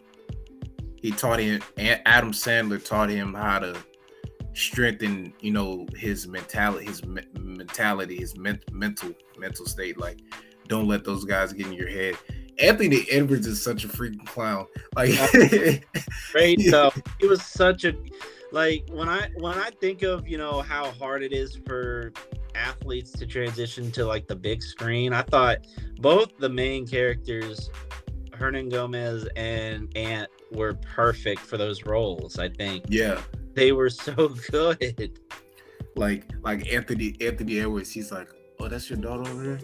he 0.95 1.11
taught 1.11 1.39
him 1.39 1.61
Adam 1.77 2.31
Sandler 2.31 2.83
taught 2.83 3.09
him 3.09 3.33
how 3.33 3.59
to 3.59 3.77
strengthen 4.53 5.33
you 5.39 5.51
know 5.51 5.85
his 5.95 6.27
mentality 6.27 6.85
his 6.85 7.03
me- 7.05 7.23
mentality 7.39 8.15
his 8.15 8.37
men- 8.37 8.61
mental 8.71 9.11
mental 9.37 9.65
state 9.65 9.97
like 9.97 10.19
don't 10.67 10.87
let 10.87 11.03
those 11.03 11.25
guys 11.25 11.51
get 11.53 11.65
in 11.65 11.73
your 11.73 11.89
head 11.89 12.15
anthony 12.59 13.05
edwards 13.09 13.47
is 13.47 13.61
such 13.61 13.83
a 13.83 13.87
freaking 13.87 14.25
clown 14.27 14.65
like 14.95 15.11
great 16.31 16.59
though 16.69 16.91
he 17.19 17.27
was 17.27 17.43
such 17.43 17.83
a 17.83 17.93
like 18.53 18.87
when 18.91 19.09
i 19.09 19.27
when 19.35 19.57
i 19.57 19.69
think 19.81 20.01
of 20.03 20.27
you 20.27 20.37
know 20.37 20.61
how 20.61 20.91
hard 20.91 21.21
it 21.23 21.33
is 21.33 21.59
for 21.65 22.13
athletes 22.55 23.11
to 23.11 23.25
transition 23.25 23.91
to 23.91 24.05
like 24.05 24.27
the 24.27 24.35
big 24.35 24.61
screen 24.61 25.11
i 25.11 25.21
thought 25.23 25.57
both 25.99 26.37
the 26.37 26.47
main 26.47 26.87
characters 26.87 27.69
Hernangomez 28.43 29.27
and 29.35 29.95
ant 29.95 30.29
were 30.51 30.73
perfect 30.73 31.41
for 31.41 31.57
those 31.57 31.85
roles. 31.85 32.39
I 32.39 32.49
think. 32.49 32.85
Yeah, 32.87 33.21
they 33.53 33.71
were 33.71 33.89
so 33.89 34.29
good. 34.51 35.19
Like 35.95 36.25
like 36.41 36.71
Anthony 36.71 37.15
Anthony 37.21 37.59
Edwards, 37.59 37.91
he's 37.91 38.11
like, 38.11 38.29
oh, 38.59 38.67
that's 38.67 38.89
your 38.89 38.99
daughter 38.99 39.29
over 39.29 39.43
there. 39.43 39.59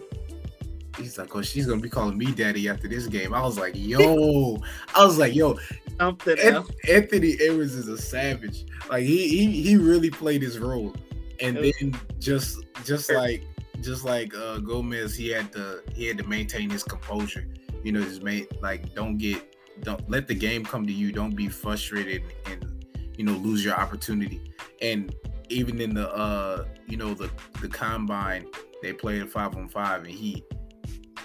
He's 1.00 1.18
like, 1.18 1.34
oh, 1.34 1.42
she's 1.42 1.66
gonna 1.66 1.80
be 1.80 1.88
calling 1.88 2.18
me 2.18 2.32
daddy 2.32 2.68
after 2.68 2.88
this 2.88 3.06
game. 3.06 3.34
I 3.34 3.42
was 3.42 3.58
like, 3.58 3.72
yo, 3.74 4.58
I 4.94 5.04
was 5.04 5.18
like, 5.18 5.34
yo, 5.34 5.58
something 5.98 6.38
An- 6.38 6.64
Anthony 6.88 7.36
Edwards 7.40 7.74
is 7.74 7.88
a 7.88 7.98
savage. 7.98 8.64
Like 8.88 9.04
he 9.04 9.28
he 9.28 9.62
he 9.62 9.76
really 9.76 10.10
played 10.10 10.42
his 10.42 10.58
role, 10.58 10.94
and 11.40 11.56
then 11.56 11.98
just 12.18 12.64
just 12.84 13.12
like 13.12 13.44
just 13.80 14.04
like 14.04 14.34
uh 14.34 14.58
Gomez, 14.58 15.14
he 15.14 15.28
had 15.28 15.52
to 15.52 15.82
he 15.94 16.06
had 16.06 16.18
to 16.18 16.24
maintain 16.24 16.70
his 16.70 16.84
composure. 16.84 17.46
You 17.82 17.92
know, 17.92 18.02
just 18.02 18.22
mate 18.22 18.60
like 18.62 18.94
don't 18.94 19.16
get 19.16 19.56
don't 19.82 20.08
let 20.10 20.26
the 20.26 20.34
game 20.34 20.64
come 20.64 20.86
to 20.86 20.92
you. 20.92 21.12
Don't 21.12 21.34
be 21.34 21.48
frustrated 21.48 22.22
and 22.46 22.84
you 23.16 23.24
know 23.24 23.32
lose 23.32 23.64
your 23.64 23.74
opportunity. 23.74 24.40
And 24.82 25.14
even 25.48 25.80
in 25.80 25.94
the 25.94 26.10
uh 26.12 26.64
you 26.86 26.96
know 26.96 27.14
the 27.14 27.30
the 27.60 27.68
combine, 27.68 28.46
they 28.82 28.92
played 28.92 29.30
five 29.30 29.56
on 29.56 29.68
five, 29.68 30.04
and 30.04 30.12
he 30.12 30.44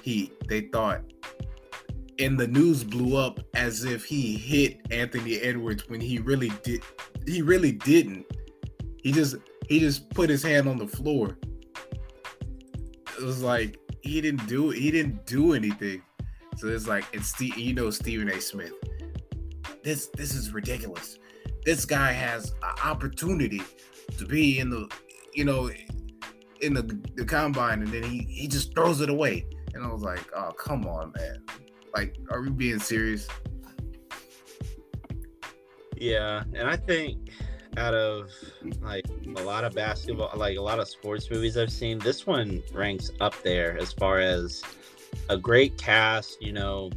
he 0.05 0.31
they 0.47 0.61
thought 0.61 1.01
and 2.19 2.39
the 2.39 2.47
news 2.47 2.83
blew 2.83 3.17
up 3.17 3.39
as 3.55 3.83
if 3.83 4.05
he 4.05 4.37
hit 4.37 4.79
Anthony 4.91 5.37
Edwards 5.37 5.89
when 5.89 5.99
he 5.99 6.19
really 6.19 6.51
did 6.63 6.81
he 7.25 7.41
really 7.41 7.71
didn't. 7.71 8.25
He 9.01 9.11
just 9.11 9.35
he 9.67 9.79
just 9.79 10.09
put 10.11 10.29
his 10.29 10.43
hand 10.43 10.67
on 10.67 10.77
the 10.77 10.87
floor. 10.87 11.37
It 13.17 13.23
was 13.23 13.41
like 13.41 13.79
he 14.01 14.21
didn't 14.21 14.47
do. 14.47 14.69
He 14.69 14.91
didn't 14.91 15.25
do 15.25 15.53
anything. 15.53 16.01
So 16.57 16.67
it's 16.67 16.87
like 16.87 17.05
it's 17.13 17.29
Steve, 17.29 17.57
you 17.57 17.73
know 17.73 17.89
Stephen 17.89 18.29
A. 18.29 18.39
Smith. 18.39 18.73
This 19.83 20.07
this 20.07 20.33
is 20.33 20.53
ridiculous. 20.53 21.17
This 21.65 21.85
guy 21.85 22.11
has 22.11 22.51
an 22.63 22.75
opportunity 22.83 23.61
to 24.17 24.25
be 24.25 24.59
in 24.59 24.69
the 24.69 24.89
you 25.33 25.45
know 25.45 25.69
in 26.61 26.73
the, 26.73 26.83
the 27.15 27.25
combine 27.25 27.81
and 27.81 27.91
then 27.91 28.03
he 28.03 28.19
he 28.29 28.47
just 28.47 28.73
throws 28.73 29.01
it 29.01 29.09
away. 29.09 29.45
And 29.75 29.85
I 29.85 29.91
was 29.91 30.01
like, 30.01 30.25
oh 30.35 30.51
come 30.53 30.87
on, 30.87 31.13
man. 31.17 31.43
Like, 31.93 32.17
are 32.31 32.41
we 32.41 32.49
being 32.49 32.79
serious? 32.79 33.27
Yeah, 35.95 36.43
and 36.53 36.67
I 36.67 36.75
think 36.75 37.29
out 37.77 37.93
of 37.93 38.31
like 38.81 39.05
a 39.37 39.41
lot 39.41 39.63
of 39.63 39.73
basketball, 39.73 40.31
like 40.35 40.57
a 40.57 40.61
lot 40.61 40.79
of 40.79 40.87
sports 40.87 41.29
movies 41.29 41.57
I've 41.57 41.71
seen, 41.71 41.99
this 41.99 42.25
one 42.25 42.63
ranks 42.73 43.11
up 43.19 43.35
there 43.43 43.77
as 43.77 43.93
far 43.93 44.19
as 44.19 44.63
a 45.29 45.37
great 45.37 45.77
cast, 45.77 46.41
you 46.41 46.53
know, 46.53 46.89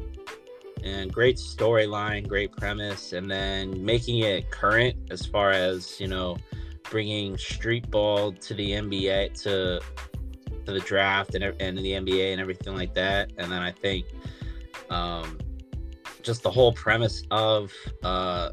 and 0.84 1.12
great 1.12 1.36
storyline, 1.36 2.26
great 2.28 2.52
premise, 2.52 3.12
and 3.12 3.30
then 3.30 3.84
making 3.84 4.20
it 4.20 4.50
current 4.50 4.96
as 5.10 5.26
far 5.26 5.50
as 5.50 6.00
you 6.00 6.06
know, 6.06 6.36
bringing 6.90 7.36
street 7.36 7.90
ball 7.90 8.32
to 8.32 8.54
the 8.54 8.70
NBA 8.70 9.40
to 9.42 9.80
to 10.68 10.74
the 10.74 10.80
draft 10.80 11.34
and 11.34 11.42
and 11.44 11.78
the 11.78 11.92
NBA 11.92 12.32
and 12.32 12.40
everything 12.40 12.74
like 12.74 12.94
that. 12.94 13.32
And 13.38 13.50
then 13.50 13.62
I 13.62 13.72
think 13.72 14.06
um, 14.90 15.38
just 16.22 16.42
the 16.42 16.50
whole 16.50 16.72
premise 16.72 17.22
of 17.30 17.72
uh, 18.02 18.50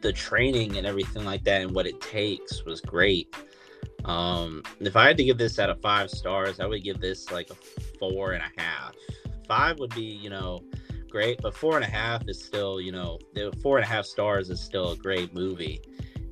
the 0.00 0.12
training 0.12 0.76
and 0.76 0.86
everything 0.86 1.24
like 1.24 1.44
that 1.44 1.62
and 1.62 1.74
what 1.74 1.86
it 1.86 2.00
takes 2.00 2.64
was 2.64 2.80
great. 2.80 3.34
Um, 4.04 4.62
if 4.80 4.96
I 4.96 5.06
had 5.06 5.16
to 5.18 5.24
give 5.24 5.38
this 5.38 5.58
out 5.58 5.70
of 5.70 5.80
five 5.80 6.10
stars, 6.10 6.60
I 6.60 6.66
would 6.66 6.82
give 6.82 7.00
this 7.00 7.30
like 7.30 7.50
a 7.50 7.54
four 7.98 8.32
and 8.32 8.42
a 8.42 8.60
half. 8.60 8.94
Five 9.46 9.78
would 9.78 9.94
be, 9.94 10.02
you 10.02 10.30
know, 10.30 10.60
great, 11.08 11.40
but 11.40 11.54
four 11.54 11.76
and 11.76 11.84
a 11.84 11.88
half 11.88 12.22
is 12.28 12.42
still, 12.42 12.80
you 12.80 12.92
know, 12.92 13.18
the 13.34 13.52
four 13.62 13.78
and 13.78 13.84
a 13.84 13.88
half 13.88 14.04
stars 14.04 14.50
is 14.50 14.60
still 14.60 14.92
a 14.92 14.96
great 14.96 15.34
movie, 15.34 15.80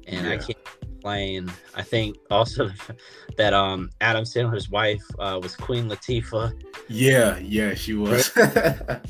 and 0.07 0.26
I 0.26 0.36
can't 0.36 0.64
complain. 1.07 1.52
I 1.74 1.82
think 1.82 2.16
also 2.30 2.70
that 3.36 3.54
um 3.54 3.90
Adam 4.00 4.24
Sandler's 4.24 4.70
wife 4.70 5.02
uh, 5.18 5.38
was 5.42 5.57
Queen 5.57 5.88
Latifah. 5.88 6.52
Yeah, 6.88 7.38
yeah, 7.38 7.74
she 7.74 7.94
was. 7.94 8.32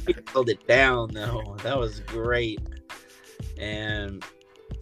He 0.06 0.14
held 0.32 0.48
it 0.48 0.66
down 0.68 1.10
though. 1.12 1.56
That 1.62 1.76
was 1.76 2.00
great, 2.00 2.60
and 3.58 4.24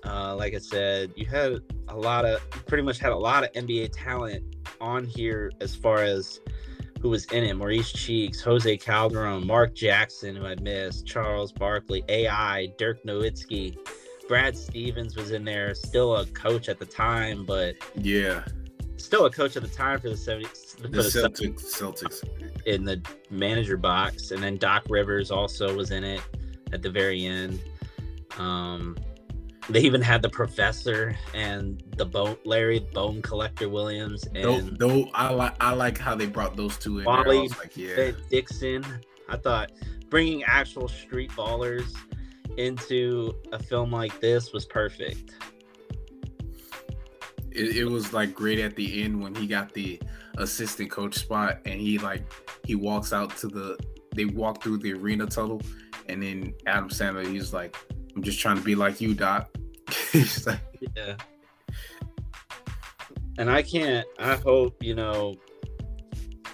uh, 0.05 0.37
like 0.37 0.55
I 0.55 0.59
said, 0.59 1.13
you 1.17 1.25
had 1.25 1.61
a 1.89 1.97
lot 1.97 2.27
of, 2.27 2.43
pretty 2.67 2.83
much 2.83 2.99
had 2.99 3.13
a 3.13 3.17
lot 3.17 3.43
of 3.43 3.53
NBA 3.53 3.91
talent 3.93 4.43
on 4.83 5.07
here 5.07 5.51
as 5.63 5.75
far 5.75 6.03
as 6.03 6.41
who 7.01 7.09
was 7.09 7.25
in 7.27 7.43
it 7.45 7.55
Maurice 7.55 7.91
Cheeks, 7.91 8.43
Jose 8.43 8.77
Calderon, 8.77 9.47
Mark 9.47 9.75
Jackson, 9.75 10.37
who 10.37 10.47
I 10.47 10.57
missed, 10.57 11.07
Charles 11.07 11.53
Barkley, 11.53 12.03
AI, 12.09 12.69
Dirk 12.77 13.03
Nowitzki, 13.05 13.77
Brad 14.29 14.57
Stevens 14.57 15.17
was 15.17 15.31
in 15.31 15.45
there, 15.45 15.75
still 15.75 16.17
a 16.17 16.27
coach 16.27 16.69
at 16.69 16.79
the 16.79 16.87
time, 16.87 17.45
but 17.45 17.77
yeah, 17.95 18.45
still 18.97 19.27
a 19.27 19.31
coach 19.31 19.57
at 19.57 19.63
the 19.63 19.69
time 19.69 20.01
for 20.01 20.09
the 20.09 20.15
70s. 20.15 20.77
The 20.77 20.89
the 20.89 20.99
Celtics. 20.99 21.63
Celtics. 21.63 22.65
in 22.67 22.85
the 22.85 23.03
manager 23.31 23.77
box, 23.77 24.31
and 24.31 24.43
then 24.43 24.57
Doc 24.57 24.85
Rivers 24.89 25.31
also 25.31 25.75
was 25.77 25.91
in 25.91 26.05
it 26.05 26.23
at 26.73 26.83
the 26.83 26.91
very 26.91 27.25
end. 27.25 27.63
Um, 28.39 28.97
they 29.69 29.81
even 29.81 30.03
had 30.03 30.21
the 30.21 30.29
professor 30.29 31.17
and 31.33 31.83
the 31.97 32.05
bone 32.05 32.37
Larry 32.45 32.81
Bone 32.81 33.23
Collector 33.23 33.69
Williams 33.69 34.27
Though, 34.35 34.57
and 34.57 34.79
though 34.79 35.09
I 35.15 35.33
like 35.33 35.55
I 35.61 35.73
like 35.73 35.97
how 35.97 36.15
they 36.15 36.27
brought 36.27 36.57
those 36.57 36.77
two 36.77 36.99
in. 36.99 37.05
Wally 37.05 37.49
like, 37.49 37.77
yeah, 37.77 38.11
Dixon. 38.31 38.85
I 39.29 39.37
thought 39.39 39.73
bringing 40.11 40.45
actual 40.45 40.87
street 40.89 41.31
ballers 41.31 41.95
into 42.57 43.35
a 43.53 43.59
film 43.63 43.91
like 43.91 44.21
this 44.21 44.53
was 44.53 44.65
perfect. 44.65 45.35
it, 47.51 47.77
it 47.77 47.85
was 47.85 48.13
like 48.13 48.35
great 48.35 48.59
at 48.59 48.77
the 48.77 49.03
end 49.03 49.21
when 49.21 49.35
he 49.35 49.47
got 49.47 49.73
the 49.73 50.01
assistant 50.39 50.91
coach 50.91 51.15
spot 51.15 51.61
and 51.65 51.81
he 51.81 51.99
like 51.99 52.23
he 52.65 52.75
walks 52.75 53.13
out 53.13 53.37
to 53.37 53.47
the 53.49 53.79
they 54.15 54.25
walk 54.25 54.63
through 54.63 54.79
the 54.79 54.93
arena 54.93 55.27
tunnel 55.27 55.61
and 56.09 56.23
then 56.23 56.53
Adam 56.67 56.89
Sandler 56.89 57.27
he's 57.27 57.53
like 57.53 57.77
I'm 58.17 58.23
just 58.23 58.41
trying 58.41 58.57
to 58.57 58.63
be 58.63 58.75
like 58.75 59.01
you 59.01 59.15
Doc 59.15 59.49
he's 60.13 60.47
like 60.47 60.61
Yeah. 60.97 61.17
And 63.39 63.51
I 63.51 63.63
can't, 63.63 64.07
I 64.19 64.37
hope, 64.37 64.83
you 64.83 64.95
know, 64.95 65.35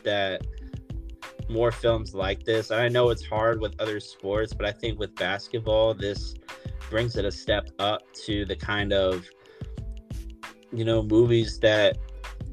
that 0.02 0.46
more 1.50 1.72
films 1.72 2.14
like 2.14 2.44
this. 2.44 2.70
I 2.70 2.88
know 2.88 3.10
it's 3.10 3.24
hard 3.24 3.60
with 3.60 3.74
other 3.80 4.00
sports, 4.00 4.54
but 4.54 4.66
I 4.66 4.72
think 4.72 4.98
with 4.98 5.14
basketball, 5.16 5.94
this 5.94 6.34
brings 6.88 7.16
it 7.16 7.24
a 7.24 7.30
step 7.30 7.70
up 7.78 8.02
to 8.24 8.44
the 8.44 8.56
kind 8.56 8.92
of, 8.92 9.28
you 10.72 10.84
know, 10.84 11.02
movies 11.02 11.58
that 11.60 11.98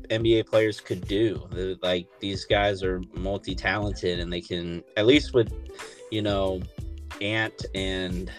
NBA 0.09 0.47
players 0.47 0.79
could 0.79 1.07
do. 1.07 1.47
Like 1.81 2.07
these 2.19 2.45
guys 2.45 2.83
are 2.83 3.01
multi 3.13 3.55
talented 3.55 4.19
and 4.19 4.31
they 4.31 4.41
can, 4.41 4.83
at 4.95 5.05
least 5.05 5.33
with, 5.33 5.53
you 6.11 6.21
know, 6.21 6.61
Ant 7.21 7.65
and 7.75 8.31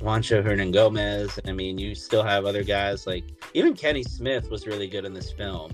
Juancho 0.00 0.44
Hernangomez. 0.44 1.38
I 1.48 1.52
mean, 1.52 1.78
you 1.78 1.94
still 1.94 2.22
have 2.22 2.44
other 2.44 2.64
guys 2.64 3.06
like 3.06 3.24
even 3.54 3.74
Kenny 3.74 4.02
Smith 4.02 4.50
was 4.50 4.66
really 4.66 4.88
good 4.88 5.04
in 5.04 5.12
this 5.12 5.32
film. 5.32 5.72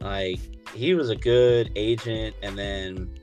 Like 0.00 0.40
he 0.74 0.94
was 0.94 1.10
a 1.10 1.16
good 1.16 1.70
agent, 1.76 2.36
and 2.42 2.58
then 2.58 3.14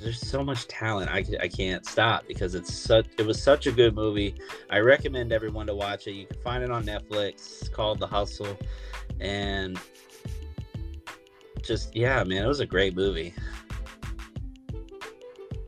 there's 0.00 0.20
so 0.20 0.44
much 0.44 0.66
talent. 0.68 1.10
I, 1.10 1.24
I 1.40 1.48
can't 1.48 1.84
stop 1.84 2.26
because 2.26 2.54
it's 2.54 2.72
such 2.72 3.06
it 3.18 3.26
was 3.26 3.42
such 3.42 3.66
a 3.66 3.72
good 3.72 3.94
movie. 3.94 4.34
I 4.70 4.78
recommend 4.78 5.32
everyone 5.32 5.66
to 5.66 5.74
watch 5.74 6.06
it. 6.06 6.12
You 6.12 6.26
can 6.26 6.40
find 6.40 6.62
it 6.62 6.70
on 6.70 6.84
Netflix. 6.84 7.70
Called 7.72 7.98
The 7.98 8.06
Hustle, 8.06 8.58
and 9.20 9.78
just 11.62 11.94
yeah, 11.96 12.22
man, 12.24 12.44
it 12.44 12.48
was 12.48 12.60
a 12.60 12.66
great 12.66 12.94
movie. 12.94 13.34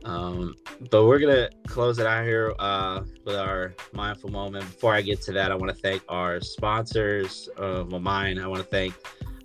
Um, 0.03 0.55
but 0.89 1.05
we're 1.05 1.19
gonna 1.19 1.49
close 1.67 1.99
it 1.99 2.07
out 2.07 2.23
here 2.23 2.53
uh, 2.59 3.01
with 3.25 3.35
our 3.35 3.75
mindful 3.93 4.31
moment. 4.31 4.65
Before 4.65 4.93
I 4.93 5.01
get 5.01 5.21
to 5.23 5.31
that, 5.33 5.51
I 5.51 5.55
want 5.55 5.75
to 5.75 5.79
thank 5.79 6.03
our 6.09 6.41
sponsors. 6.41 7.49
Uh, 7.57 7.83
well, 7.87 7.99
mine. 7.99 8.39
I 8.39 8.47
want 8.47 8.61
to 8.61 8.67
thank 8.67 8.95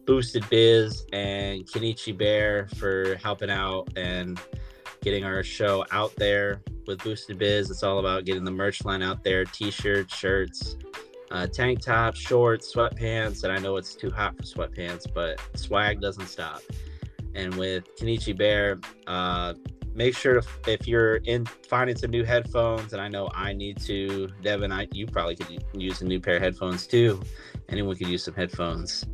Boosted 0.07 0.49
Biz 0.49 1.07
and 1.13 1.67
Kenichi 1.67 2.17
Bear 2.17 2.69
for 2.77 3.17
helping 3.17 3.51
out 3.51 3.89
and 3.97 4.41
getting 5.07 5.23
our 5.23 5.45
show 5.45 5.87
out 5.93 6.13
there 6.17 6.61
with 6.89 7.01
Boosted 7.05 7.39
Biz. 7.39 7.71
It's 7.71 7.85
all 7.85 8.01
about 8.01 8.25
getting 8.25 8.43
the 8.43 8.51
merch 8.51 8.85
line 8.85 9.05
out 9.05 9.23
there: 9.23 9.45
t-shirts, 9.45 10.13
shirts, 10.13 10.77
uh, 11.31 11.47
tank 11.47 11.81
tops, 11.81 12.19
shorts, 12.19 12.75
sweatpants. 12.75 13.45
And 13.45 13.53
I 13.53 13.59
know 13.59 13.77
it's 13.77 13.95
too 13.95 14.11
hot 14.11 14.37
for 14.37 14.43
sweatpants, 14.43 15.07
but 15.15 15.41
swag 15.55 16.01
doesn't 16.01 16.27
stop. 16.27 16.61
And 17.37 17.55
with 17.55 17.85
Kenichi 17.97 18.37
Bear, 18.37 18.81
uh, 19.07 19.55
make 19.95 20.17
sure 20.17 20.41
to 20.41 20.47
if 20.67 20.89
you're 20.89 21.19
in 21.19 21.47
finding 21.47 21.97
some 21.97 22.11
new 22.11 22.23
headphones 22.23 22.93
and 22.93 23.01
i 23.01 23.09
know 23.09 23.31
i 23.35 23.55
need 23.55 23.81
to 23.81 24.29
Devon 24.43 24.71
i 24.71 24.87
you 24.93 25.07
probably 25.07 25.35
could 25.35 25.65
use 25.73 26.03
a 26.03 26.05
new 26.05 26.21
pair 26.21 26.37
of 26.37 26.43
headphones 26.43 26.87
too 26.87 27.23
anyone 27.71 27.97
could 27.97 28.07
use 28.07 28.23
some 28.23 28.35
headphones 28.35 29.07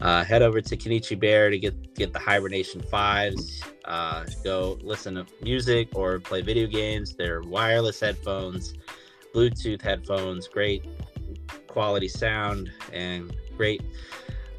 uh, 0.00 0.22
head 0.24 0.42
over 0.42 0.60
to 0.60 0.76
Kenichi 0.76 1.18
Bear 1.18 1.50
to 1.50 1.58
get 1.58 1.94
get 1.94 2.12
the 2.12 2.18
Hibernation 2.18 2.80
fives. 2.82 3.62
Uh, 3.84 4.24
go 4.44 4.78
listen 4.82 5.16
to 5.16 5.26
music 5.42 5.88
or 5.94 6.20
play 6.20 6.40
video 6.40 6.66
games. 6.66 7.14
They're 7.14 7.42
wireless 7.42 8.00
headphones, 8.00 8.74
Bluetooth 9.34 9.82
headphones, 9.82 10.46
great 10.46 10.86
quality 11.66 12.08
sound 12.08 12.70
and 12.92 13.34
great, 13.56 13.82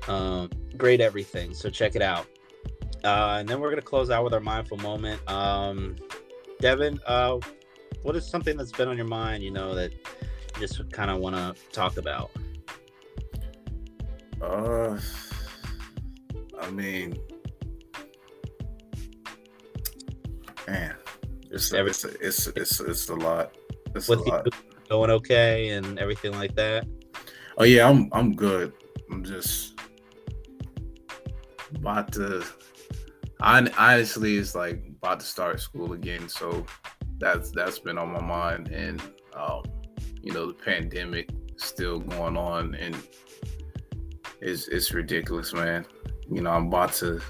um, 0.08 0.50
great 0.78 1.00
everything. 1.00 1.54
So 1.54 1.70
check 1.70 1.96
it 1.96 2.02
out. 2.02 2.26
Uh, 3.04 3.38
and 3.40 3.48
then 3.48 3.62
we're 3.62 3.70
gonna 3.70 3.82
close 3.82 4.10
out 4.10 4.26
with 4.26 4.34
our 4.34 4.42
mindful 4.42 4.78
moment. 4.78 5.22
Um, 5.30 5.96
Devon, 6.60 7.00
uh, 7.06 7.40
what 8.04 8.16
is 8.18 8.28
something 8.28 8.58
that's 8.58 8.74
been 8.74 8.90
on 8.90 8.98
your 8.98 9.08
mind? 9.08 9.42
You 9.44 9.52
know 9.52 9.74
that 9.74 9.94
you 9.94 10.60
just 10.60 10.92
kind 10.92 11.10
of 11.10 11.20
want 11.20 11.36
to 11.36 11.56
talk 11.72 11.96
about. 11.96 12.32
uh 14.42 15.00
I 16.60 16.70
mean 16.70 17.18
man 20.68 20.96
it's 21.52 21.74
every- 21.74 21.92
it's 21.92 22.06
it's 22.06 22.48
it's, 22.48 22.80
it's 22.80 23.10
a 23.10 23.16
lot 23.16 23.56
it's 23.96 24.08
a 24.10 24.16
lot 24.16 24.48
going 24.90 25.12
okay 25.12 25.70
and 25.70 26.00
everything 26.00 26.34
like 26.34 26.56
that. 26.56 26.86
Oh 27.58 27.64
yeah, 27.64 27.88
I'm 27.88 28.10
I'm 28.12 28.36
good. 28.36 28.74
I'm 29.12 29.24
just 29.24 29.80
about 31.76 32.12
to. 32.14 32.44
I 33.42 33.70
honestly, 33.78 34.38
it's 34.38 34.56
like 34.56 34.84
about 34.98 35.20
to 35.22 35.26
start 35.26 35.62
school 35.62 35.94
again, 35.94 36.28
so 36.28 36.66
that's 37.20 37.52
that's 37.52 37.80
been 37.80 37.98
on 37.98 38.12
my 38.12 38.22
mind, 38.22 38.70
and 38.70 39.02
um, 39.34 39.64
you 40.22 40.34
know 40.34 40.48
the 40.48 40.54
pandemic 40.54 41.30
still 41.58 42.00
going 42.00 42.38
on, 42.38 42.76
and 42.76 42.98
it's 44.42 44.68
it's 44.68 44.94
ridiculous, 44.94 45.54
man. 45.54 45.86
You 46.32 46.42
know 46.42 46.52
I'm 46.52 46.68
about 46.68 46.94
to 46.94 47.22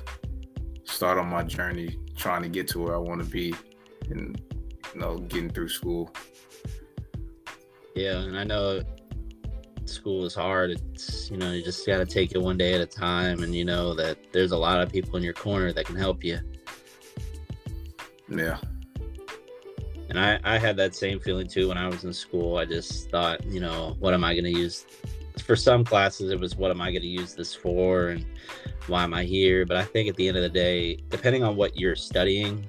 start 0.84 1.18
on 1.18 1.30
my 1.30 1.43
journey, 1.43 1.97
trying 2.18 2.43
to 2.43 2.50
get 2.50 2.68
to 2.70 2.80
where 2.80 2.95
I 2.95 2.97
want 2.97 3.24
to 3.24 3.30
be, 3.30 3.56
and 4.10 4.41
you 4.93 5.00
know 5.00 5.20
getting 5.20 5.50
through 5.50 5.70
school. 5.70 6.14
Yeah, 7.95 8.20
and 8.20 8.38
I 8.38 8.43
know 8.43 8.82
school 9.86 10.26
is 10.26 10.36
hard. 10.36 10.72
It's 10.72 11.30
you 11.32 11.38
know 11.38 11.52
you 11.52 11.64
just 11.64 11.86
gotta 11.86 12.06
take 12.06 12.34
it 12.34 12.41
one 12.41 12.58
day 12.58 12.74
at 12.74 12.82
a 12.82 12.86
time, 12.86 13.43
and 13.43 13.56
you 13.56 13.66
know 13.66 13.93
that 13.95 14.18
there's 14.32 14.52
a 14.52 14.58
lot 14.58 14.82
of 14.82 14.91
people 14.91 15.16
in 15.18 15.24
your 15.24 15.34
corner 15.34 15.72
that 15.74 15.86
can 15.86 15.95
help 15.95 16.24
you. 16.24 16.39
Yeah, 18.28 18.60
And 20.10 20.20
I 20.20 20.39
I 20.43 20.58
had 20.58 20.78
that 20.78 20.93
same 20.93 21.20
feeling 21.20 21.47
too 21.47 21.70
when 21.70 21.78
I 21.78 21.88
was 21.88 22.04
in 22.04 22.14
school. 22.14 22.58
I 22.58 22.66
just 22.66 23.10
thought, 23.10 23.43
you 23.45 23.60
know, 23.60 23.95
what 24.00 24.14
am 24.14 24.24
I 24.24 24.36
gonna 24.36 24.50
use? 24.50 24.86
For 25.43 25.56
some 25.56 25.84
classes, 25.84 26.32
it 26.32 26.39
was 26.39 26.56
what 26.56 26.70
am 26.70 26.82
I 26.82 26.91
gonna 26.91 27.06
use 27.06 27.34
this 27.34 27.56
for, 27.56 28.10
and 28.10 28.26
why 28.89 29.03
am 29.03 29.13
I 29.13 29.23
here? 29.23 29.65
But 29.65 29.77
I 29.77 29.83
think 29.83 30.09
at 30.09 30.15
the 30.15 30.27
end 30.27 30.37
of 30.37 30.43
the 30.43 30.49
day, 30.49 30.97
depending 31.09 31.43
on 31.43 31.55
what 31.55 31.77
you're 31.77 31.95
studying, 31.95 32.67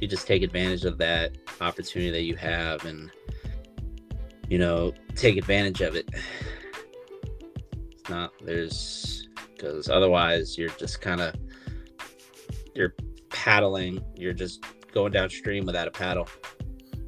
you 0.00 0.08
just 0.08 0.26
take 0.26 0.42
advantage 0.42 0.84
of 0.84 0.98
that 0.98 1.36
opportunity 1.60 2.10
that 2.10 2.22
you 2.22 2.36
have, 2.36 2.84
and 2.84 3.10
you 4.48 4.58
know, 4.58 4.92
take 5.14 5.36
advantage 5.36 5.80
of 5.80 5.94
it. 5.94 6.08
It's 7.92 8.08
not 8.08 8.32
there's 8.44 9.28
because 9.54 9.88
otherwise 9.88 10.56
you're 10.56 10.70
just 10.70 11.00
kind 11.00 11.20
of 11.20 11.34
you're 12.74 12.94
paddling. 13.28 14.02
You're 14.16 14.32
just 14.32 14.64
going 14.92 15.12
downstream 15.12 15.66
without 15.66 15.86
a 15.86 15.90
paddle. 15.90 16.28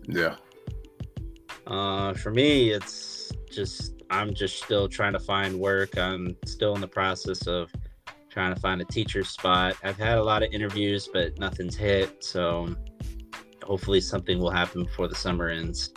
yeah, 0.09 0.37
Uh, 1.67 2.15
for 2.15 2.31
me, 2.31 2.71
it's 2.71 3.33
just 3.51 4.03
I'm 4.11 4.35
just 4.35 4.63
still 4.63 4.89
trying 4.89 5.15
to 5.15 5.19
find 5.21 5.59
work. 5.59 5.97
I'm 5.97 6.37
still 6.45 6.75
in 6.75 6.81
the 6.81 6.89
process 6.89 7.47
of 7.47 7.73
trying 8.33 8.55
to 8.55 8.61
find 8.61 8.81
a 8.81 8.85
teacher 8.87 9.23
spot. 9.23 9.77
I've 9.85 9.99
had 9.99 10.17
a 10.17 10.23
lot 10.23 10.43
of 10.43 10.53
interviews, 10.53 11.09
but 11.13 11.39
nothing's 11.39 11.77
hit. 11.77 12.25
So 12.25 12.75
hopefully 13.63 14.01
something 14.01 14.39
will 14.39 14.51
happen 14.51 14.85
before 14.85 15.07
the 15.07 15.15
summer 15.15 15.49
ends. 15.49 15.91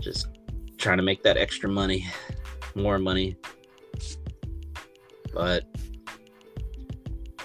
Just 0.00 0.28
trying 0.78 0.98
to 0.98 1.02
make 1.02 1.22
that 1.24 1.36
extra 1.36 1.68
money, 1.68 2.06
more 2.74 2.98
money. 2.98 3.36
But 5.32 5.64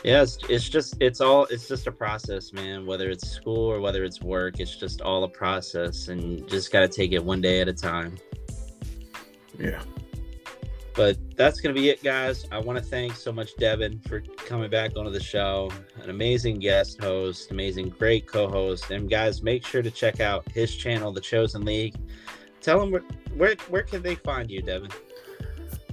yeah, 0.03 0.21
it's, 0.21 0.37
it's 0.47 0.69
just 0.69 0.95
it's 1.01 1.19
all 1.19 1.45
it's 1.45 1.67
just 1.67 1.87
a 1.87 1.91
process, 1.91 2.53
man. 2.53 2.85
Whether 2.85 3.09
it's 3.09 3.27
school 3.27 3.71
or 3.71 3.81
whether 3.81 4.03
it's 4.03 4.21
work, 4.21 4.59
it's 4.59 4.75
just 4.75 5.01
all 5.01 5.23
a 5.23 5.29
process, 5.29 6.09
and 6.09 6.47
just 6.47 6.71
got 6.71 6.81
to 6.81 6.87
take 6.87 7.11
it 7.11 7.23
one 7.23 7.41
day 7.41 7.59
at 7.61 7.67
a 7.67 7.73
time. 7.73 8.17
Yeah. 9.57 9.81
But 10.95 11.17
that's 11.35 11.61
gonna 11.61 11.75
be 11.75 11.89
it, 11.89 12.03
guys. 12.03 12.45
I 12.51 12.59
want 12.59 12.77
to 12.77 12.83
thank 12.83 13.15
so 13.15 13.31
much 13.31 13.55
Devon 13.57 13.99
for 14.07 14.21
coming 14.37 14.69
back 14.69 14.97
onto 14.97 15.11
the 15.11 15.19
show. 15.19 15.71
An 16.01 16.09
amazing 16.09 16.59
guest 16.59 16.99
host, 17.01 17.51
amazing, 17.51 17.89
great 17.89 18.27
co-host, 18.27 18.91
and 18.91 19.09
guys, 19.09 19.41
make 19.41 19.65
sure 19.65 19.81
to 19.81 19.91
check 19.91 20.19
out 20.19 20.49
his 20.51 20.75
channel, 20.75 21.11
The 21.11 21.21
Chosen 21.21 21.63
League. 21.63 21.95
Tell 22.61 22.79
them 22.79 22.91
where 22.91 23.03
where, 23.35 23.55
where 23.69 23.83
can 23.83 24.01
they 24.01 24.15
find 24.15 24.49
you, 24.49 24.61
Devon? 24.61 24.89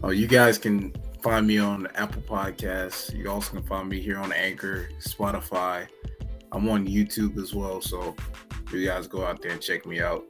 Oh, 0.02 0.10
you 0.10 0.26
guys 0.26 0.58
can 0.58 0.94
find 1.22 1.46
me 1.46 1.58
on 1.58 1.86
Apple 1.94 2.22
Podcasts. 2.22 3.14
You 3.14 3.30
also 3.30 3.52
can 3.54 3.62
find 3.62 3.88
me 3.88 4.00
here 4.00 4.18
on 4.18 4.32
Anchor, 4.32 4.88
Spotify. 5.00 5.86
I'm 6.52 6.68
on 6.68 6.86
YouTube 6.86 7.38
as 7.38 7.54
well, 7.54 7.80
so 7.80 8.14
you 8.72 8.86
guys 8.86 9.06
go 9.06 9.24
out 9.24 9.42
there 9.42 9.52
and 9.52 9.60
check 9.60 9.86
me 9.86 10.00
out. 10.00 10.24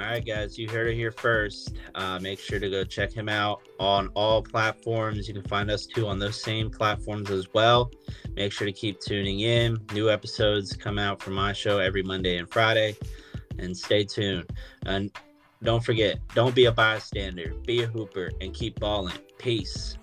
All 0.00 0.06
right, 0.06 0.24
guys, 0.24 0.58
you 0.58 0.66
heard 0.66 0.88
it 0.88 0.94
here 0.94 1.12
first. 1.12 1.74
Uh, 1.94 2.18
make 2.20 2.38
sure 2.38 2.58
to 2.58 2.70
go 2.70 2.84
check 2.84 3.12
him 3.12 3.28
out 3.28 3.60
on 3.78 4.08
all 4.14 4.42
platforms. 4.42 5.28
You 5.28 5.34
can 5.34 5.42
find 5.42 5.70
us 5.70 5.84
too 5.84 6.06
on 6.06 6.18
those 6.18 6.40
same 6.40 6.70
platforms 6.70 7.30
as 7.30 7.52
well. 7.52 7.90
Make 8.34 8.50
sure 8.50 8.66
to 8.66 8.72
keep 8.72 8.98
tuning 8.98 9.40
in. 9.40 9.78
New 9.92 10.08
episodes 10.08 10.74
come 10.74 10.98
out 10.98 11.20
from 11.20 11.34
my 11.34 11.52
show 11.52 11.80
every 11.80 12.02
Monday 12.02 12.38
and 12.38 12.50
Friday. 12.50 12.96
And 13.58 13.76
stay 13.76 14.04
tuned. 14.04 14.48
And 14.86 15.10
don't 15.62 15.84
forget, 15.84 16.18
don't 16.34 16.54
be 16.54 16.64
a 16.64 16.72
bystander, 16.72 17.52
be 17.66 17.82
a 17.82 17.86
hooper, 17.86 18.30
and 18.40 18.54
keep 18.54 18.80
balling. 18.80 19.18
Peace. 19.36 19.98